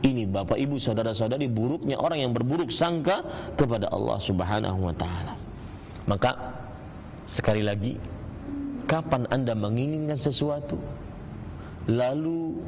Ini 0.00 0.30
Bapak 0.30 0.56
Ibu 0.56 0.80
saudara-saudari 0.80 1.44
buruknya 1.50 2.00
orang 2.00 2.24
yang 2.24 2.32
berburuk 2.32 2.72
sangka 2.72 3.20
kepada 3.58 3.90
Allah 3.92 4.16
Subhanahu 4.22 4.78
wa 4.88 4.94
taala. 4.96 5.36
Maka 6.08 6.30
sekali 7.28 7.60
lagi 7.60 8.00
kapan 8.90 9.30
Anda 9.30 9.54
menginginkan 9.54 10.18
sesuatu 10.18 10.74
lalu 11.86 12.58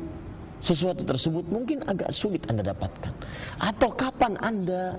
sesuatu 0.63 1.03
tersebut 1.03 1.51
mungkin 1.51 1.83
agak 1.83 2.15
sulit 2.15 2.47
Anda 2.47 2.71
dapatkan. 2.71 3.13
Atau 3.59 3.99
kapan 3.99 4.39
Anda 4.39 4.95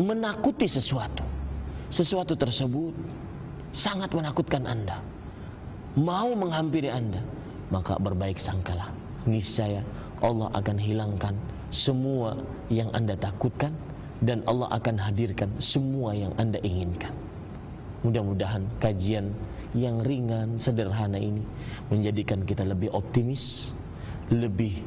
menakuti 0.00 0.64
sesuatu. 0.64 1.22
Sesuatu 1.92 2.34
tersebut 2.34 2.96
sangat 3.76 4.10
menakutkan 4.16 4.64
Anda. 4.64 5.04
Mau 5.96 6.32
menghampiri 6.32 6.88
Anda 6.88 7.20
maka 7.68 8.00
berbaik 8.00 8.40
sangkalah. 8.40 8.90
Niscaya 9.28 9.84
Allah 10.24 10.48
akan 10.56 10.76
hilangkan 10.80 11.34
semua 11.68 12.40
yang 12.72 12.88
Anda 12.96 13.18
takutkan 13.18 13.76
dan 14.24 14.40
Allah 14.48 14.72
akan 14.72 14.96
hadirkan 14.96 15.52
semua 15.60 16.16
yang 16.16 16.32
Anda 16.40 16.56
inginkan. 16.64 17.12
Mudah-mudahan 18.06 18.78
kajian 18.78 19.34
yang 19.74 19.98
ringan, 19.98 20.62
sederhana 20.62 21.18
ini 21.18 21.42
menjadikan 21.90 22.46
kita 22.46 22.62
lebih 22.62 22.94
optimis, 22.94 23.74
lebih 24.30 24.78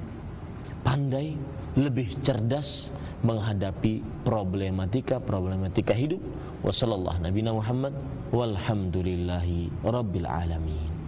pandai, 0.88 1.36
lebih 1.76 2.16
cerdas 2.24 2.88
menghadapi 3.20 4.24
problematika-problematika 4.24 5.92
hidup. 5.92 6.24
Wassalamualaikum 6.64 7.92
warahmatullahi 8.32 9.68
wabarakatuh. 9.84 10.99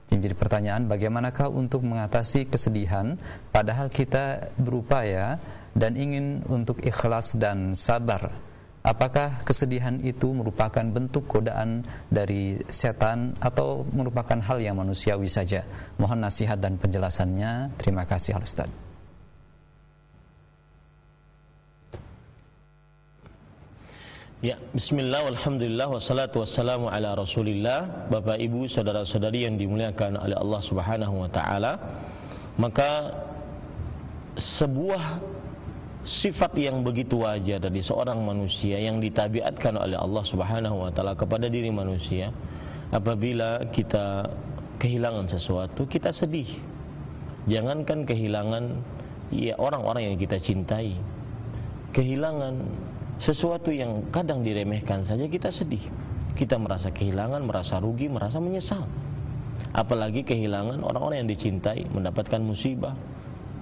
Yang 0.06 0.30
jadi 0.30 0.36
pertanyaan 0.38 0.86
bagaimanakah 0.86 1.50
untuk 1.50 1.82
mengatasi 1.82 2.46
kesedihan 2.46 3.18
Padahal 3.50 3.90
kita 3.90 4.54
berupaya 4.54 5.42
dan 5.74 5.98
ingin 5.98 6.46
untuk 6.46 6.78
ikhlas 6.86 7.34
dan 7.42 7.74
sabar 7.74 8.30
Apakah 8.86 9.42
kesedihan 9.42 9.98
itu 10.06 10.30
merupakan 10.30 10.86
bentuk 10.86 11.26
godaan 11.26 11.82
dari 12.06 12.54
setan 12.70 13.34
atau 13.42 13.82
merupakan 13.90 14.38
hal 14.38 14.62
yang 14.62 14.78
manusiawi 14.78 15.26
saja? 15.28 15.66
Mohon 16.00 16.24
nasihat 16.24 16.56
dan 16.56 16.80
penjelasannya. 16.80 17.74
Terima 17.76 18.08
kasih 18.08 18.38
Al 18.38 18.48
Ustaz. 18.48 18.87
Ya, 24.38 24.54
bismillah, 24.70 25.34
alhamdulillah, 25.34 25.90
wassalatu 25.90 26.46
wassalamu 26.46 26.86
ala 26.86 27.18
rasulillah. 27.18 28.06
Bapak 28.06 28.38
ibu, 28.38 28.70
saudara-saudari 28.70 29.50
yang 29.50 29.58
dimuliakan 29.58 30.14
oleh 30.14 30.38
Allah 30.38 30.62
subhanahu 30.62 31.26
wa 31.26 31.30
ta'ala. 31.30 31.72
Maka 32.54 33.18
sebuah 34.38 35.18
sifat 36.06 36.54
yang 36.54 36.86
begitu 36.86 37.18
wajar 37.26 37.58
dari 37.58 37.82
seorang 37.82 38.22
manusia 38.22 38.78
yang 38.78 39.02
ditabiatkan 39.02 39.74
oleh 39.74 39.98
Allah 39.98 40.22
Subhanahu 40.22 40.86
wa 40.86 40.90
taala 40.94 41.18
kepada 41.18 41.50
diri 41.50 41.74
manusia 41.74 42.30
apabila 42.94 43.66
kita 43.74 44.30
kehilangan 44.78 45.26
sesuatu 45.26 45.82
kita 45.90 46.14
sedih. 46.14 46.46
Jangankan 47.50 48.06
kehilangan 48.06 48.78
ya 49.34 49.58
orang-orang 49.58 50.14
yang 50.14 50.16
kita 50.16 50.38
cintai. 50.38 50.94
Kehilangan 51.90 52.54
sesuatu 53.18 53.74
yang 53.74 54.10
kadang 54.14 54.42
diremehkan 54.46 55.02
saja 55.02 55.26
kita 55.26 55.50
sedih 55.50 55.82
kita 56.38 56.54
merasa 56.58 56.94
kehilangan 56.94 57.42
merasa 57.42 57.82
rugi 57.82 58.06
merasa 58.06 58.38
menyesal 58.38 58.86
apalagi 59.74 60.22
kehilangan 60.22 60.80
orang-orang 60.82 61.26
yang 61.26 61.30
dicintai 61.30 61.86
mendapatkan 61.90 62.40
musibah 62.40 62.94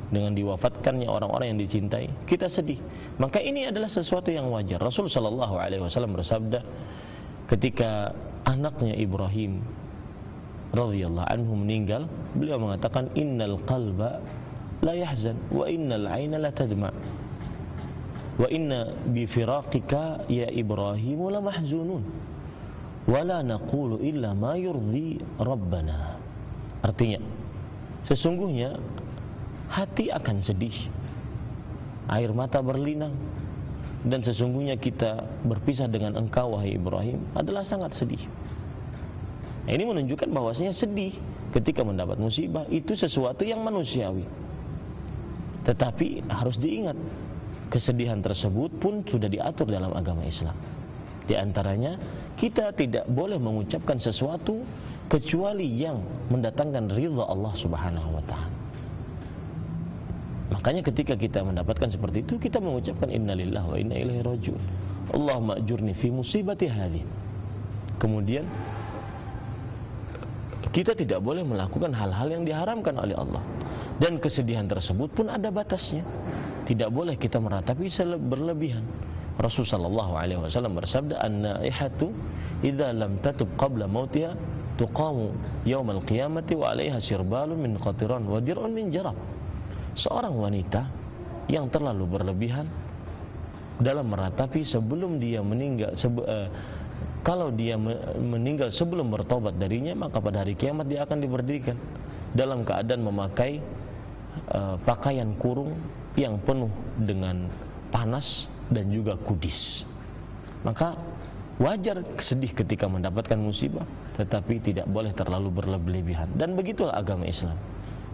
dengan 0.07 0.39
diwafatkannya 0.39 1.09
orang-orang 1.11 1.55
yang 1.55 1.61
dicintai, 1.67 2.07
kita 2.31 2.47
sedih. 2.47 2.79
Maka 3.19 3.43
ini 3.43 3.67
adalah 3.67 3.91
sesuatu 3.91 4.31
yang 4.31 4.47
wajar. 4.55 4.79
Rasul 4.79 5.11
sallallahu 5.11 5.59
alaihi 5.59 5.83
wasallam 5.83 6.15
bersabda 6.15 6.63
ketika 7.51 8.15
anaknya 8.47 8.95
Ibrahim 8.95 9.63
radhiyallahu 10.71 11.27
anhu 11.27 11.53
meninggal, 11.59 12.07
beliau 12.39 12.63
mengatakan 12.63 13.11
innal 13.19 13.59
qalba 13.67 14.23
la 14.83 14.95
yahzan 14.95 15.39
wa 15.51 15.67
innal 15.67 16.07
aina 16.07 16.39
la 16.39 16.55
tadma. 16.55 16.91
Wa 18.37 18.49
inna 18.53 18.93
bi 19.09 19.25
firaqika 19.25 20.29
ya 20.29 20.53
Ibrahim 20.53 21.33
la 21.33 21.41
mahzunun. 21.41 22.03
Wala 23.07 23.41
naqulu 23.41 24.03
illa 24.03 24.35
ma 24.37 24.59
yurdi 24.59 25.17
rabbana. 25.41 26.19
Artinya, 26.83 27.23
sesungguhnya 28.07 28.77
hati 29.71 30.11
akan 30.15 30.37
sedih 30.43 30.75
air 32.07 32.31
mata 32.31 32.63
berlinang 32.63 33.15
dan 34.07 34.23
sesungguhnya 34.23 34.79
kita 34.79 35.27
berpisah 35.43 35.91
dengan 35.91 36.15
engkau 36.15 36.55
wahai 36.55 36.79
Ibrahim 36.79 37.19
adalah 37.35 37.67
sangat 37.67 37.99
sedih 37.99 38.23
ini 39.67 39.83
menunjukkan 39.83 40.31
bahwasanya 40.31 40.71
sedih 40.71 41.19
ketika 41.51 41.83
mendapat 41.83 42.15
musibah 42.23 42.63
itu 42.71 42.95
sesuatu 42.95 43.43
yang 43.43 43.59
manusiawi 43.67 44.23
tetapi 45.67 46.23
harus 46.31 46.55
diingat 46.63 46.95
kesedihan 47.73 48.19
tersebut 48.23 48.79
pun 48.79 49.03
sudah 49.07 49.27
diatur 49.27 49.67
dalam 49.71 49.93
agama 49.95 50.23
Islam 50.23 50.55
di 51.27 51.35
antaranya 51.35 51.99
kita 52.39 52.71
tidak 52.77 53.11
boleh 53.11 53.41
mengucapkan 53.41 53.99
sesuatu 53.99 54.63
kecuali 55.11 55.67
yang 55.83 56.03
mendatangkan 56.31 56.91
ridha 56.91 57.25
Allah 57.27 57.55
Subhanahu 57.59 58.11
wa 58.15 58.25
taala 58.27 58.67
Makanya 60.47 60.83
ketika 60.87 61.19
kita 61.19 61.43
mendapatkan 61.43 61.91
seperti 61.91 62.23
itu 62.23 62.39
kita 62.39 62.63
mengucapkan 62.63 63.11
innalillahi 63.11 63.67
wa 63.67 63.79
inna 63.79 63.97
ilaihi 63.99 64.23
rajiun. 64.23 64.63
Allahumma 65.15 65.59
ajurni 65.59 65.95
fi 65.95 66.11
musibati 66.11 66.71
hadhi. 66.71 67.03
Kemudian 67.99 68.47
kita 70.71 70.95
tidak 70.95 71.23
boleh 71.23 71.43
melakukan 71.43 71.91
hal-hal 71.91 72.29
yang 72.31 72.43
diharamkan 72.47 72.95
oleh 72.95 73.15
Allah. 73.15 73.43
Dan 73.97 74.21
kesedihan 74.21 74.69
tersebut 74.69 75.15
pun 75.15 75.27
ada 75.33 75.49
batasnya. 75.51 76.05
Tidak 76.67 76.91
boleh 76.91 77.15
kita 77.15 77.39
meratapi 77.39 77.87
berlebihan. 78.19 78.83
Rasulullah 79.37 79.77
sallallahu 79.77 80.13
alaihi 80.17 80.41
wasallam 80.41 80.81
bersabda 80.81 81.21
an-naihatu 81.21 82.09
idza 82.65 82.89
lam 82.97 83.21
tatub 83.21 83.53
qabla 83.61 83.85
mautiha 83.85 84.33
tuqamu 84.81 85.37
yaumal 85.69 86.01
qiyamati 86.09 86.57
wa 86.57 86.73
'alaiha 86.73 86.97
sirbalun 86.97 87.61
min 87.61 87.77
qatiran 87.77 88.25
wa 88.25 88.41
dir'un 88.41 88.73
min 88.73 88.89
jarab 88.89 89.17
seorang 89.93 90.33
wanita 90.33 90.89
yang 91.53 91.69
terlalu 91.69 92.05
berlebihan 92.09 92.65
dalam 93.77 94.09
meratapi 94.09 94.65
sebelum 94.65 95.21
dia 95.21 95.45
meninggal 95.45 95.93
sebe, 96.01 96.25
uh, 96.25 96.49
kalau 97.21 97.53
dia 97.53 97.77
meninggal 98.17 98.73
sebelum 98.73 99.13
bertobat 99.13 99.61
darinya 99.61 99.93
maka 99.93 100.17
pada 100.17 100.41
hari 100.41 100.57
kiamat 100.57 100.89
dia 100.89 101.05
akan 101.05 101.21
diberdirikan 101.21 101.77
dalam 102.33 102.65
keadaan 102.65 103.05
memakai 103.05 103.61
uh, 104.49 104.81
pakaian 104.81 105.29
kurung 105.37 105.77
yang 106.17 106.41
penuh 106.43 106.73
dengan 106.97 107.47
panas 107.93 108.49
dan 108.73 108.89
juga 108.91 109.15
kudis. 109.21 109.85
Maka 110.65 110.99
wajar 111.61 112.03
sedih 112.19 112.53
ketika 112.57 112.91
mendapatkan 112.91 113.39
musibah 113.39 113.87
tetapi 114.17 114.59
tidak 114.65 114.89
boleh 114.89 115.13
terlalu 115.13 115.53
berlebihan. 115.53 116.33
Dan 116.35 116.57
begitulah 116.57 116.97
agama 116.97 117.29
Islam. 117.29 117.55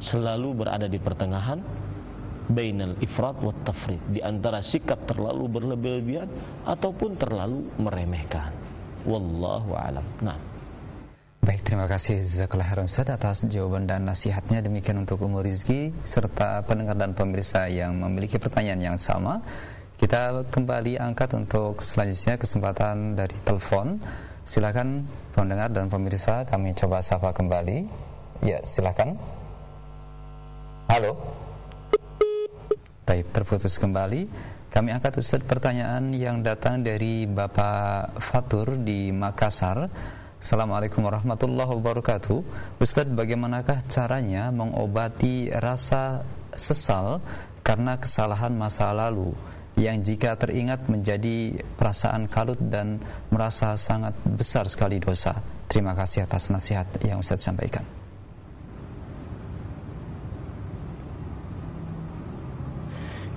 Selalu 0.03 0.67
berada 0.67 0.91
di 0.91 0.99
pertengahan 0.99 1.63
bainal 2.51 2.99
ifrat 2.99 3.39
wa 3.39 3.55
tafrid. 3.63 4.03
Di 4.11 4.19
antara 4.19 4.59
sikap 4.59 5.07
terlalu 5.07 5.47
berlebih-lebihan 5.47 6.29
ataupun 6.67 7.15
terlalu 7.15 7.71
meremehkan. 7.79 8.51
Wallahu 9.07 9.79
alam. 9.79 10.07
Nah 10.19 10.52
Baik, 11.43 11.67
terima 11.67 11.91
kasih 11.91 12.23
Zakallah 12.23 12.71
Heron 12.71 12.87
Ustaz 12.87 13.11
atas 13.11 13.43
jawaban 13.51 13.83
dan 13.91 14.07
nasihatnya 14.07 14.63
Demikian 14.63 15.03
untuk 15.03 15.27
umur 15.27 15.43
rizki 15.43 15.91
serta 16.07 16.63
pendengar 16.63 16.95
dan 16.95 17.19
pemirsa 17.19 17.67
yang 17.67 17.99
memiliki 17.99 18.39
pertanyaan 18.39 18.95
yang 18.95 18.99
sama 18.99 19.43
Kita 19.99 20.47
kembali 20.49 21.03
angkat 21.03 21.35
untuk 21.35 21.83
selanjutnya 21.83 22.39
kesempatan 22.39 23.19
dari 23.19 23.35
telepon 23.43 23.99
Silakan 24.47 25.03
pendengar 25.35 25.75
dan 25.75 25.91
pemirsa 25.91 26.47
kami 26.47 26.79
coba 26.79 27.03
sapa 27.03 27.35
kembali 27.35 28.11
Ya, 28.43 28.59
silakan. 28.67 29.15
Halo. 30.91 31.15
Taib 33.07 33.31
terputus 33.31 33.79
kembali. 33.79 34.27
Kami 34.67 34.91
angkat 34.91 35.15
Ustaz 35.23 35.47
pertanyaan 35.47 36.11
yang 36.11 36.43
datang 36.43 36.83
dari 36.83 37.31
Bapak 37.31 38.19
Fatur 38.19 38.75
di 38.83 39.15
Makassar. 39.15 39.87
Assalamualaikum 40.43 41.07
warahmatullahi 41.07 41.71
wabarakatuh. 41.71 42.43
Ustaz, 42.83 43.07
bagaimanakah 43.07 43.79
caranya 43.87 44.51
mengobati 44.51 45.47
rasa 45.55 46.27
sesal 46.59 47.23
karena 47.63 47.95
kesalahan 47.95 48.51
masa 48.51 48.91
lalu 48.91 49.31
yang 49.79 50.03
jika 50.03 50.35
teringat 50.35 50.91
menjadi 50.91 51.63
perasaan 51.79 52.27
kalut 52.27 52.59
dan 52.59 52.99
merasa 53.31 53.79
sangat 53.79 54.19
besar 54.27 54.67
sekali 54.67 54.99
dosa? 54.99 55.39
Terima 55.71 55.95
kasih 55.95 56.27
atas 56.27 56.51
nasihat 56.51 56.91
yang 57.07 57.23
Ustaz 57.23 57.47
sampaikan. 57.47 57.87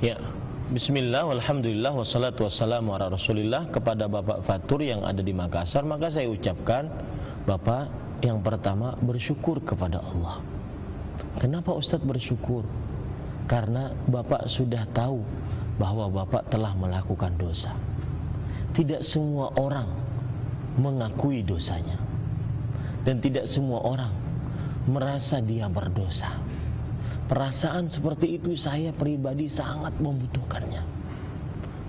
Ya, 0.02 0.18
Bismillah, 0.66 1.30
Alhamdulillah, 1.30 1.94
wassalatu 1.94 2.50
wassalamu 2.50 2.98
ala 2.98 3.14
rasulillah. 3.14 3.70
Kepada 3.70 4.10
Bapak 4.10 4.42
Fatur 4.50 4.82
yang 4.82 5.06
ada 5.06 5.22
di 5.22 5.30
Makassar 5.30 5.86
Maka 5.86 6.10
saya 6.10 6.26
ucapkan 6.26 6.90
Bapak 7.46 8.18
yang 8.26 8.42
pertama 8.42 8.98
bersyukur 8.98 9.62
kepada 9.62 10.02
Allah. 10.02 10.42
Kenapa 11.38 11.70
Ustadz 11.70 12.02
bersyukur? 12.02 12.66
Karena 13.46 13.94
Bapak 14.10 14.50
sudah 14.50 14.90
tahu 14.90 15.22
Bahwa 15.78 16.10
Bapak 16.10 16.50
telah 16.50 16.74
melakukan 16.74 17.38
dosa. 17.38 17.78
Tidak 18.74 19.06
semua 19.06 19.54
orang 19.62 19.86
Mengakui 20.82 21.46
dosanya. 21.46 22.02
Dan 23.06 23.22
tidak 23.22 23.46
semua 23.46 23.86
orang 23.86 24.10
Merasa 24.90 25.38
dia 25.46 25.70
berdosa 25.70 26.55
Perasaan 27.26 27.90
seperti 27.90 28.38
itu 28.38 28.54
saya 28.54 28.94
pribadi 28.94 29.50
sangat 29.50 29.98
membutuhkannya. 29.98 30.84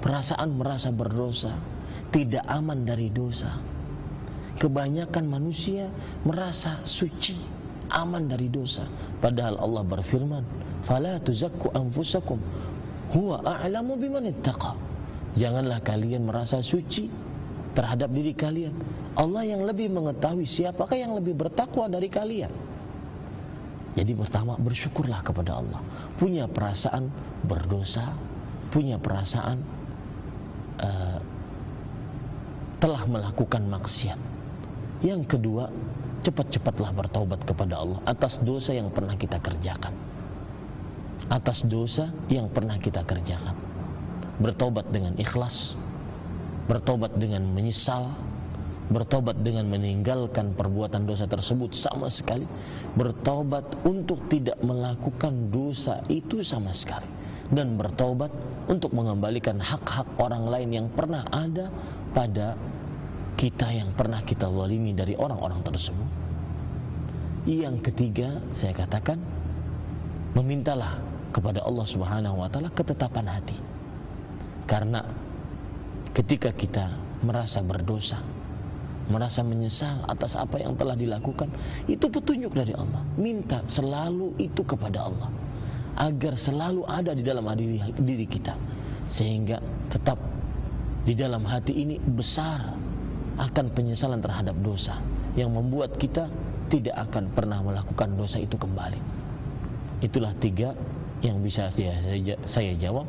Perasaan 0.00 0.56
merasa 0.56 0.88
berdosa, 0.88 1.52
tidak 2.08 2.40
aman 2.48 2.88
dari 2.88 3.12
dosa. 3.12 3.60
Kebanyakan 4.56 5.24
manusia 5.28 5.92
merasa 6.24 6.80
suci, 6.88 7.36
aman 7.92 8.24
dari 8.24 8.48
dosa. 8.48 8.88
Padahal 9.20 9.60
Allah 9.60 9.84
berfirman, 9.84 10.42
"Fala 10.88 11.20
tuzakku 11.20 11.68
anfusakum, 11.76 12.40
huwa 13.12 13.44
a'lamu 13.44 14.00
biman 14.00 14.24
ittaqa." 14.32 14.72
Janganlah 15.36 15.84
kalian 15.84 16.24
merasa 16.24 16.64
suci 16.64 17.12
terhadap 17.76 18.08
diri 18.08 18.32
kalian. 18.32 18.72
Allah 19.12 19.44
yang 19.44 19.68
lebih 19.68 19.92
mengetahui 19.92 20.48
siapakah 20.48 20.96
yang 20.96 21.12
lebih 21.12 21.36
bertakwa 21.36 21.84
dari 21.92 22.08
kalian. 22.08 22.48
Jadi 23.96 24.12
pertama 24.12 24.60
bersyukurlah 24.60 25.24
kepada 25.24 25.56
Allah. 25.56 25.80
Punya 26.20 26.44
perasaan 26.44 27.08
berdosa, 27.48 28.12
punya 28.68 29.00
perasaan 29.00 29.56
uh, 30.76 31.18
telah 32.76 33.02
melakukan 33.08 33.64
maksiat. 33.64 34.20
Yang 35.00 35.36
kedua, 35.36 35.72
cepat-cepatlah 36.20 36.92
bertaubat 36.92 37.40
kepada 37.48 37.80
Allah 37.80 37.98
atas 38.04 38.36
dosa 38.44 38.76
yang 38.76 38.92
pernah 38.92 39.16
kita 39.16 39.40
kerjakan. 39.40 39.96
Atas 41.32 41.64
dosa 41.64 42.12
yang 42.28 42.52
pernah 42.52 42.76
kita 42.76 43.00
kerjakan. 43.00 43.56
Bertobat 44.36 44.92
dengan 44.92 45.16
ikhlas, 45.16 45.72
bertobat 46.68 47.16
dengan 47.16 47.48
menyesal, 47.48 48.12
bertobat 48.86 49.42
dengan 49.42 49.66
meninggalkan 49.66 50.54
perbuatan 50.54 51.02
dosa 51.06 51.26
tersebut 51.26 51.74
sama 51.74 52.06
sekali. 52.06 52.46
Bertobat 52.94 53.82
untuk 53.82 54.30
tidak 54.30 54.58
melakukan 54.62 55.50
dosa 55.50 56.06
itu 56.06 56.42
sama 56.46 56.70
sekali. 56.70 57.08
Dan 57.46 57.78
bertobat 57.78 58.30
untuk 58.66 58.90
mengembalikan 58.94 59.58
hak-hak 59.58 60.18
orang 60.18 60.50
lain 60.50 60.70
yang 60.74 60.86
pernah 60.90 61.22
ada 61.30 61.70
pada 62.10 62.58
kita 63.38 63.70
yang 63.70 63.94
pernah 63.94 64.24
kita 64.24 64.50
walimi 64.50 64.96
dari 64.96 65.14
orang-orang 65.14 65.62
tersebut. 65.62 66.08
Yang 67.46 67.76
ketiga 67.92 68.42
saya 68.50 68.74
katakan 68.74 69.22
memintalah 70.34 70.98
kepada 71.30 71.62
Allah 71.62 71.86
Subhanahu 71.86 72.42
wa 72.42 72.48
taala 72.50 72.74
ketetapan 72.74 73.26
hati. 73.30 73.58
Karena 74.66 75.06
ketika 76.10 76.50
kita 76.50 76.90
merasa 77.22 77.62
berdosa 77.62 78.18
merasa 79.06 79.42
menyesal 79.46 80.02
atas 80.06 80.34
apa 80.34 80.58
yang 80.58 80.74
telah 80.74 80.98
dilakukan 80.98 81.50
itu 81.86 82.06
petunjuk 82.10 82.52
dari 82.54 82.74
Allah. 82.74 83.02
Minta 83.18 83.62
selalu 83.70 84.34
itu 84.38 84.62
kepada 84.66 85.06
Allah. 85.06 85.30
Agar 85.96 86.36
selalu 86.36 86.84
ada 86.84 87.16
di 87.16 87.24
dalam 87.24 87.46
diri, 87.56 87.80
diri 87.96 88.26
kita. 88.28 88.52
Sehingga 89.08 89.62
tetap 89.88 90.18
di 91.06 91.14
dalam 91.14 91.46
hati 91.46 91.72
ini 91.72 91.96
besar 92.02 92.74
akan 93.38 93.66
penyesalan 93.72 94.20
terhadap 94.20 94.58
dosa. 94.60 94.98
Yang 95.38 95.50
membuat 95.52 95.96
kita 95.96 96.28
tidak 96.66 96.96
akan 97.08 97.30
pernah 97.32 97.62
melakukan 97.62 98.12
dosa 98.18 98.42
itu 98.42 98.58
kembali. 98.58 98.98
Itulah 100.04 100.34
tiga 100.36 100.76
yang 101.24 101.40
bisa 101.40 101.72
saya, 101.72 101.96
saya 102.44 102.72
jawab 102.76 103.08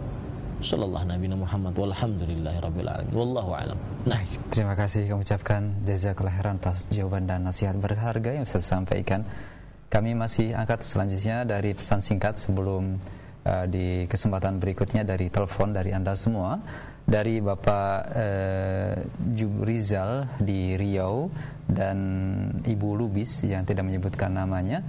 sallallahu 0.62 1.06
nabi 1.06 1.26
Muhammad 1.30 1.74
walhamdulillahi 1.78 2.58
rabbil 2.62 2.90
alamin. 2.90 3.14
Wallahu 3.14 3.52
alam. 3.54 3.78
Nah. 4.10 4.20
Terima 4.50 4.74
kasih 4.74 5.06
kami 5.10 5.22
ucapkan 5.22 5.62
jazakallah 5.86 6.34
khairan 6.34 6.58
atas 6.58 6.90
jawaban 6.90 7.30
dan 7.30 7.46
nasihat 7.46 7.78
berharga 7.78 8.34
yang 8.34 8.46
Ustaz 8.46 8.66
sampaikan 8.66 9.22
kami 9.88 10.12
masih 10.20 10.52
angkat 10.52 10.84
selanjutnya 10.84 11.48
dari 11.48 11.72
pesan 11.72 12.04
singkat 12.04 12.36
sebelum 12.36 13.00
uh, 13.48 13.66
di 13.72 14.04
kesempatan 14.10 14.60
berikutnya 14.60 15.08
dari 15.08 15.32
telepon 15.32 15.72
dari 15.72 15.96
Anda 15.96 16.18
semua. 16.18 16.60
Dari 17.08 17.40
Bapak 17.40 17.96
uh, 18.12 19.00
Jubrizal 19.32 20.28
di 20.44 20.76
Riau 20.76 21.32
dan 21.64 21.98
Ibu 22.68 23.00
Lubis 23.00 23.48
yang 23.48 23.64
tidak 23.64 23.88
menyebutkan 23.88 24.36
namanya 24.36 24.84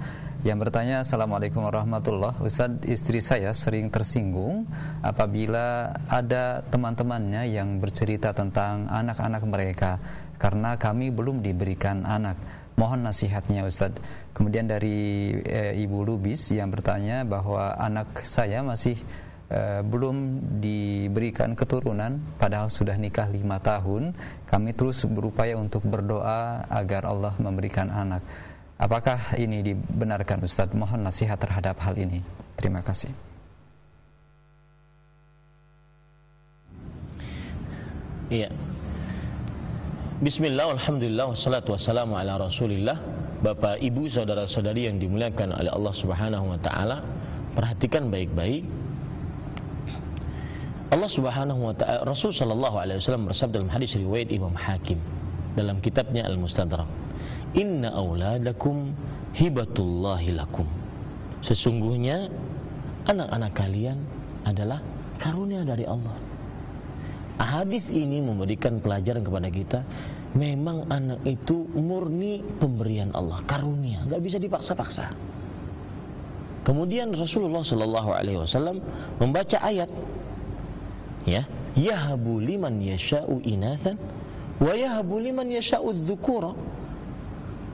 yang 0.46 0.62
bertanya 0.62 1.02
Assalamualaikum 1.02 1.66
warahmatullah. 1.66 2.38
Ustaz 2.46 2.70
istri 2.86 3.18
saya 3.18 3.50
sering 3.50 3.90
tersinggung 3.90 4.70
apabila 5.02 5.90
ada 6.06 6.62
teman-temannya 6.70 7.50
yang 7.50 7.82
bercerita 7.82 8.30
tentang 8.30 8.86
anak-anak 8.86 9.42
mereka 9.42 9.98
karena 10.38 10.78
kami 10.78 11.10
belum 11.10 11.42
diberikan 11.42 12.06
anak. 12.06 12.38
Mohon 12.78 13.10
nasihatnya 13.10 13.66
Ustaz. 13.66 13.98
Kemudian 14.30 14.70
dari 14.70 15.34
e, 15.42 15.74
Ibu 15.82 16.06
Lubis 16.06 16.54
yang 16.54 16.70
bertanya 16.70 17.26
bahwa 17.26 17.74
anak 17.74 18.22
saya 18.22 18.62
masih 18.62 18.94
e, 19.50 19.82
belum 19.82 20.38
diberikan 20.62 21.58
keturunan 21.58 22.22
padahal 22.38 22.70
sudah 22.70 22.94
nikah 22.94 23.26
lima 23.26 23.58
tahun 23.58 24.14
kami 24.46 24.70
terus 24.78 25.02
berupaya 25.10 25.58
untuk 25.58 25.82
berdoa 25.82 26.62
agar 26.70 27.10
Allah 27.10 27.34
memberikan 27.42 27.90
anak 27.90 28.22
Apakah 28.78 29.34
ini 29.34 29.58
dibenarkan 29.66 30.46
Ustadz? 30.46 30.70
Mohon 30.70 31.10
nasihat 31.10 31.34
terhadap 31.34 31.82
hal 31.82 31.98
ini. 31.98 32.22
Terima 32.54 32.78
kasih. 32.78 33.10
Iya. 38.30 38.54
Bismillah, 40.22 40.78
Alhamdulillah, 40.78 41.30
wassalatu 41.34 41.74
wassalamu 41.74 42.18
ala 42.18 42.42
rasulillah 42.42 42.98
Bapak, 43.38 43.78
ibu, 43.78 44.10
saudara-saudari 44.10 44.90
yang 44.90 44.98
dimuliakan 44.98 45.54
oleh 45.54 45.70
Allah 45.70 45.94
subhanahu 45.94 46.50
wa 46.50 46.58
ta'ala 46.58 47.06
Perhatikan 47.54 48.10
baik-baik 48.10 48.66
Allah 50.90 51.06
subhanahu 51.06 51.70
wa 51.70 51.74
ta'ala 51.78 52.02
Rasul 52.02 52.34
sallallahu 52.34 52.76
alaihi 52.82 52.98
wasallam 52.98 53.30
bersabda 53.30 53.62
dalam 53.62 53.70
hadis 53.70 53.94
riwayat 53.94 54.28
Imam 54.34 54.52
Hakim 54.58 54.98
Dalam 55.54 55.78
kitabnya 55.78 56.26
Al-Mustadrak 56.26 57.07
inna 57.56 57.94
auladakum 57.94 58.92
hibatullahi 59.36 60.34
lakum. 60.34 60.66
Sesungguhnya 61.40 62.28
anak-anak 63.06 63.52
kalian 63.54 63.98
adalah 64.44 64.82
karunia 65.22 65.62
dari 65.62 65.86
Allah. 65.86 66.16
Hadis 67.38 67.86
ini 67.94 68.18
memberikan 68.18 68.82
pelajaran 68.82 69.22
kepada 69.22 69.48
kita 69.48 69.80
memang 70.34 70.90
anak 70.90 71.22
itu 71.22 71.70
murni 71.78 72.42
pemberian 72.58 73.14
Allah 73.14 73.40
karunia. 73.46 74.02
Nggak 74.04 74.20
bisa 74.26 74.36
dipaksa-paksa. 74.42 75.14
Kemudian 76.66 77.14
Rasulullah 77.14 77.64
Shallallahu 77.64 78.10
Alaihi 78.12 78.36
Wasallam 78.42 78.82
membaca 79.22 79.56
ayat 79.62 79.88
ya 81.24 81.46
yahabu 81.78 82.42
liman 82.42 82.76
yasha'u 82.82 83.40
inathan 83.40 83.96
wa 84.58 84.72
yahabu 84.74 85.16
liman 85.16 85.48
yasha'u 85.48 85.94
dzukura 86.04 86.52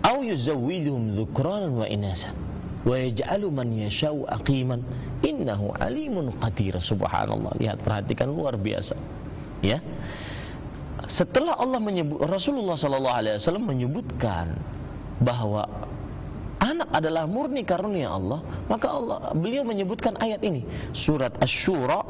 au 0.04 0.20
yuzawwiduhum 0.20 1.16
dhukranan 1.16 1.72
wa 1.72 1.86
inasan. 1.88 2.36
Wa 2.84 3.00
yaj'alu 3.00 3.48
man 3.48 3.72
yashau 3.72 4.28
aqiman. 4.28 4.84
Innahu 5.24 5.72
alimun 5.80 6.36
qadir. 6.36 6.76
Subhanallah. 6.76 7.56
Lihat 7.56 7.80
perhatikan. 7.80 8.28
Luar 8.28 8.60
biasa. 8.60 8.92
Ya. 9.64 9.80
Setelah 11.08 11.56
Allah 11.56 11.80
menyebut 11.80 12.20
Rasulullah 12.24 12.76
sallallahu 12.76 13.16
alaihi 13.16 13.36
wasallam 13.40 13.64
menyebutkan 13.68 14.56
bahwa 15.20 15.68
anak 16.60 16.88
adalah 16.96 17.28
murni 17.28 17.60
karunia 17.60 18.08
Allah 18.08 18.40
maka 18.72 18.88
Allah 18.88 19.32
beliau 19.36 19.64
menyebutkan 19.68 20.16
ayat 20.16 20.40
ini. 20.44 20.64
Surat 20.96 21.36
asy-syura 21.40 22.00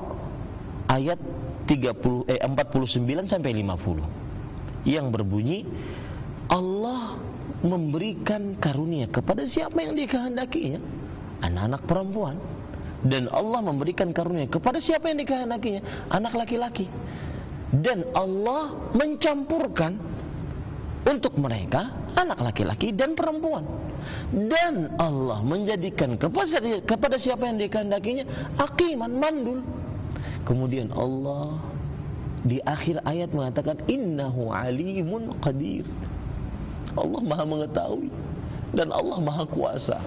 ayat 0.90 1.18
30 1.66 2.30
eh 2.30 2.38
49 2.38 3.30
sampai 3.30 3.50
50 3.62 4.86
yang 4.86 5.08
berbunyi 5.10 5.64
Allah 6.46 7.18
memberikan 7.64 8.60
karunia 8.60 9.08
kepada 9.08 9.48
siapa 9.48 9.80
yang 9.80 9.96
dikehendakinya 9.96 10.80
anak-anak 11.40 11.82
perempuan. 11.84 12.36
Dan 13.04 13.28
Allah 13.28 13.60
memberikan 13.60 14.16
karunia 14.16 14.48
kepada 14.48 14.80
siapa 14.80 15.12
yang 15.12 15.20
dikehendakinya? 15.20 16.08
Anak 16.08 16.32
laki-laki. 16.32 16.88
Dan 17.68 18.08
Allah 18.16 18.72
mencampurkan 18.96 20.00
untuk 21.04 21.36
mereka 21.36 21.92
anak 22.16 22.40
laki-laki 22.40 22.96
dan 22.96 23.12
perempuan. 23.12 23.66
Dan 24.32 24.96
Allah 24.96 25.44
menjadikan 25.44 26.16
kepada, 26.16 27.20
siapa 27.20 27.44
yang 27.44 27.60
dikehendakinya? 27.60 28.56
Akiman 28.56 29.12
mandul. 29.20 29.60
Kemudian 30.48 30.88
Allah 30.96 31.60
di 32.44 32.60
akhir 32.60 33.04
ayat 33.04 33.32
mengatakan 33.32 33.80
innahu 33.88 34.52
alimun 34.52 35.32
qadir 35.40 35.84
Allah 36.94 37.22
maha 37.22 37.44
mengetahui 37.46 38.10
dan 38.74 38.90
Allah 38.90 39.18
maha 39.22 39.44
kuasa. 39.46 39.98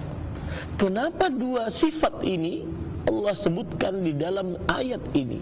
Kenapa 0.80 1.28
dua 1.28 1.68
sifat 1.68 2.24
ini 2.24 2.64
Allah 3.08 3.32
sebutkan 3.36 4.00
di 4.04 4.12
dalam 4.16 4.56
ayat 4.68 5.00
ini? 5.16 5.40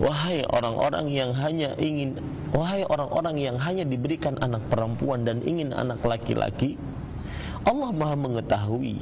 Wahai 0.00 0.40
orang-orang 0.48 1.12
yang 1.12 1.30
hanya 1.36 1.76
ingin 1.76 2.16
wahai 2.56 2.88
orang-orang 2.88 3.36
yang 3.36 3.56
hanya 3.60 3.84
diberikan 3.84 4.40
anak 4.40 4.64
perempuan 4.72 5.28
dan 5.28 5.44
ingin 5.44 5.76
anak 5.76 6.00
laki-laki 6.00 6.80
Allah 7.68 7.92
maha 7.92 8.16
mengetahui. 8.16 8.96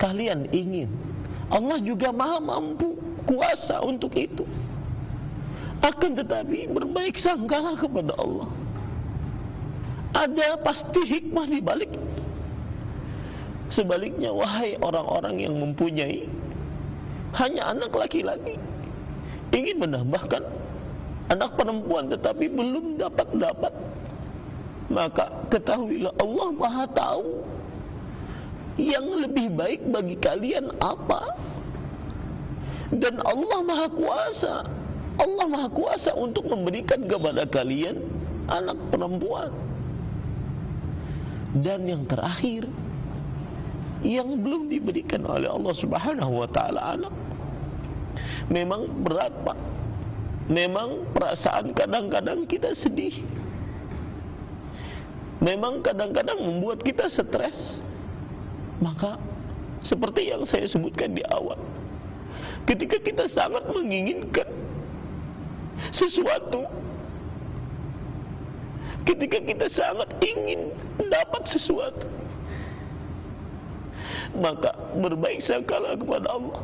Kalian 0.00 0.48
ingin 0.50 0.88
Allah 1.52 1.76
juga 1.84 2.08
maha 2.16 2.40
mampu 2.40 2.96
kuasa 3.28 3.84
untuk 3.84 4.16
itu. 4.16 4.48
Akan 5.84 6.16
tetapi 6.16 6.70
berbaik 6.72 7.20
sangkalah 7.20 7.76
kepada 7.76 8.16
Allah 8.16 8.61
ada 10.12 10.60
pasti 10.60 11.00
hikmah 11.00 11.46
di 11.48 11.60
balik. 11.64 11.92
Sebaliknya 13.72 14.28
wahai 14.28 14.76
orang-orang 14.84 15.40
yang 15.40 15.56
mempunyai 15.56 16.28
hanya 17.40 17.72
anak 17.72 17.96
laki-laki 17.96 18.60
ingin 19.56 19.80
menambahkan 19.80 20.44
anak 21.32 21.56
perempuan 21.56 22.12
tetapi 22.12 22.52
belum 22.52 23.00
dapat 23.00 23.28
dapat 23.32 23.72
maka 24.92 25.48
ketahuilah 25.48 26.12
Allah 26.20 26.48
Maha 26.52 26.84
tahu 26.92 27.40
yang 28.76 29.08
lebih 29.24 29.52
baik 29.56 29.80
bagi 29.88 30.16
kalian 30.20 30.68
apa. 30.80 31.32
Dan 32.92 33.24
Allah 33.24 33.60
Maha 33.64 33.88
Kuasa 33.88 34.68
Allah 35.16 35.46
Maha 35.48 35.68
Kuasa 35.72 36.12
untuk 36.16 36.44
memberikan 36.48 37.04
kepada 37.08 37.48
kalian 37.48 38.00
anak 38.52 38.76
perempuan 38.92 39.48
dan 41.60 41.84
yang 41.84 42.08
terakhir 42.08 42.64
yang 44.02 44.34
belum 44.40 44.66
diberikan 44.66 45.22
oleh 45.28 45.46
Allah 45.46 45.74
Subhanahu 45.76 46.32
wa 46.42 46.48
taala 46.50 46.80
anak. 46.98 47.14
Memang 48.50 48.88
berat 49.04 49.32
Pak. 49.46 49.58
Memang 50.50 51.06
perasaan 51.14 51.70
kadang-kadang 51.70 52.44
kita 52.50 52.74
sedih. 52.74 53.22
Memang 55.38 55.80
kadang-kadang 55.86 56.42
membuat 56.42 56.82
kita 56.82 57.06
stres. 57.06 57.78
Maka 58.82 59.22
seperti 59.86 60.34
yang 60.34 60.42
saya 60.42 60.66
sebutkan 60.66 61.14
di 61.14 61.22
awal 61.30 61.58
ketika 62.66 62.98
kita 63.02 63.24
sangat 63.26 63.66
menginginkan 63.70 64.46
sesuatu 65.90 66.62
ketika 69.02 69.38
kita 69.42 69.66
sangat 69.70 70.08
ingin 70.22 70.70
dapat 71.10 71.42
sesuatu 71.48 72.06
maka 74.36 74.72
berbaik 74.96 75.44
sangkalah 75.44 75.96
kepada 75.96 76.28
Allah. 76.32 76.60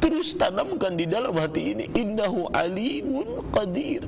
Terus 0.00 0.32
tanamkan 0.38 0.96
di 0.96 1.04
dalam 1.04 1.36
hati 1.36 1.76
ini 1.76 1.84
innahu 1.92 2.48
alimun 2.54 3.44
qadir. 3.52 4.06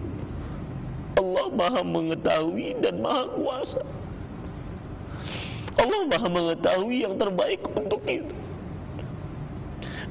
Allah 1.12 1.46
maha 1.52 1.82
mengetahui 1.84 2.80
dan 2.80 3.02
maha 3.02 3.28
kuasa. 3.36 3.82
Allah 5.76 6.00
maha 6.08 6.28
mengetahui 6.30 7.04
yang 7.04 7.14
terbaik 7.20 7.60
untuk 7.76 8.00
kita. 8.06 8.32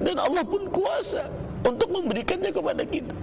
Dan 0.01 0.17
Allah 0.17 0.45
pun 0.45 0.69
kuasa 0.69 1.29
untuk 1.65 1.89
memberikannya 1.89 2.53
kepada 2.53 2.83
kita. 2.85 3.15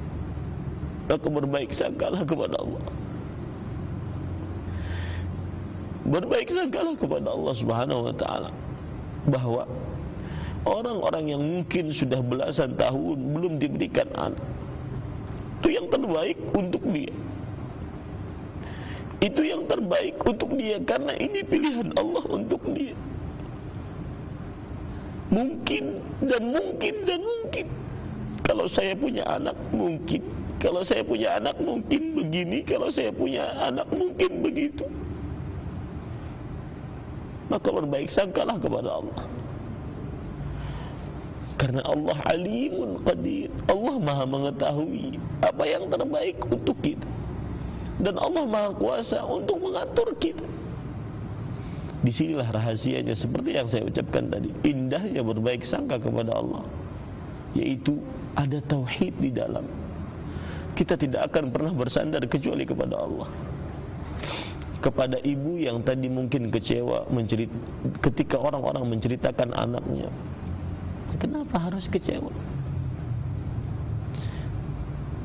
Maka 1.08 1.26
berbaik 1.26 1.70
sangkalah 1.72 2.26
kepada 2.26 2.58
Allah 2.58 2.82
berbaik 6.08 6.48
sangkalah 6.48 6.96
kepada 6.96 7.28
Allah 7.30 7.54
Subhanahu 7.54 8.00
wa 8.08 8.14
taala. 8.16 8.50
Bahwa 9.28 9.68
orang-orang 10.64 11.24
yang 11.36 11.42
mungkin 11.44 11.92
sudah 11.92 12.24
belasan 12.24 12.74
tahun 12.80 13.16
belum 13.36 13.52
diberikan 13.60 14.08
anak. 14.16 14.40
Itu 15.60 15.68
yang 15.74 15.86
terbaik 15.92 16.38
untuk 16.56 16.82
dia. 16.88 17.12
Itu 19.18 19.42
yang 19.42 19.66
terbaik 19.66 20.16
untuk 20.22 20.54
dia 20.54 20.78
karena 20.86 21.12
ini 21.18 21.42
pilihan 21.42 21.90
Allah 21.98 22.24
untuk 22.30 22.62
dia. 22.72 22.94
Mungkin 25.28 25.84
dan 26.24 26.42
mungkin 26.54 26.94
dan 27.04 27.20
mungkin. 27.20 27.66
Kalau 28.48 28.64
saya 28.70 28.96
punya 28.96 29.28
anak 29.28 29.58
mungkin. 29.74 30.22
Kalau 30.62 30.80
saya 30.80 31.04
punya 31.04 31.36
anak 31.36 31.58
mungkin 31.60 32.16
begini. 32.16 32.64
Kalau 32.64 32.88
saya 32.88 33.12
punya 33.12 33.44
anak 33.60 33.90
mungkin 33.92 34.40
begitu 34.40 34.86
maka 37.48 37.68
berbaik 37.72 38.08
sangkalah 38.12 38.56
kepada 38.60 39.00
Allah 39.00 39.24
karena 41.58 41.82
Allah 41.82 42.18
alimun 42.30 43.02
qadir 43.02 43.50
Allah 43.66 43.96
maha 43.98 44.24
mengetahui 44.28 45.18
apa 45.42 45.64
yang 45.66 45.90
terbaik 45.90 46.38
untuk 46.46 46.78
kita 46.78 47.08
dan 47.98 48.14
Allah 48.16 48.46
Maha 48.46 48.70
Kuasa 48.78 49.26
untuk 49.26 49.58
mengatur 49.58 50.14
kita. 50.22 50.46
Disinilah 51.98 52.46
rahasianya 52.46 53.10
seperti 53.18 53.58
yang 53.58 53.66
saya 53.66 53.82
ucapkan 53.82 54.30
tadi. 54.30 54.54
Indahnya 54.62 55.26
berbaik 55.26 55.66
sangka 55.66 55.98
kepada 55.98 56.30
Allah. 56.30 56.62
Yaitu 57.58 57.98
ada 58.38 58.62
tauhid 58.62 59.18
di 59.18 59.34
dalam. 59.34 59.66
Kita 60.78 60.94
tidak 60.94 61.34
akan 61.34 61.50
pernah 61.50 61.74
bersandar 61.74 62.22
kecuali 62.30 62.62
kepada 62.62 63.02
Allah. 63.02 63.26
Kepada 64.78 65.18
ibu 65.26 65.58
yang 65.58 65.82
tadi 65.82 66.06
mungkin 66.06 66.54
kecewa 66.54 67.10
mencerit 67.10 67.50
ketika 67.98 68.38
orang-orang 68.38 68.86
menceritakan 68.86 69.50
anaknya. 69.58 70.06
Kenapa 71.18 71.58
harus 71.58 71.90
kecewa? 71.90 72.30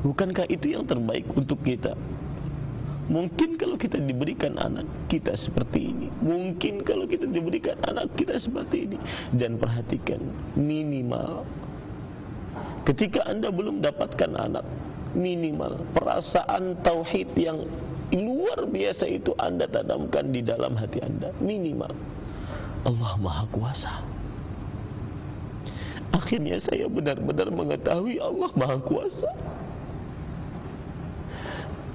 Bukankah 0.02 0.50
itu 0.50 0.74
yang 0.74 0.84
terbaik 0.84 1.24
untuk 1.32 1.62
kita? 1.62 1.94
Mungkin 3.04 3.60
kalau 3.60 3.76
kita 3.76 4.00
diberikan 4.00 4.56
anak 4.56 4.88
kita 5.12 5.36
seperti 5.36 5.92
ini 5.92 6.08
Mungkin 6.24 6.80
kalau 6.88 7.04
kita 7.04 7.28
diberikan 7.28 7.76
anak 7.84 8.16
kita 8.16 8.40
seperti 8.40 8.88
ini 8.88 8.98
Dan 9.28 9.60
perhatikan 9.60 10.24
minimal 10.56 11.44
Ketika 12.88 13.28
anda 13.28 13.52
belum 13.52 13.84
dapatkan 13.84 14.30
anak 14.40 14.64
Minimal 15.12 15.84
perasaan 15.92 16.80
tauhid 16.80 17.28
yang 17.36 17.68
luar 18.18 18.66
biasa 18.68 19.08
itu 19.10 19.34
anda 19.40 19.66
tanamkan 19.66 20.30
di 20.30 20.40
dalam 20.44 20.74
hati 20.78 21.02
anda. 21.02 21.30
Minimal. 21.42 21.92
Allah 22.84 23.12
Maha 23.16 23.44
Kuasa. 23.48 23.94
Akhirnya 26.14 26.60
saya 26.60 26.86
benar-benar 26.86 27.48
mengetahui 27.50 28.20
Allah 28.20 28.50
Maha 28.54 28.78
Kuasa. 28.84 29.30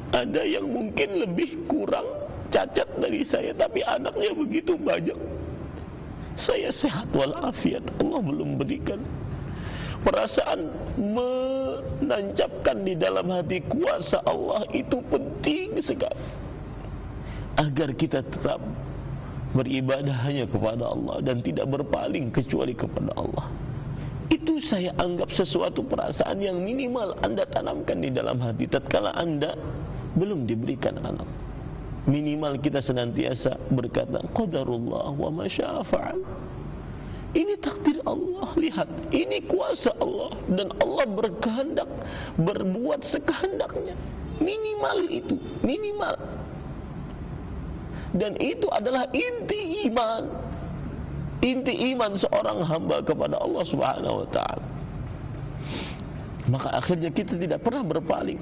Ada 0.09 0.41
yang 0.41 0.65
mungkin 0.65 1.22
lebih 1.22 1.70
kurang 1.70 2.05
cacat 2.49 2.89
dari 2.97 3.22
saya 3.22 3.53
tapi 3.53 3.86
anaknya 3.86 4.34
begitu 4.34 4.74
banyak. 4.76 5.15
Saya 6.34 6.74
sehat 6.74 7.13
walafiat. 7.13 7.86
Allah 8.01 8.22
belum 8.26 8.57
berikan 8.57 8.99
perasaan 10.04 10.72
menancapkan 11.00 12.78
di 12.84 12.95
dalam 12.95 13.28
hati 13.32 13.64
kuasa 13.68 14.24
Allah 14.24 14.64
itu 14.72 15.00
penting 15.08 15.80
sekali. 15.80 16.24
Agar 17.60 17.91
kita 17.91 18.23
tetap 18.23 18.64
beribadah 19.52 20.15
hanya 20.23 20.48
kepada 20.48 20.88
Allah 20.88 21.19
dan 21.19 21.44
tidak 21.44 21.68
berpaling 21.68 22.32
kecuali 22.32 22.72
kepada 22.72 23.11
Allah. 23.19 23.52
Itu 24.30 24.61
saya 24.61 24.94
anggap 24.95 25.34
sesuatu 25.34 25.84
perasaan 25.84 26.38
yang 26.40 26.61
minimal 26.61 27.18
anda 27.26 27.44
tanamkan 27.49 27.99
di 27.99 28.14
dalam 28.14 28.40
hati. 28.40 28.69
Tatkala 28.69 29.11
anda 29.18 29.57
belum 30.15 30.45
diberikan 30.45 31.02
anak 31.02 31.28
minimal 32.10 32.57
kita 32.57 32.82
senantiasa 32.82 33.69
berkata 33.69 34.26
qadarullah 34.34 35.14
wa 35.14 35.30
ma 35.30 35.45
fa'al 35.86 36.19
ini 37.38 37.53
takdir 37.61 38.01
Allah. 38.10 38.49
Lihat 38.57 39.14
ini 39.14 39.45
kuasa 39.45 39.93
Allah. 40.01 40.34
Dan 40.49 40.73
Allah 40.81 41.06
berkehendak 41.06 41.89
berbuat 42.41 43.06
sekehendaknya. 43.06 43.93
Minimal 44.41 44.97
itu 45.11 45.35
minimal. 45.61 46.15
Dan 48.18 48.34
itu 48.41 48.65
adalah 48.73 49.06
inti 49.14 49.85
iman. 49.91 50.23
Inti 51.45 51.93
iman 51.93 52.18
seorang 52.18 52.65
hamba 52.65 52.99
kepada 53.06 53.38
Allah 53.38 53.64
Subhanahu 53.64 54.26
wa 54.26 54.27
taala. 54.34 54.68
Maka 56.49 56.81
akhirnya 56.81 57.14
kita 57.14 57.38
tidak 57.38 57.61
pernah 57.61 57.85
berpaling. 57.85 58.41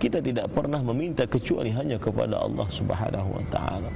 Kita 0.00 0.24
tidak 0.24 0.48
pernah 0.54 0.80
meminta 0.80 1.28
kecuali 1.28 1.68
hanya 1.74 2.00
kepada 2.00 2.40
Allah 2.40 2.64
Subhanahu 2.72 3.28
wa 3.36 3.44
taala. 3.52 3.90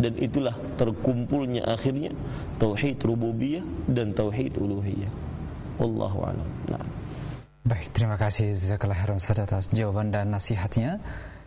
Dan 0.00 0.16
itulah 0.16 0.56
terkumpulnya 0.80 1.68
akhirnya 1.68 2.16
tauhid 2.56 2.96
rububiyah 3.04 3.64
dan 3.92 4.16
tauhid 4.16 4.56
uluhiyah. 4.56 5.12
Wallahu 5.76 6.24
a'lam. 6.24 6.48
Nah. 6.68 6.84
Baik, 7.62 7.94
terima 7.94 8.18
kasih 8.18 8.50
Zakallah 8.56 8.98
atas 8.98 9.70
jawaban 9.70 10.10
dan 10.10 10.34
nasihatnya. 10.34 10.98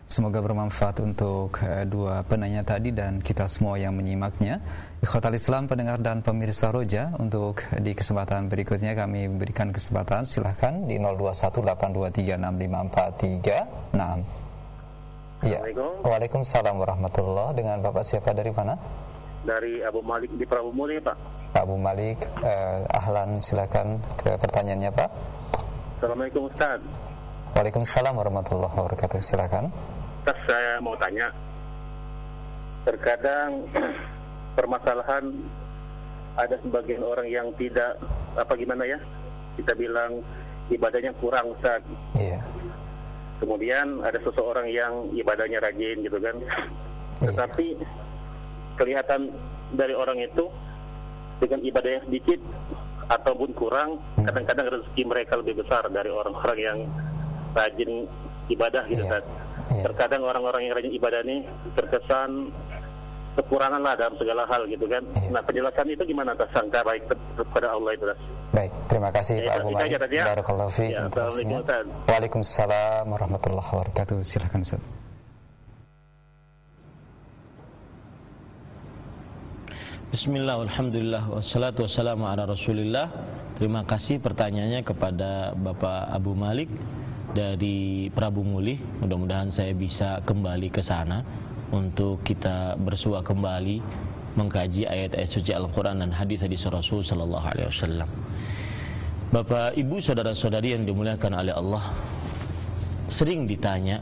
Semoga 0.06 0.38
bermanfaat 0.38 1.02
untuk 1.02 1.58
uh, 1.66 1.82
dua 1.82 2.22
penanya 2.22 2.62
tadi 2.62 2.94
dan 2.94 3.18
kita 3.18 3.50
semua 3.50 3.74
yang 3.74 3.98
menyimaknya. 3.98 4.62
Ikhwatal 5.02 5.34
Islam 5.34 5.66
pendengar 5.66 5.98
dan 5.98 6.22
pemirsa 6.22 6.70
Roja 6.70 7.10
untuk 7.18 7.66
di 7.82 7.90
kesempatan 7.90 8.46
berikutnya 8.46 8.94
kami 8.94 9.26
berikan 9.34 9.74
kesempatan 9.74 10.22
silahkan 10.22 10.86
di 10.86 11.02
0218236543. 11.02 13.98
Nah. 13.98 14.45
Ya. 15.46 15.62
Waalaikumsalam 16.02 16.74
warahmatullahi 16.74 17.54
dengan 17.54 17.78
Bapak 17.78 18.02
siapa 18.02 18.34
dari 18.34 18.50
mana? 18.50 18.74
Dari 19.46 19.78
Abu 19.86 20.02
Malik 20.02 20.34
di 20.34 20.42
Prabu 20.42 20.74
Muli, 20.74 20.98
Pak. 20.98 21.14
Pak 21.54 21.62
Abu 21.62 21.78
Malik. 21.78 22.18
Uh, 22.42 22.82
ahlan 22.90 23.38
silakan 23.38 24.02
ke 24.18 24.34
pertanyaannya 24.42 24.90
Pak. 24.90 25.10
Assalamualaikum 26.02 26.50
Ustaz. 26.50 26.82
Waalaikumsalam 27.54 28.18
warahmatullahi 28.18 28.74
wabarakatuh. 28.74 29.22
Silakan. 29.22 29.70
Ustaz 30.26 30.38
saya 30.50 30.82
mau 30.82 30.98
tanya. 30.98 31.30
Terkadang 32.82 33.62
permasalahan 34.58 35.30
ada 36.34 36.58
sebagian 36.58 37.06
orang 37.06 37.30
yang 37.30 37.46
tidak 37.54 37.94
apa 38.34 38.52
gimana 38.58 38.82
ya? 38.82 38.98
Kita 39.54 39.78
bilang 39.78 40.20
ibadahnya 40.74 41.14
kurang 41.22 41.54
Ustaz. 41.54 41.86
Iya. 42.18 42.42
Kemudian 43.36 44.00
ada 44.00 44.16
seseorang 44.16 44.66
yang 44.68 45.12
ibadahnya 45.12 45.60
rajin 45.60 46.00
gitu 46.00 46.16
kan. 46.16 46.36
Iya. 46.40 47.32
Tetapi 47.32 47.66
kelihatan 48.76 49.32
dari 49.72 49.92
orang 49.92 50.20
itu 50.20 50.48
dengan 51.36 51.60
ibadah 51.60 51.90
yang 52.00 52.04
sedikit 52.08 52.40
ataupun 53.06 53.50
kurang, 53.52 54.00
Hmm. 54.16 54.24
kadang-kadang 54.24 54.66
rezeki 54.72 55.02
mereka 55.04 55.36
lebih 55.36 55.62
besar 55.62 55.86
dari 55.88 56.10
orang-orang 56.10 56.58
yang 56.58 56.78
rajin 57.52 58.08
ibadah 58.48 58.82
gitu 58.88 59.04
Iya. 59.04 59.12
kan. 59.20 59.22
Iya. 59.70 59.82
Terkadang 59.90 60.22
orang-orang 60.24 60.60
yang 60.66 60.74
rajin 60.74 60.92
ibadah 60.92 61.20
ini 61.22 61.44
terkesan 61.76 62.50
kekurangan 63.36 63.80
lah 63.84 63.94
dalam 63.94 64.14
segala 64.16 64.42
hal 64.48 64.64
gitu 64.66 64.88
kan. 64.88 65.02
Iya. 65.12 65.28
Nah 65.30 65.42
penjelasan 65.44 65.86
itu 65.92 66.02
gimana 66.08 66.32
atas 66.32 66.48
sangka 66.56 66.80
baik 66.82 67.02
kepada 67.36 67.76
Allah 67.76 67.92
itu? 67.92 68.04
Baik, 68.56 68.72
terima 68.88 69.10
kasih 69.12 69.44
Ya, 69.44 69.52
Pak 69.52 69.54
Abu 69.60 69.70
tadi 69.76 70.16
ya. 70.16 70.24
Barakallahu 70.32 70.70
fiik 70.72 70.90
Ya, 70.96 71.04
Ustaz. 71.12 71.84
Waalaikumsalam 72.08 73.04
warahmatullahi 73.12 73.68
wabarakatuh. 73.68 74.16
Silakan 74.24 74.64
Ustaz. 74.64 74.80
Bismillah, 80.06 80.56
Alhamdulillah, 80.56 81.28
wassalatu 81.28 81.84
wassalamu 81.84 82.24
ala 82.24 82.48
rasulillah 82.48 83.12
Terima 83.60 83.84
kasih 83.84 84.16
pertanyaannya 84.16 84.80
kepada 84.80 85.52
Bapak 85.52 86.08
Abu 86.08 86.32
Malik 86.32 86.72
dari 87.36 88.08
Prabu 88.14 88.40
Mulih 88.40 88.80
Mudah-mudahan 89.04 89.52
saya 89.52 89.76
bisa 89.76 90.24
kembali 90.24 90.72
ke 90.72 90.80
sana 90.80 91.20
Untuk 91.74 92.22
kita 92.22 92.78
bersua 92.78 93.26
kembali 93.26 93.82
Mengkaji 94.36 94.84
ayat-ayat 94.84 95.30
suci 95.32 95.50
Al-Quran 95.56 96.04
dan 96.04 96.12
hadis-hadis 96.12 96.68
Rasul 96.68 97.00
Sallallahu 97.00 97.46
Alaihi 97.48 97.72
Wasallam. 97.72 98.08
Bapak, 99.32 99.74
Ibu, 99.80 99.96
Saudara-saudari 100.04 100.76
yang 100.76 100.84
dimuliakan 100.84 101.32
oleh 101.40 101.56
Allah 101.56 101.84
Sering 103.10 103.48
ditanya 103.48 103.98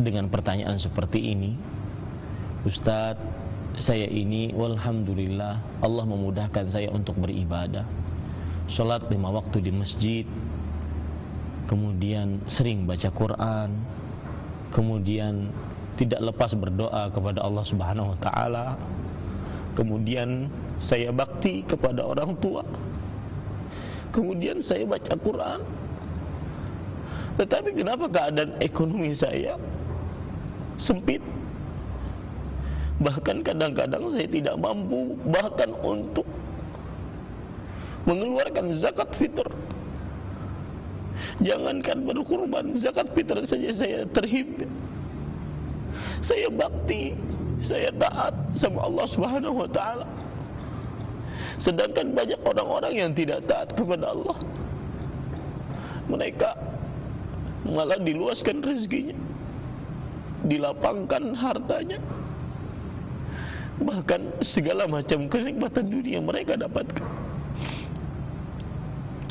dengan 0.00 0.26
pertanyaan 0.32 0.80
seperti 0.80 1.34
ini 1.34 1.54
Ustadz 2.64 3.40
saya 3.80 4.04
ini 4.04 4.52
walhamdulillah 4.52 5.80
Allah 5.80 6.04
memudahkan 6.04 6.74
saya 6.74 6.90
untuk 6.90 7.16
beribadah 7.22 7.86
Sholat 8.66 9.06
lima 9.08 9.30
waktu 9.30 9.62
di 9.62 9.72
masjid 9.72 10.26
Kemudian 11.70 12.42
sering 12.50 12.84
baca 12.84 13.08
Quran 13.14 13.70
Kemudian 14.74 15.48
tidak 16.00 16.20
lepas 16.32 16.56
berdoa 16.56 17.12
kepada 17.12 17.44
Allah 17.44 17.64
subhanahu 17.68 18.16
wa 18.16 18.18
ta'ala 18.24 18.66
Kemudian 19.76 20.48
saya 20.80 21.12
bakti 21.12 21.60
kepada 21.68 22.00
orang 22.08 22.32
tua 22.40 22.64
Kemudian 24.10 24.64
saya 24.64 24.88
baca 24.88 25.12
Quran 25.20 25.60
Tetapi 27.36 27.70
kenapa 27.76 28.08
keadaan 28.08 28.56
ekonomi 28.64 29.12
saya 29.12 29.60
sempit 30.80 31.20
Bahkan 33.00 33.40
kadang-kadang 33.40 34.12
saya 34.12 34.28
tidak 34.28 34.60
mampu 34.60 35.16
bahkan 35.24 35.72
untuk 35.80 36.28
mengeluarkan 38.04 38.76
zakat 38.76 39.08
fitr. 39.16 39.48
Jangankan 41.40 42.04
berkurban, 42.04 42.76
zakat 42.76 43.08
fitr 43.16 43.40
saja 43.48 43.70
saya 43.72 43.98
terhimpit. 44.12 44.68
Saya 46.20 46.48
bakti, 46.52 47.16
saya 47.64 47.88
taat 47.96 48.34
sama 48.56 48.84
Allah 48.84 49.06
Subhanahu 49.08 49.64
wa 49.64 49.70
taala. 49.70 50.06
Sedangkan 51.60 52.16
banyak 52.16 52.40
orang-orang 52.44 52.92
yang 52.96 53.10
tidak 53.12 53.44
taat 53.44 53.68
kepada 53.76 54.12
Allah. 54.12 54.36
Mereka 56.08 56.50
malah 57.68 58.00
diluaskan 58.00 58.64
rezekinya. 58.64 59.16
Dilapangkan 60.40 61.36
hartanya 61.36 62.00
bahkan 63.80 64.20
segala 64.44 64.84
macam 64.84 65.24
kenikmatan 65.26 65.88
dunia 65.88 66.20
mereka 66.20 66.54
dapatkan. 66.56 67.06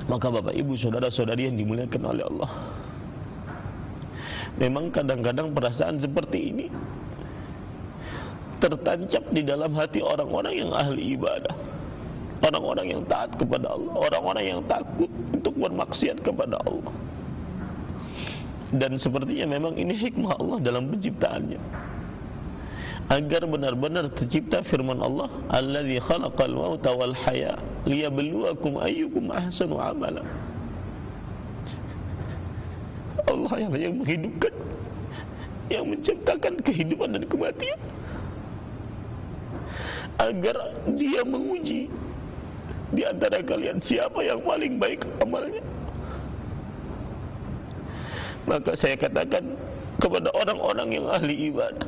Maka 0.09 0.27
Bapak 0.33 0.57
Ibu 0.57 0.73
saudara-saudari 0.73 1.53
yang 1.53 1.57
dimuliakan 1.57 2.01
oleh 2.09 2.25
Allah. 2.25 2.49
Memang 4.59 4.91
kadang-kadang 4.91 5.55
perasaan 5.55 6.03
seperti 6.03 6.39
ini 6.51 6.67
tertancap 8.59 9.23
di 9.31 9.39
dalam 9.39 9.71
hati 9.71 10.03
orang-orang 10.03 10.67
yang 10.67 10.71
ahli 10.75 11.15
ibadah. 11.15 11.55
Orang-orang 12.39 12.91
yang 12.91 13.01
taat 13.07 13.35
kepada 13.35 13.71
Allah, 13.71 13.93
orang-orang 13.99 14.45
yang 14.47 14.61
takut 14.67 15.11
untuk 15.31 15.55
bermaksiat 15.59 16.23
kepada 16.23 16.59
Allah. 16.63 16.91
Dan 18.75 18.99
sepertinya 18.99 19.47
memang 19.59 19.79
ini 19.79 19.95
hikmah 19.95 20.39
Allah 20.39 20.57
dalam 20.61 20.91
penciptaannya 20.91 21.59
agar 23.09 23.41
benar-benar 23.49 24.05
tercipta 24.13 24.61
firman 24.61 25.01
Allah 25.01 25.33
allazi 25.49 25.97
khalaqal 25.97 26.53
mauta 26.53 26.93
wal 26.93 27.17
haya 27.25 27.57
liyabluwakum 27.89 28.77
ayyukum 28.77 29.33
ahsanu 29.33 29.81
amala 29.81 30.21
Allah 33.29 33.53
yang 33.61 33.73
yang 33.77 33.95
menghidupkan 34.01 34.53
yang 35.69 35.85
menciptakan 35.85 36.53
kehidupan 36.65 37.13
dan 37.13 37.23
kematian. 37.29 37.79
Agar 40.19 40.57
dia 40.99 41.21
menguji 41.23 41.87
di 42.91 43.01
antara 43.05 43.39
kalian 43.39 43.79
siapa 43.79 44.19
yang 44.25 44.41
paling 44.43 44.81
baik 44.81 45.05
amalnya. 45.21 45.63
Maka 48.49 48.73
saya 48.73 48.97
katakan 48.97 49.45
kepada 50.01 50.33
orang-orang 50.33 50.89
yang 50.99 51.05
ahli 51.05 51.53
ibadah 51.53 51.85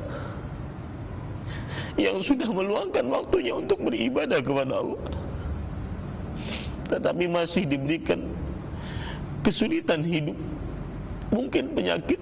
yang 1.99 2.23
sudah 2.23 2.47
meluangkan 2.47 3.03
waktunya 3.07 3.51
untuk 3.55 3.83
beribadah 3.83 4.39
kepada 4.39 4.79
Allah 4.79 5.01
tetapi 6.91 7.23
masih 7.31 7.63
diberikan 7.63 8.19
kesulitan 9.47 10.03
hidup 10.03 10.35
mungkin 11.31 11.71
penyakit 11.73 12.19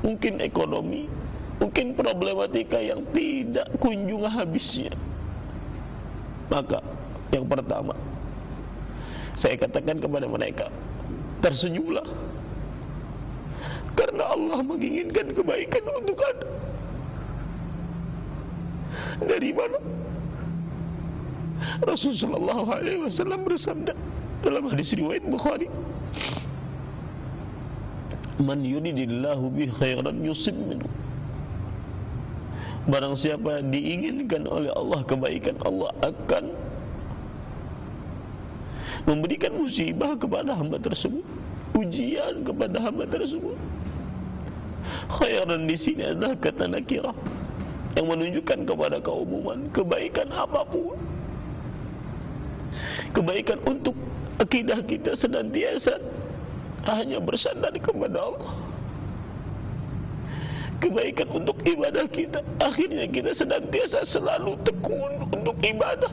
mungkin 0.00 0.40
ekonomi 0.40 1.06
mungkin 1.58 1.94
problematika 1.94 2.78
yang 2.78 3.02
tidak 3.10 3.66
kunjung 3.82 4.24
habisnya. 4.24 4.94
Maka 6.48 6.80
yang 7.34 7.44
pertama 7.44 7.92
saya 9.38 9.54
katakan 9.58 10.02
kepada 10.02 10.26
mereka 10.26 10.66
tersenyumlah. 11.44 12.06
Karena 13.98 14.30
Allah 14.30 14.62
menginginkan 14.62 15.34
kebaikan 15.34 15.82
untuk 15.98 16.18
anda. 16.22 16.48
Dari 19.26 19.50
mana? 19.50 19.78
Rasulullah 21.82 22.22
sallallahu 22.22 22.70
alaihi 22.70 23.00
wasallam 23.02 23.42
bersabda 23.42 23.94
dalam 24.46 24.70
hadis 24.70 24.94
riwayat 24.94 25.26
Bukhari 25.26 25.66
Man 28.38 28.62
yuridillahu 28.62 29.50
bi 29.50 29.66
khairan 29.66 30.22
yusib 30.22 30.54
minhu. 30.54 30.86
Barang 32.88 33.18
siapa 33.18 33.60
diinginkan 33.60 34.48
oleh 34.48 34.72
Allah 34.72 35.04
kebaikan 35.04 35.60
Allah 35.60 35.92
akan 36.00 36.44
memberikan 39.04 39.52
musibah 39.52 40.16
kepada 40.16 40.56
hamba 40.56 40.80
tersebut 40.80 41.26
ujian 41.78 42.42
kepada 42.42 42.76
hamba 42.82 43.06
tersebut. 43.06 43.54
Khairan 45.08 45.68
di 45.68 45.76
sini 45.78 46.02
adalah 46.04 46.34
kata 46.38 46.66
nakirah 46.66 47.14
yang 47.94 48.06
menunjukkan 48.08 48.58
kepada 48.66 48.96
keumuman 48.98 49.68
kebaikan 49.70 50.28
apapun. 50.34 50.96
Kebaikan 53.14 53.58
untuk 53.64 53.96
akidah 54.38 54.80
kita 54.84 55.16
senantiasa 55.16 55.98
hanya 56.96 57.18
bersandar 57.20 57.72
kepada 57.76 58.16
Allah. 58.16 58.54
Kebaikan 60.78 61.26
untuk 61.34 61.58
ibadah 61.66 62.06
kita 62.06 62.38
akhirnya 62.62 63.10
kita 63.10 63.34
senantiasa 63.34 64.06
selalu 64.06 64.54
tekun 64.62 65.26
untuk 65.26 65.58
ibadah. 65.58 66.12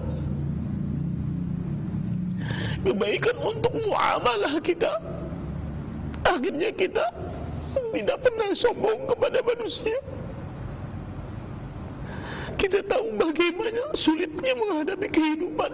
Kebaikan 2.82 3.38
untuk 3.46 3.74
muamalah 3.78 4.58
kita 4.66 4.90
akhirnya 6.26 6.74
kita 6.74 7.06
tidak 7.94 8.18
pernah 8.26 8.50
sombong 8.58 9.00
kepada 9.06 9.40
manusia. 9.46 9.98
Kita 12.56 12.82
tahu 12.90 13.14
bagaimana 13.20 13.94
sulitnya 13.94 14.54
menghadapi 14.58 15.08
kehidupan. 15.14 15.72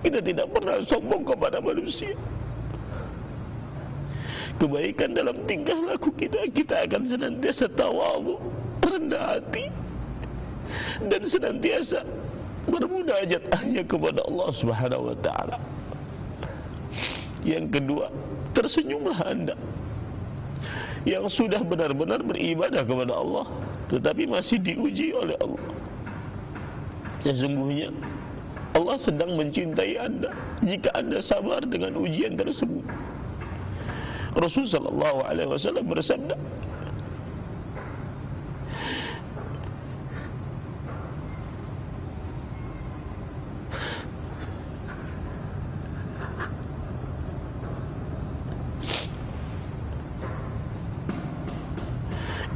Kita 0.00 0.22
tidak 0.22 0.48
pernah 0.54 0.80
sombong 0.88 1.26
kepada 1.26 1.60
manusia. 1.60 2.16
Kebaikan 4.56 5.12
dalam 5.12 5.44
tingkah 5.44 5.76
laku 5.76 6.08
kita, 6.16 6.48
kita 6.48 6.88
akan 6.88 7.02
senantiasa 7.04 7.68
tawabu, 7.76 8.40
rendah 8.80 9.36
hati, 9.36 9.68
dan 11.12 11.22
senantiasa 11.28 12.00
bermunajat 12.66 13.42
hanya 13.62 13.82
kepada 13.84 14.24
Allah 14.24 14.48
Subhanahu 14.56 15.12
wa 15.12 15.16
taala. 15.20 15.56
Yang 17.46 17.78
kedua, 17.78 18.10
tersenyumlah 18.56 19.18
Anda 19.22 19.54
yang 21.06 21.30
sudah 21.30 21.62
benar-benar 21.62 22.18
beribadah 22.26 22.82
kepada 22.82 23.14
Allah 23.14 23.46
tetapi 23.86 24.26
masih 24.26 24.58
diuji 24.58 25.14
oleh 25.14 25.38
Allah. 25.38 25.62
Sesungguhnya 27.22 27.94
Allah 28.74 28.98
sedang 28.98 29.38
mencintai 29.38 29.94
Anda 30.02 30.34
jika 30.66 30.90
Anda 30.98 31.22
sabar 31.22 31.62
dengan 31.62 31.94
ujian 32.02 32.34
tersebut. 32.34 32.82
Rasul 34.36 34.68
sallallahu 34.68 35.24
alaihi 35.24 35.48
wasallam 35.48 35.88
bersabda, 35.88 36.36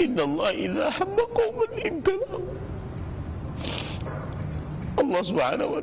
Inna 0.00 0.22
Allah 0.24 0.50
idha 0.56 0.86
habba 0.92 1.24
qawman 1.32 1.70
ibtala 1.80 2.40
Allah 5.00 5.20
subhanahu 5.24 5.80
wa 5.80 5.82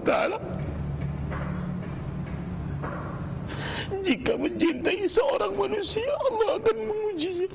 Jika 4.08 4.40
mencintai 4.40 5.04
seorang 5.12 5.52
manusia 5.60 6.08
Allah 6.32 6.64
akan 6.64 6.78
mengujinya 6.80 7.48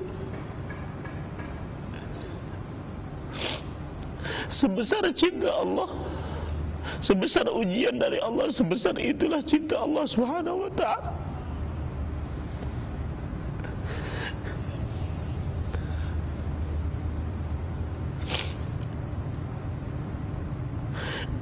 Sebesar 4.52 5.00
cinta 5.16 5.48
Allah 5.48 5.88
Sebesar 7.00 7.48
ujian 7.48 7.96
dari 7.96 8.20
Allah 8.20 8.52
Sebesar 8.52 9.00
itulah 9.00 9.40
cinta 9.48 9.80
Allah 9.80 10.04
subhanahu 10.04 10.68
wa 10.68 10.72
ta'ala. 10.76 11.10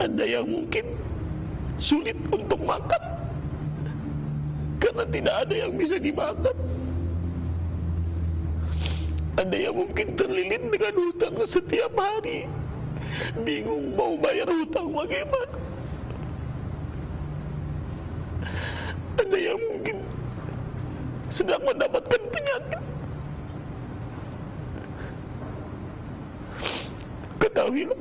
Ada 0.00 0.24
yang 0.24 0.46
mungkin 0.48 0.86
sulit 1.76 2.16
untuk 2.32 2.62
makan 2.64 3.09
karena 5.00 5.16
tidak 5.16 5.36
ada 5.48 5.54
yang 5.56 5.72
bisa 5.80 5.96
dimakan. 5.96 6.56
Ada 9.40 9.56
yang 9.56 9.72
mungkin 9.80 10.06
terlilit 10.12 10.60
dengan 10.68 10.94
hutang 11.00 11.34
setiap 11.48 11.88
hari, 11.96 12.44
bingung 13.40 13.96
mau 13.96 14.12
bayar 14.20 14.44
hutang 14.52 14.92
bagaimana. 14.92 15.56
Ada 19.24 19.38
yang 19.40 19.56
mungkin 19.72 19.96
sedang 21.32 21.64
mendapatkan 21.64 22.20
penyakit. 22.28 22.82
Ketahuilah 27.40 28.00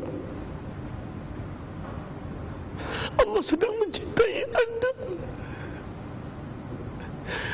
Allah 3.23 3.43
sedang 3.47 3.71
mencintai 3.79 4.51
anda 4.51 4.98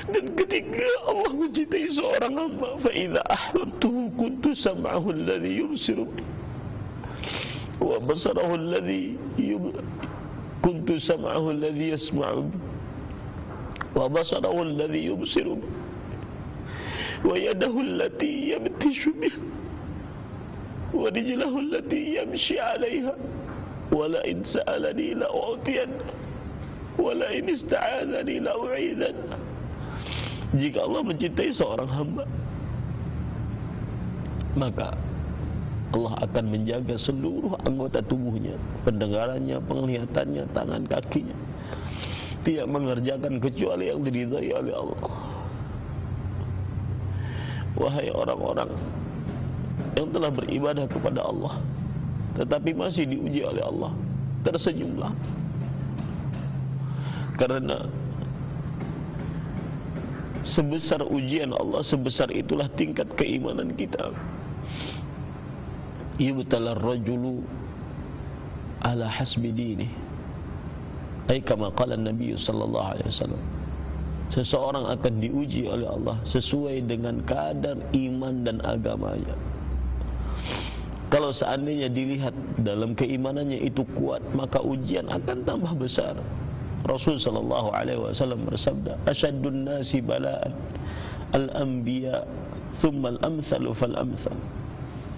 Dan 0.06 0.38
ketika 0.38 0.86
Allah 1.10 1.34
mencintai 1.34 1.90
seorang 1.90 2.34
hamba, 2.38 2.78
فَإِذَا 2.78 3.26
أَحْبَبْتُهُ 3.26 3.96
كُنْتُ 4.22 4.46
سَمْعَهُ 4.54 5.02
الَّذِي 5.02 5.54
يُبْصِرُ 5.66 6.00
وَبَصَرَهُ 7.82 8.50
الَّذِي 8.56 9.18
يب... 9.42 9.64
كُنْتُ 10.62 10.90
سَمْعَهُ 11.02 11.52
الَّذِي 11.52 11.90
يَسْمَعُ 11.90 12.30
وَبَصَرَهُ 13.98 14.58
الَّذِي 14.62 15.02
يُبْصِرُ 15.06 15.48
وَيَدَهُ 17.26 17.74
الَّتِي 17.82 18.34
يَبْتِشُ 18.54 19.02
بِهَا 19.10 19.42
ورجله 20.96 21.60
التي 21.60 22.16
يمشي 22.16 22.60
عليها. 22.60 23.16
ولئن 23.92 24.44
سألني 24.44 25.14
لأعطين. 25.14 25.90
ولئن 27.00 27.50
استعاذني 27.50 28.40
لأعيذن. 28.40 29.16
Jika 30.56 30.88
Allah 30.88 31.02
mencintai 31.04 31.52
seorang 31.52 31.90
hamba 31.92 32.24
maka 34.56 34.96
Allah 35.96 36.14
akan 36.28 36.46
menjaga 36.52 36.96
seluruh 37.00 37.56
anggota 37.64 38.04
tubuhnya 38.04 38.60
pendengarannya, 38.84 39.64
penglihatannya, 39.64 40.44
tangan 40.52 40.84
kakinya. 40.92 41.38
Tidak 42.44 42.68
mengerjakan 42.68 43.40
kecuali 43.40 43.88
yang 43.88 44.04
diridhai 44.04 44.50
oleh 44.54 44.74
Allah. 44.76 45.12
Wahai 47.76 48.08
orang-orang 48.12 48.72
yang 49.96 50.08
telah 50.12 50.32
beribadah 50.32 50.86
kepada 50.88 51.24
Allah 51.24 51.60
tetapi 52.36 52.76
masih 52.76 53.08
diuji 53.08 53.48
oleh 53.48 53.64
Allah 53.64 53.92
tersenyumlah. 54.44 55.12
Karena 57.40 57.88
sebesar 60.46 61.02
ujian 61.06 61.52
Allah 61.54 61.82
sebesar 61.82 62.30
itulah 62.30 62.70
tingkat 62.74 63.10
keimanan 63.18 63.74
kita. 63.74 64.14
Yubtala 66.22 66.78
rajulu 66.78 67.44
ala 68.86 69.10
hasbi 69.10 69.52
dini. 69.52 69.88
Ay 71.26 71.42
kama 71.42 71.74
qala 71.74 71.98
Nabi 71.98 72.38
sallallahu 72.38 72.88
alaihi 72.96 73.10
wasallam 73.10 73.44
seseorang 74.34 74.86
akan 74.90 75.14
diuji 75.22 75.70
oleh 75.70 75.86
Allah 75.86 76.18
sesuai 76.26 76.86
dengan 76.86 77.22
kadar 77.26 77.78
iman 77.94 78.36
dan 78.46 78.58
agamanya. 78.62 79.36
Kalau 81.14 81.30
seandainya 81.30 81.88
dilihat 81.88 82.34
dalam 82.60 82.98
keimanannya 82.98 83.62
itu 83.62 83.86
kuat, 83.94 84.26
maka 84.34 84.60
ujian 84.60 85.06
akan 85.06 85.46
tambah 85.46 85.74
besar. 85.78 86.18
Rasul 86.86 87.18
sallallahu 87.18 87.74
alaihi 87.74 87.98
wasallam 87.98 88.46
bersabda, 88.46 89.02
"Asyaddun 89.10 89.66
nasi 89.66 90.06
bala'an 90.06 90.54
al-anbiya, 91.34 92.24
thumma 92.80 93.18
al-amsalu 93.18 93.74
fal 93.74 93.96
amsal." 93.98 94.38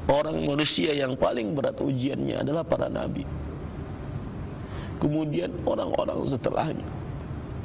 Orang 0.07 0.39
manusia 0.47 0.95
yang 0.95 1.19
paling 1.19 1.51
berat 1.51 1.75
ujiannya 1.83 2.39
adalah 2.39 2.63
para 2.63 2.87
nabi. 2.87 3.27
Kemudian 5.03 5.51
orang-orang 5.67 6.23
setelahnya. 6.31 6.87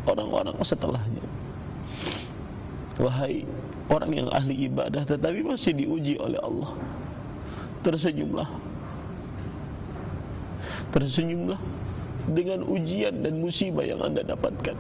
Orang-orang 0.02 0.58
setelahnya. 0.66 1.22
Wahai 2.98 3.46
orang 3.92 4.10
yang 4.12 4.28
ahli 4.32 4.68
ibadah 4.68 5.04
tetapi 5.04 5.44
masih 5.44 5.76
diuji 5.76 6.16
oleh 6.16 6.40
Allah 6.40 6.72
tersenyumlah 7.82 8.48
tersenyumlah 10.94 11.58
dengan 12.30 12.62
ujian 12.62 13.22
dan 13.22 13.42
musibah 13.42 13.82
yang 13.82 13.98
anda 13.98 14.22
dapatkan. 14.22 14.76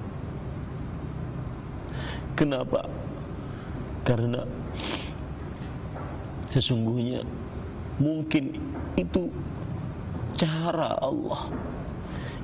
Kenapa? 2.38 2.86
Karena 4.02 4.46
sesungguhnya 6.50 7.22
mungkin 8.02 8.58
itu 8.98 9.30
cara 10.36 10.96
Allah 11.00 11.48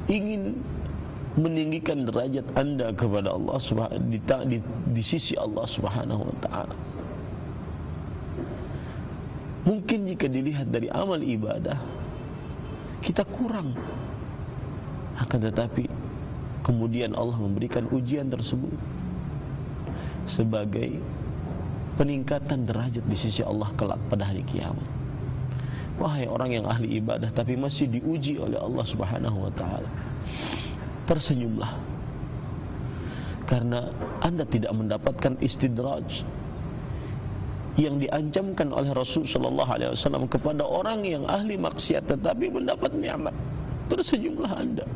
ingin 0.08 0.56
meninggikan 1.38 2.02
derajat 2.02 2.46
anda 2.58 2.90
kepada 2.94 3.30
Allah 3.30 3.58
di, 4.10 4.18
di, 4.22 4.58
di 4.90 5.02
sisi 5.02 5.38
Allah 5.38 5.66
subhanahu 5.70 6.22
wa 6.26 6.36
ta'ala. 6.42 6.76
Mungkin 9.68 10.08
jika 10.08 10.26
dilihat 10.26 10.72
dari 10.72 10.88
amal 10.88 11.20
ibadah 11.20 11.78
kita 13.04 13.22
kurang. 13.28 13.76
Akan 15.18 15.42
tetapi 15.42 15.90
kemudian 16.62 17.12
Allah 17.18 17.36
memberikan 17.36 17.90
ujian 17.90 18.30
tersebut 18.30 18.74
sebagai 20.30 20.94
peningkatan 21.98 22.62
derajat 22.62 23.02
di 23.02 23.16
sisi 23.18 23.42
Allah 23.42 23.74
kelak 23.74 23.98
pada 24.06 24.30
hari 24.30 24.46
kiamat. 24.46 24.86
Wahai 25.98 26.30
orang 26.30 26.54
yang 26.54 26.64
ahli 26.70 27.02
ibadah 27.02 27.34
tapi 27.34 27.58
masih 27.58 27.90
diuji 27.90 28.38
oleh 28.38 28.54
Allah 28.54 28.86
Subhanahu 28.86 29.50
wa 29.50 29.52
taala. 29.58 29.90
Tersenyumlah. 31.10 31.72
Karena 33.50 33.90
Anda 34.22 34.46
tidak 34.46 34.70
mendapatkan 34.76 35.40
istidraj 35.42 36.06
yang 37.80 37.98
diancamkan 37.98 38.70
oleh 38.70 38.90
Rasul 38.94 39.26
sallallahu 39.26 39.70
alaihi 39.70 39.90
wasallam 39.94 40.26
kepada 40.30 40.62
orang 40.66 41.02
yang 41.02 41.24
ahli 41.26 41.58
maksiat 41.58 42.06
tetapi 42.06 42.50
mendapat 42.50 42.94
nikmat. 42.94 43.34
Tersenyumlah 43.88 44.52
Anda. 44.52 44.86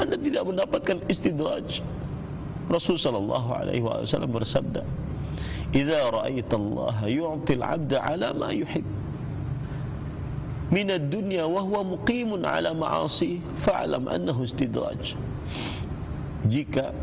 Anda 0.00 0.16
tidak 0.16 0.42
mendapatkan 0.48 1.04
istidraj. 1.12 1.84
Rasul 2.70 2.96
sallallahu 2.96 3.48
alaihi 3.52 3.84
wasallam 3.84 4.32
bersabda, 4.32 4.80
"Idza 5.74 6.00
ra'aita 6.08 6.54
Allah 6.56 6.96
yu'ti 7.04 7.52
al-'abda 7.60 7.96
'ala 8.00 8.28
ma 8.32 8.50
yuhib." 8.54 8.86
min 10.70 10.86
ad-dunya 10.86 11.50
wa 11.50 11.66
huwa 11.66 11.98
muqimun 11.98 12.46
'ala 12.46 12.70
ma'asi 12.70 13.42
fa'lam 13.66 14.06
annahu 14.06 14.46
istidraj. 14.46 15.18
Jika 16.46 16.94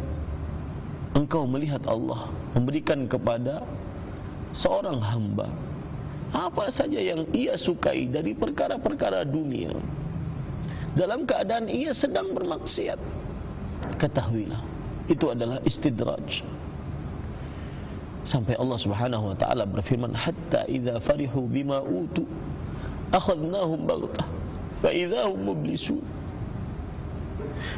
engkau 1.14 1.44
melihat 1.45 1.84
Allah 1.86 2.32
memberikan 2.56 3.06
kepada 3.06 3.61
seorang 4.56 5.03
hamba 5.03 5.52
apa 6.32 6.72
saja 6.72 6.98
yang 6.98 7.28
ia 7.36 7.56
sukai 7.56 8.07
dari 8.07 8.34
perkara-perkara 8.36 9.24
dunia 9.28 9.72
dalam 10.98 11.24
keadaan 11.30 11.69
ia 11.69 11.94
sedang 11.94 12.34
bermaksiat. 12.34 12.98
Ketahuilah 14.02 14.61
itu 15.06 15.30
adalah 15.30 15.61
istidraj. 15.61 16.41
Sampai 18.28 18.60
Allah 18.60 18.76
Subhanahu 18.82 19.32
wa 19.32 19.36
taala 19.40 19.64
berfirman 19.64 20.11
hatta 20.11 20.68
idza 20.68 20.99
farihu 21.06 21.48
bima 21.48 21.80
utu 21.80 22.28
akhadnahum 23.14 23.88
baghtah 23.88 24.28
fa 24.84 24.91
idza 24.91 25.32
hum 25.32 25.48
mublisun 25.48 26.03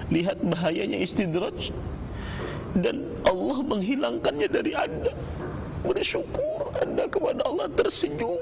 lihat 0.09 0.41
bahayanya 0.41 0.97
istidraj 1.05 1.69
dan 2.81 3.05
Allah 3.29 3.61
menghilangkannya 3.61 4.47
dari 4.49 4.73
Anda. 4.73 5.13
Bersyukur 5.79 6.75
anda 6.81 7.07
kepada 7.07 7.39
Allah 7.47 7.71
tersenyum. 7.71 8.35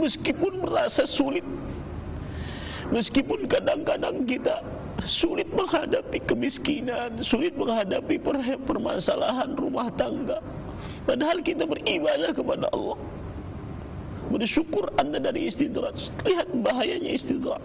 Meskipun 0.00 0.64
merasa 0.64 1.04
sulit 1.04 1.44
meskipun 2.90 3.46
kadang-kadang 3.46 4.26
kita 4.26 4.62
sulit 5.06 5.48
menghadapi 5.54 6.20
kemiskinan 6.28 7.16
sulit 7.24 7.56
menghadapi 7.56 8.20
permasalahan 8.66 9.54
rumah 9.56 9.88
tangga 9.96 10.42
padahal 11.08 11.40
kita 11.40 11.64
beribadah 11.64 12.30
kepada 12.34 12.68
Allah. 12.74 12.98
Bersyukur 14.30 14.86
anda 14.94 15.18
dari 15.18 15.50
istidraj 15.50 16.06
lihat 16.22 16.54
bahayanya 16.62 17.18
istidraj 17.18 17.58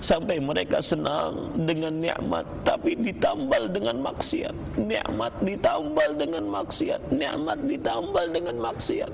sampai 0.00 0.40
mereka 0.40 0.80
senang 0.80 1.60
dengan 1.68 1.92
nikmat 1.92 2.48
tapi 2.64 2.96
ditambal 2.96 3.68
dengan 3.68 4.00
maksiat. 4.00 4.80
Nikmat 4.80 5.44
ditambal 5.44 6.16
dengan 6.16 6.48
maksiat. 6.48 7.12
Nikmat 7.12 7.68
ditambal 7.68 8.32
dengan 8.32 8.56
maksiat 8.64 9.12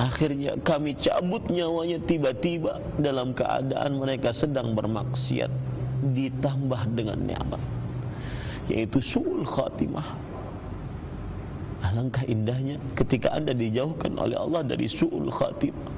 akhirnya 0.00 0.56
kami 0.64 0.96
cabut 0.96 1.44
nyawanya 1.52 2.00
tiba-tiba 2.08 2.80
dalam 2.96 3.36
keadaan 3.36 4.00
mereka 4.00 4.32
sedang 4.32 4.72
bermaksiat 4.72 5.52
ditambah 6.16 6.96
dengan 6.96 7.20
nikmat 7.20 7.60
yaitu 8.72 9.04
suul 9.04 9.44
khatimah 9.44 10.30
Alangkah 11.80 12.28
indahnya 12.28 12.76
ketika 12.92 13.32
anda 13.32 13.56
dijauhkan 13.56 14.12
oleh 14.20 14.36
Allah 14.36 14.60
dari 14.60 14.84
su'ul 14.84 15.32
khatimah. 15.32 15.88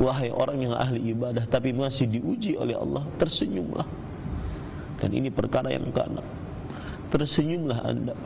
Wahai 0.00 0.32
orang 0.32 0.58
yang 0.58 0.74
ahli 0.74 1.14
ibadah 1.14 1.44
tapi 1.46 1.70
masih 1.70 2.08
diuji 2.08 2.56
oleh 2.56 2.74
Allah, 2.74 3.04
tersenyumlah. 3.20 3.86
Dan 4.98 5.10
ini 5.12 5.28
perkara 5.28 5.68
yang 5.68 5.92
kanak. 5.92 6.24
Tersenyumlah 7.12 7.78
anda. 7.84 8.16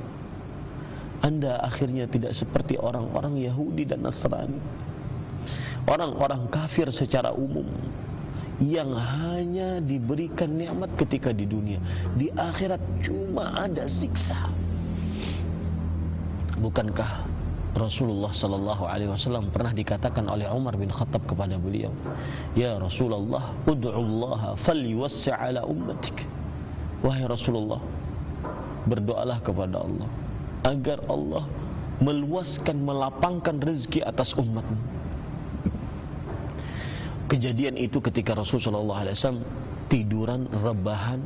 Anda 1.18 1.58
akhirnya 1.58 2.06
tidak 2.06 2.34
seperti 2.34 2.78
orang-orang 2.78 3.42
Yahudi 3.42 3.82
dan 3.88 4.06
Nasrani. 4.06 4.58
Orang-orang 5.88 6.46
kafir 6.52 6.92
secara 6.92 7.32
umum 7.32 7.64
yang 8.62 8.90
hanya 8.94 9.78
diberikan 9.78 10.50
nikmat 10.50 10.90
ketika 10.98 11.30
di 11.30 11.46
dunia. 11.46 11.78
Di 12.14 12.30
akhirat 12.30 12.82
cuma 13.06 13.54
ada 13.54 13.86
siksa. 13.86 14.50
Bukankah 16.58 17.26
Rasulullah 17.78 18.34
sallallahu 18.34 18.84
alaihi 18.90 19.10
wasallam 19.10 19.54
pernah 19.54 19.70
dikatakan 19.70 20.26
oleh 20.26 20.50
Umar 20.50 20.74
bin 20.74 20.90
Khattab 20.90 21.22
kepada 21.30 21.54
beliau, 21.54 21.94
"Ya 22.58 22.74
Rasulullah, 22.74 23.54
ud'u 23.62 23.94
Allah 23.94 24.58
falyuwassi' 24.66 25.30
ala 25.30 25.62
ummatik." 25.62 26.26
Wahai 26.98 27.22
Rasulullah, 27.30 27.78
berdoalah 28.90 29.38
kepada 29.38 29.86
Allah 29.86 30.10
agar 30.64 31.02
Allah 31.06 31.46
meluaskan 31.98 32.78
melapangkan 32.78 33.58
rezeki 33.58 34.06
atas 34.06 34.34
umatmu. 34.38 34.78
Kejadian 37.28 37.76
itu 37.76 38.00
ketika 38.00 38.32
Rasulullah 38.32 39.04
SAW 39.12 39.44
tiduran 39.92 40.48
rebahan 40.48 41.20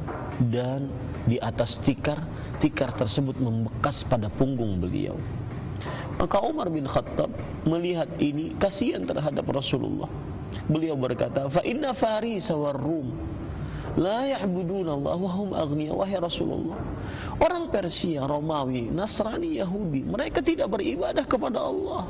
dan 0.51 0.91
di 1.27 1.39
atas 1.39 1.79
tikar 1.87 2.27
tikar 2.59 2.91
tersebut 2.99 3.39
membekas 3.39 4.03
pada 4.11 4.27
punggung 4.27 4.83
beliau. 4.83 5.15
Maka 6.19 6.43
Umar 6.43 6.71
bin 6.71 6.87
Khattab 6.87 7.31
melihat 7.67 8.11
ini 8.19 8.55
kasihan 8.59 9.03
terhadap 9.03 9.47
Rasulullah. 9.47 10.11
Beliau 10.67 10.95
berkata 10.99 11.47
fa 11.51 11.63
inna 11.63 11.95
faris 11.95 12.51
war 12.51 12.77
rum 12.79 13.15
la 13.99 14.25
ya'budun 14.39 14.89
Allah 14.89 15.17
wa 15.21 15.31
hum 15.37 15.53
aghniya 15.53 15.93
wahai 15.93 16.17
Rasulullah 16.17 16.81
orang 17.37 17.69
Persia 17.69 18.25
Romawi 18.25 18.89
Nasrani 18.89 19.61
Yahudi 19.61 20.05
mereka 20.07 20.41
tidak 20.41 20.73
beribadah 20.73 21.25
kepada 21.29 21.61
Allah 21.61 22.09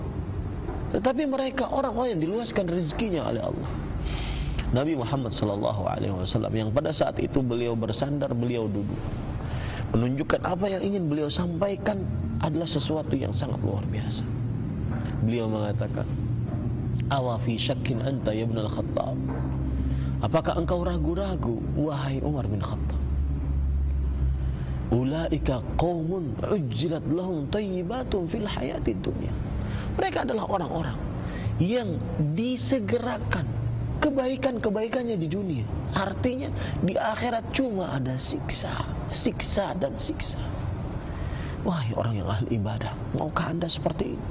tetapi 0.95 1.27
mereka 1.27 1.73
orang-orang 1.73 2.19
yang 2.19 2.23
diluaskan 2.29 2.69
rezekinya 2.69 3.27
oleh 3.27 3.43
Allah 3.43 3.71
Nabi 4.73 4.97
Muhammad 4.97 5.37
sallallahu 5.37 5.85
alaihi 5.85 6.17
wasallam 6.17 6.49
yang 6.57 6.69
pada 6.73 6.97
saat 6.97 7.21
itu 7.21 7.45
beliau 7.45 7.77
bersandar, 7.77 8.33
beliau 8.33 8.65
duduk. 8.65 8.97
Menunjukkan 9.93 10.41
apa 10.49 10.65
yang 10.73 10.81
ingin 10.81 11.13
beliau 11.13 11.29
sampaikan 11.29 12.09
adalah 12.41 12.65
sesuatu 12.65 13.13
yang 13.13 13.37
sangat 13.37 13.61
luar 13.61 13.85
biasa. 13.85 14.25
Beliau 15.21 15.45
mengatakan, 15.53 16.09
"Awa 17.13 17.37
fi 17.45 17.61
syakkin 17.61 18.01
anta 18.01 18.33
ya 18.33 18.49
Ibn 18.49 18.57
al-Khattab?" 18.65 19.17
Apakah 20.23 20.55
engkau 20.55 20.87
ragu-ragu 20.87 21.59
wahai 21.75 22.23
Umar 22.23 22.47
bin 22.47 22.63
Khattab? 22.63 23.01
Ulaika 24.95 25.65
qaumun 25.75 26.39
ujjilat 26.39 27.03
lahum 27.11 27.51
tayyibatun 27.51 28.31
fil 28.31 28.47
hayatid 28.47 29.03
dunya. 29.03 29.35
Mereka 29.99 30.23
adalah 30.23 30.47
orang-orang 30.47 30.95
yang 31.59 31.99
disegerakan 32.37 33.45
kebaikan-kebaikannya 33.99 35.19
di 35.19 35.27
dunia. 35.27 35.67
Artinya 35.91 36.51
di 36.79 36.95
akhirat 36.95 37.51
cuma 37.51 37.91
ada 37.91 38.15
siksa, 38.15 38.87
siksa 39.11 39.75
dan 39.75 39.99
siksa. 39.99 40.43
Wahai 41.63 41.95
orang 41.95 42.15
yang 42.19 42.29
ahli 42.31 42.59
ibadah, 42.59 42.95
maukah 43.15 43.55
anda 43.55 43.71
seperti 43.71 44.19
ini? 44.19 44.27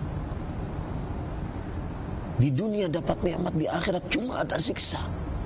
Di 2.41 2.49
dunia 2.51 2.87
dapat 2.91 3.21
nikmat, 3.23 3.53
di 3.55 3.67
akhirat 3.69 4.03
cuma 4.11 4.43
ada 4.43 4.59
siksa. 4.59 4.99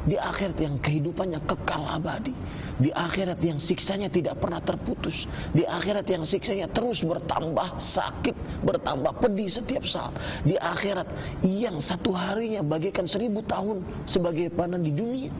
Di 0.05 0.15
akhirat 0.21 0.57
yang 0.61 0.77
kehidupannya 0.77 1.41
kekal 1.49 1.81
abadi. 1.89 2.29
Di 2.77 2.93
akhirat 2.93 3.41
yang 3.41 3.57
siksanya 3.57 4.05
tidak 4.05 4.37
pernah 4.37 4.61
terputus. 4.61 5.25
Di 5.49 5.65
akhirat 5.65 6.05
yang 6.05 6.21
siksanya 6.21 6.69
terus 6.69 7.01
bertambah 7.01 7.81
sakit 7.81 8.61
bertambah 8.61 9.17
pedih 9.17 9.49
setiap 9.49 9.81
saat. 9.89 10.13
Di 10.45 10.53
akhirat 10.61 11.41
yang 11.41 11.81
satu 11.81 12.13
harinya 12.13 12.61
bagaikan 12.61 13.09
seribu 13.09 13.41
tahun 13.49 13.81
sebagai 14.05 14.53
panen 14.53 14.85
di 14.85 14.93
dunia. 14.93 15.33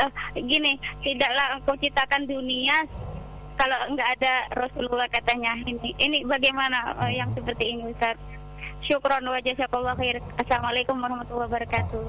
Uh, 0.00 0.10
gini 0.34 0.80
tidaklah 1.04 1.60
engkau 1.60 1.76
ciptakan 1.76 2.24
dunia 2.24 2.82
kalau 3.54 3.76
enggak 3.88 4.08
ada 4.18 4.34
Rasulullah 4.58 5.08
katanya. 5.08 5.54
Ini 5.62 5.94
ini 6.02 6.18
bagaimana 6.26 6.98
uh, 6.98 7.12
yang 7.12 7.30
seperti 7.30 7.78
ini 7.78 7.88
Ustaz? 7.94 8.18
Syukron 8.80 9.22
wa 9.22 9.38
jazakallahu 9.38 9.96
khair. 10.00 10.18
Assalamualaikum 10.40 10.96
warahmatullahi 10.98 11.48
wabarakatuh. 11.52 12.02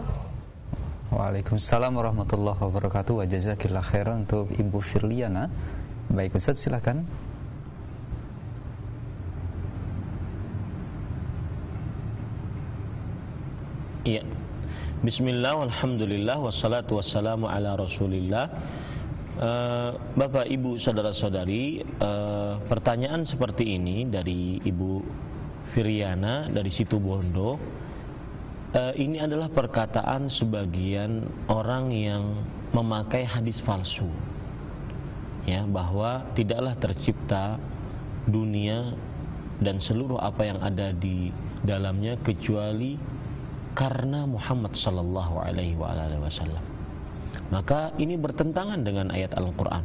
Waalaikumsalam 1.12 1.92
warahmatullahi 1.92 2.56
wabarakatuh. 2.56 3.20
Wa 3.20 3.26
jazakillah 3.28 3.84
khairan 3.84 4.24
untuk 4.24 4.48
Ibu 4.56 4.80
Firliana. 4.80 5.52
Baik 6.08 6.40
Ustaz 6.40 6.64
silakan 6.64 7.04
Iya. 14.02 14.26
Bismillah, 15.06 15.62
alhamdulillah, 15.62 16.42
wassalatu 16.42 16.98
wassalamu 16.98 17.46
ala 17.46 17.78
rasulillah. 17.78 18.50
Uh, 19.38 19.94
Bapak, 20.18 20.50
Ibu, 20.50 20.76
Saudara-saudari 20.82 21.82
uh, 22.04 22.60
Pertanyaan 22.68 23.24
seperti 23.24 23.80
ini 23.80 24.04
dari 24.04 24.60
Ibu 24.60 24.92
Firiana 25.72 26.52
dari 26.52 26.68
situ 26.68 27.00
Bondo 27.00 27.56
uh, 28.76 28.94
Ini 28.94 29.24
adalah 29.24 29.48
perkataan 29.48 30.28
sebagian 30.28 31.24
orang 31.48 31.96
yang 31.96 32.24
memakai 32.76 33.24
hadis 33.24 33.62
palsu. 33.62 34.10
Ya 35.46 35.64
Bahwa 35.64 36.26
tidaklah 36.34 36.74
tercipta 36.76 37.62
dunia 38.26 38.98
dan 39.62 39.78
seluruh 39.78 40.18
apa 40.18 40.42
yang 40.50 40.60
ada 40.60 40.90
di 40.90 41.30
dalamnya 41.62 42.18
kecuali 42.20 43.21
karena 43.74 44.28
Muhammad 44.28 44.76
sallallahu 44.76 45.40
alaihi 45.40 45.78
wasallam. 45.80 46.64
Maka 47.52 47.92
ini 48.00 48.16
bertentangan 48.16 48.80
dengan 48.80 49.12
ayat 49.12 49.36
Al-Qur'an. 49.36 49.84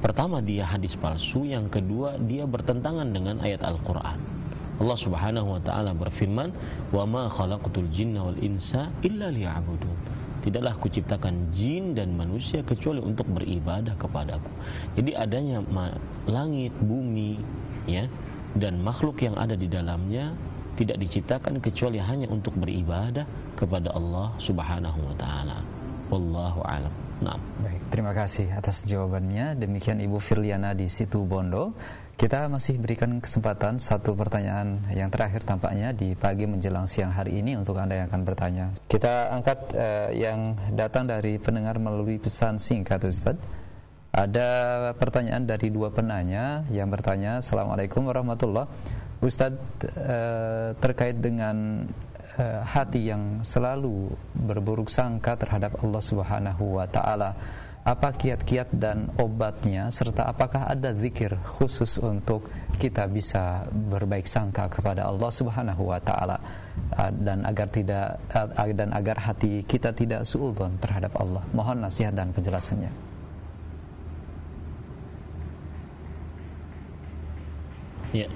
Pertama 0.00 0.40
dia 0.40 0.64
hadis 0.64 0.94
palsu, 0.96 1.44
yang 1.44 1.66
kedua 1.68 2.16
dia 2.22 2.46
bertentangan 2.46 3.10
dengan 3.10 3.42
ayat 3.42 3.66
Al-Qur'an. 3.66 4.18
Allah 4.80 4.96
Subhanahu 4.96 5.58
wa 5.58 5.60
taala 5.60 5.92
berfirman, 5.92 6.54
"Wa 6.88 7.04
ma 7.04 7.28
khalaqtul 7.28 7.92
jinna 7.92 8.24
wal 8.24 8.38
insa 8.40 8.88
illa 9.04 9.28
liya'budun." 9.28 9.92
Tidaklah 10.40 10.72
aku 10.72 10.88
ciptakan 10.88 11.52
jin 11.52 11.92
dan 11.92 12.16
manusia 12.16 12.64
kecuali 12.64 12.96
untuk 13.04 13.28
beribadah 13.28 13.92
kepadaku. 14.00 14.48
Jadi 14.96 15.12
adanya 15.12 15.60
langit, 16.24 16.72
bumi, 16.80 17.36
ya, 17.84 18.08
dan 18.56 18.80
makhluk 18.80 19.20
yang 19.20 19.36
ada 19.36 19.52
di 19.52 19.68
dalamnya 19.68 20.32
tidak 20.80 20.96
diciptakan 20.96 21.60
kecuali 21.60 22.00
hanya 22.00 22.24
untuk 22.32 22.56
beribadah 22.56 23.28
kepada 23.52 23.92
Allah 23.92 24.32
Subhanahu 24.40 25.12
wa 25.12 25.14
taala. 25.20 25.60
Wallahu 26.08 26.64
alam. 26.64 26.92
Nah. 27.20 27.36
Baik, 27.60 27.84
terima 27.92 28.16
kasih 28.16 28.48
atas 28.56 28.88
jawabannya. 28.88 29.60
Demikian 29.60 30.00
Ibu 30.00 30.16
Firliana 30.18 30.72
di 30.72 30.88
situ 30.88 31.20
Bondo. 31.28 31.76
Kita 32.16 32.48
masih 32.52 32.80
berikan 32.80 33.16
kesempatan 33.20 33.80
satu 33.80 34.12
pertanyaan 34.12 34.80
yang 34.92 35.08
terakhir 35.08 35.44
tampaknya 35.44 35.92
di 35.92 36.12
pagi 36.16 36.44
menjelang 36.44 36.84
siang 36.84 37.12
hari 37.12 37.40
ini 37.40 37.56
untuk 37.56 37.80
Anda 37.80 38.00
yang 38.00 38.12
akan 38.12 38.22
bertanya. 38.24 38.66
Kita 38.88 39.32
angkat 39.32 39.58
uh, 39.72 40.08
yang 40.12 40.56
datang 40.76 41.08
dari 41.08 41.40
pendengar 41.40 41.80
melalui 41.80 42.20
pesan 42.20 42.60
singkat 42.60 43.04
Ustaz. 43.08 43.36
Ada 44.10 44.90
pertanyaan 44.98 45.46
dari 45.46 45.70
dua 45.70 45.94
penanya 45.94 46.66
yang 46.68 46.90
bertanya, 46.90 47.40
Assalamualaikum 47.40 48.04
warahmatullahi 48.04 48.68
Ustadz 49.20 49.84
uh, 49.84 50.72
terkait 50.80 51.20
dengan 51.20 51.84
uh, 52.40 52.60
hati 52.64 53.12
yang 53.12 53.44
selalu 53.44 54.08
berburuk 54.32 54.88
sangka 54.88 55.36
terhadap 55.36 55.76
Allah 55.84 56.00
Subhanahu 56.00 56.80
wa 56.80 56.88
taala. 56.88 57.36
Apa 57.80 58.12
kiat-kiat 58.12 58.76
dan 58.76 59.08
obatnya 59.16 59.88
serta 59.88 60.28
apakah 60.28 60.68
ada 60.68 60.92
zikir 60.92 61.32
khusus 61.56 61.96
untuk 62.00 62.48
kita 62.76 63.08
bisa 63.08 63.64
berbaik 63.72 64.28
sangka 64.28 64.68
kepada 64.68 65.08
Allah 65.08 65.28
Subhanahu 65.32 65.92
wa 65.92 66.00
taala 66.00 66.40
uh, 66.96 67.12
dan 67.12 67.44
agar 67.44 67.68
tidak 67.68 68.24
uh, 68.32 68.72
dan 68.72 68.88
agar 68.96 69.20
hati 69.20 69.68
kita 69.68 69.92
tidak 69.92 70.24
suudzon 70.24 70.80
terhadap 70.80 71.12
Allah. 71.20 71.44
Mohon 71.52 71.84
nasihat 71.84 72.16
dan 72.16 72.32
penjelasannya. 72.32 72.92
Ya. 78.16 78.26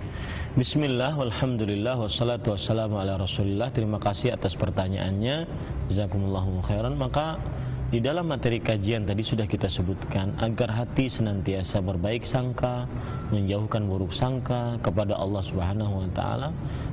Bismillah, 0.54 1.18
walhamdulillah, 1.18 1.98
wassalatu 1.98 2.54
wassalamu 2.54 3.02
ala 3.02 3.18
rasulillah. 3.18 3.74
Terima 3.74 3.98
kasih 3.98 4.38
atas 4.38 4.54
pertanyaannya. 4.54 5.50
Jazakumullahu 5.90 6.62
khairan. 6.62 6.94
Maka 6.94 7.42
di 7.90 7.98
dalam 7.98 8.30
materi 8.30 8.62
kajian 8.62 9.02
tadi 9.02 9.26
sudah 9.26 9.50
kita 9.50 9.66
sebutkan 9.66 10.38
Agar 10.38 10.70
hati 10.70 11.10
senantiasa 11.10 11.82
berbaik 11.82 12.22
sangka 12.22 12.86
Menjauhkan 13.34 13.82
buruk 13.82 14.14
sangka 14.14 14.78
kepada 14.78 15.18
Allah 15.18 15.42
subhanahu 15.42 16.06
wa 16.06 16.08
ta'ala 16.14 16.48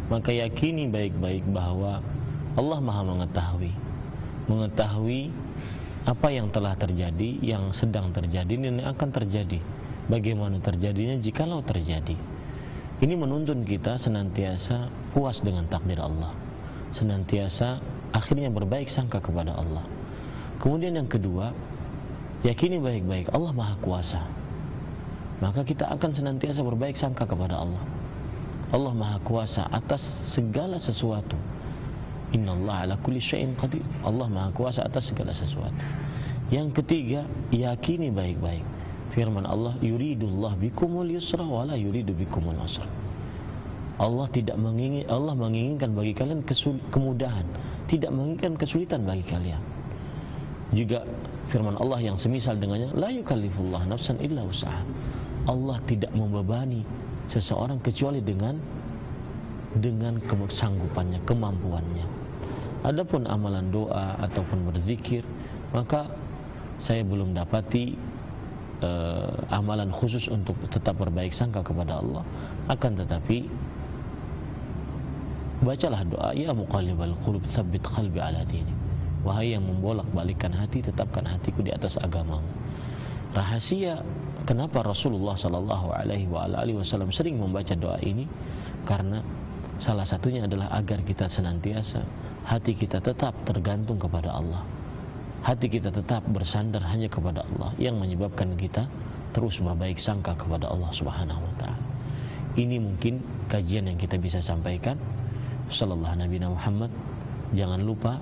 Maka 0.09 0.33
yakini 0.33 0.89
baik-baik 0.89 1.45
bahwa 1.53 2.01
Allah 2.57 2.79
maha 2.81 3.05
mengetahui. 3.13 3.73
Mengetahui 4.49 5.29
apa 6.09 6.27
yang 6.33 6.49
telah 6.49 6.73
terjadi 6.73 7.38
Yang 7.45 7.85
sedang 7.85 8.09
terjadi 8.09 8.57
dan 8.57 8.81
akan 8.89 9.09
terjadi. 9.13 9.61
Bagaimana 10.09 10.57
terjadinya 10.57 11.21
jikalau 11.21 11.61
terjadi 11.61 12.40
ini 13.02 13.18
menuntun 13.18 13.65
kita 13.65 13.98
senantiasa 13.98 15.10
puas 15.10 15.41
dengan 15.41 15.65
takdir 15.65 15.98
Allah. 15.98 16.38
Senantiasa 16.94 17.82
akhirnya 18.14 18.53
berbaik 18.53 18.94
sangka 18.94 19.18
kepada 19.18 19.57
Allah. 19.57 19.82
Kemudian 20.61 20.94
yang 20.94 21.10
kedua, 21.10 21.49
yakini 22.45 22.78
baik-baik 22.78 23.34
Allah 23.34 23.52
Maha 23.57 23.76
Kuasa. 23.82 24.22
Maka 25.41 25.65
kita 25.65 25.90
akan 25.90 26.14
senantiasa 26.14 26.61
berbaik 26.61 26.94
sangka 26.94 27.26
kepada 27.26 27.57
Allah. 27.57 27.82
Allah 28.69 28.94
Maha 28.94 29.18
Kuasa 29.26 29.65
atas 29.73 30.06
segala 30.38 30.78
sesuatu. 30.78 31.34
Inna 32.38 32.53
Allah 32.53 32.76
ala 32.86 32.95
kulli 33.02 33.18
syai'in 33.18 33.57
qadir. 33.57 33.82
Allah 34.06 34.30
Maha 34.30 34.53
Kuasa 34.53 34.86
atas 34.86 35.10
segala 35.10 35.34
sesuatu. 35.34 35.73
Yang 36.53 36.86
ketiga, 36.86 37.26
yakini 37.49 38.14
baik-baik 38.14 38.81
firman 39.11 39.43
Allah 39.43 39.75
yuridullah 39.83 40.55
bikumul 40.55 41.07
yusra 41.07 41.43
wala 41.43 41.75
yuridu 41.75 42.15
bikumul 42.15 42.55
usra. 42.59 42.88
Allah 44.01 44.25
tidak 44.33 44.57
mengingin 44.57 45.05
Allah 45.05 45.38
menginginkan 45.38 45.93
bagi 45.93 46.17
kalian 46.17 46.41
kemudahan 46.89 47.45
tidak 47.85 48.09
menginginkan 48.09 48.57
kesulitan 48.57 49.05
bagi 49.05 49.21
kalian. 49.27 49.61
Juga 50.71 51.03
firman 51.51 51.75
Allah 51.75 51.99
yang 51.99 52.15
semisal 52.15 52.55
dengannya 52.55 52.95
la 52.95 53.11
yukallifullah 53.11 53.83
nafsan 53.85 54.17
illa 54.23 54.47
usaha 54.47 54.81
Allah 55.45 55.77
tidak 55.83 56.15
membebani 56.15 56.81
seseorang 57.27 57.83
kecuali 57.83 58.23
dengan 58.23 58.55
dengan 59.75 60.19
kesanggupannya 60.23 61.23
kemampuannya. 61.27 62.07
Adapun 62.88 63.29
amalan 63.29 63.69
doa 63.69 64.17
ataupun 64.23 64.71
berzikir 64.71 65.21
maka 65.75 66.09
saya 66.81 67.05
belum 67.05 67.38
dapati 67.38 67.93
uh, 68.82 69.32
amalan 69.53 69.90
khusus 69.94 70.28
untuk 70.28 70.58
tetap 70.70 70.98
berbaik 70.98 71.32
sangka 71.32 71.62
kepada 71.62 72.02
Allah. 72.02 72.26
Akan 72.68 72.98
tetapi 72.98 73.48
bacalah 75.62 76.02
doa 76.06 76.30
ya 76.34 76.52
muqallibal 76.52 77.14
qulub 77.22 77.45
tsabbit 77.45 77.86
qalbi 77.86 78.18
ala 78.18 78.41
dini 78.49 78.74
wahai 79.22 79.53
yang 79.53 79.62
membolak-balikkan 79.62 80.49
hati 80.49 80.82
tetapkan 80.82 81.22
hatiku 81.26 81.62
di 81.62 81.70
atas 81.70 81.98
agamamu. 82.02 82.49
Rahasia 83.32 84.02
kenapa 84.44 84.84
Rasulullah 84.84 85.38
sallallahu 85.38 85.94
alaihi 85.94 86.28
wasallam 86.76 87.14
sering 87.14 87.38
membaca 87.38 87.78
doa 87.78 88.02
ini? 88.02 88.26
Karena 88.84 89.22
salah 89.78 90.03
satunya 90.03 90.49
adalah 90.49 90.74
agar 90.74 91.06
kita 91.06 91.30
senantiasa 91.30 92.02
hati 92.49 92.74
kita 92.74 92.98
tetap 92.98 93.38
tergantung 93.45 94.02
kepada 94.02 94.34
Allah 94.34 94.81
hati 95.41 95.65
kita 95.73 95.89
tetap 95.89 96.22
bersandar 96.30 96.85
hanya 96.85 97.09
kepada 97.09 97.41
Allah 97.41 97.73
yang 97.81 97.97
menyebabkan 97.97 98.53
kita 98.53 98.85
terus 99.34 99.57
berbaik 99.57 99.97
sangka 99.97 100.38
kepada 100.38 100.69
Allah 100.69 100.91
Subhanahu 100.93 101.41
wa 101.41 101.53
taala. 101.57 101.81
Ini 102.51 102.77
mungkin 102.84 103.47
kajian 103.47 103.89
yang 103.89 103.97
kita 103.97 104.19
bisa 104.19 104.43
sampaikan. 104.43 104.99
Sallallahu 105.72 106.19
Nabi 106.19 106.38
Muhammad. 106.43 106.91
Jangan 107.55 107.80
lupa 107.80 108.19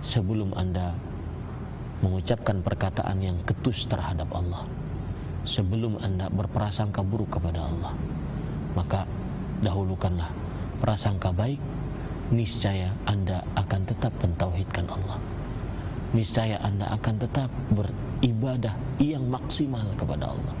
sebelum 0.00 0.56
Anda 0.56 0.96
mengucapkan 2.00 2.64
perkataan 2.64 3.20
yang 3.20 3.36
ketus 3.44 3.84
terhadap 3.88 4.28
Allah, 4.32 4.64
sebelum 5.44 6.00
Anda 6.00 6.32
berprasangka 6.32 7.04
buruk 7.04 7.36
kepada 7.36 7.68
Allah, 7.68 7.92
maka 8.76 9.04
dahulukanlah 9.60 10.28
prasangka 10.80 11.32
baik, 11.32 11.60
niscaya 12.32 12.92
Anda 13.04 13.44
akan 13.56 13.80
tetap 13.88 14.12
mentauhidkan 14.20 14.88
Allah 14.88 15.20
niscaya 16.14 16.62
Anda 16.62 16.94
akan 16.94 17.14
tetap 17.18 17.50
beribadah 17.74 19.02
yang 19.02 19.26
maksimal 19.26 19.84
kepada 19.98 20.30
Allah. 20.30 20.54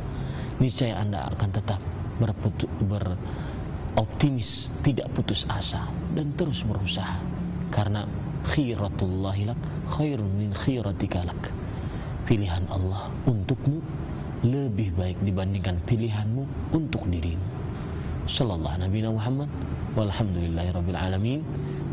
Niscaya 0.58 0.98
Anda 0.98 1.30
akan 1.30 1.48
tetap 1.54 1.80
berputu, 2.18 2.66
beroptimis, 2.82 4.74
tidak 4.82 5.14
putus 5.14 5.46
asa 5.46 5.86
dan 6.12 6.34
terus 6.34 6.66
berusaha. 6.66 7.22
Karena 7.70 8.06
khiratullahi 8.50 9.50
lak 9.50 9.60
khairun 9.94 10.30
min 10.34 10.50
khiratika 10.52 11.22
lak. 11.22 11.54
Pilihan 12.26 12.66
Allah 12.68 13.08
untukmu 13.24 13.78
lebih 14.44 14.92
baik 14.98 15.22
dibandingkan 15.24 15.80
pilihanmu 15.88 16.74
untuk 16.76 17.08
dirimu. 17.08 17.46
Sallallahu 18.24 18.80
Nabi 18.80 19.04
Muhammad 19.04 19.50
walhamdulillahi 19.96 20.70
rabbil 20.72 20.98
alamin. 20.98 21.40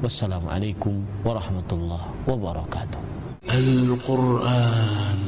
Wassalamualaikum 0.01 1.05
warahmatullahi 1.21 2.25
wabarakatuh. 2.25 3.20
القرآن. 3.57 5.21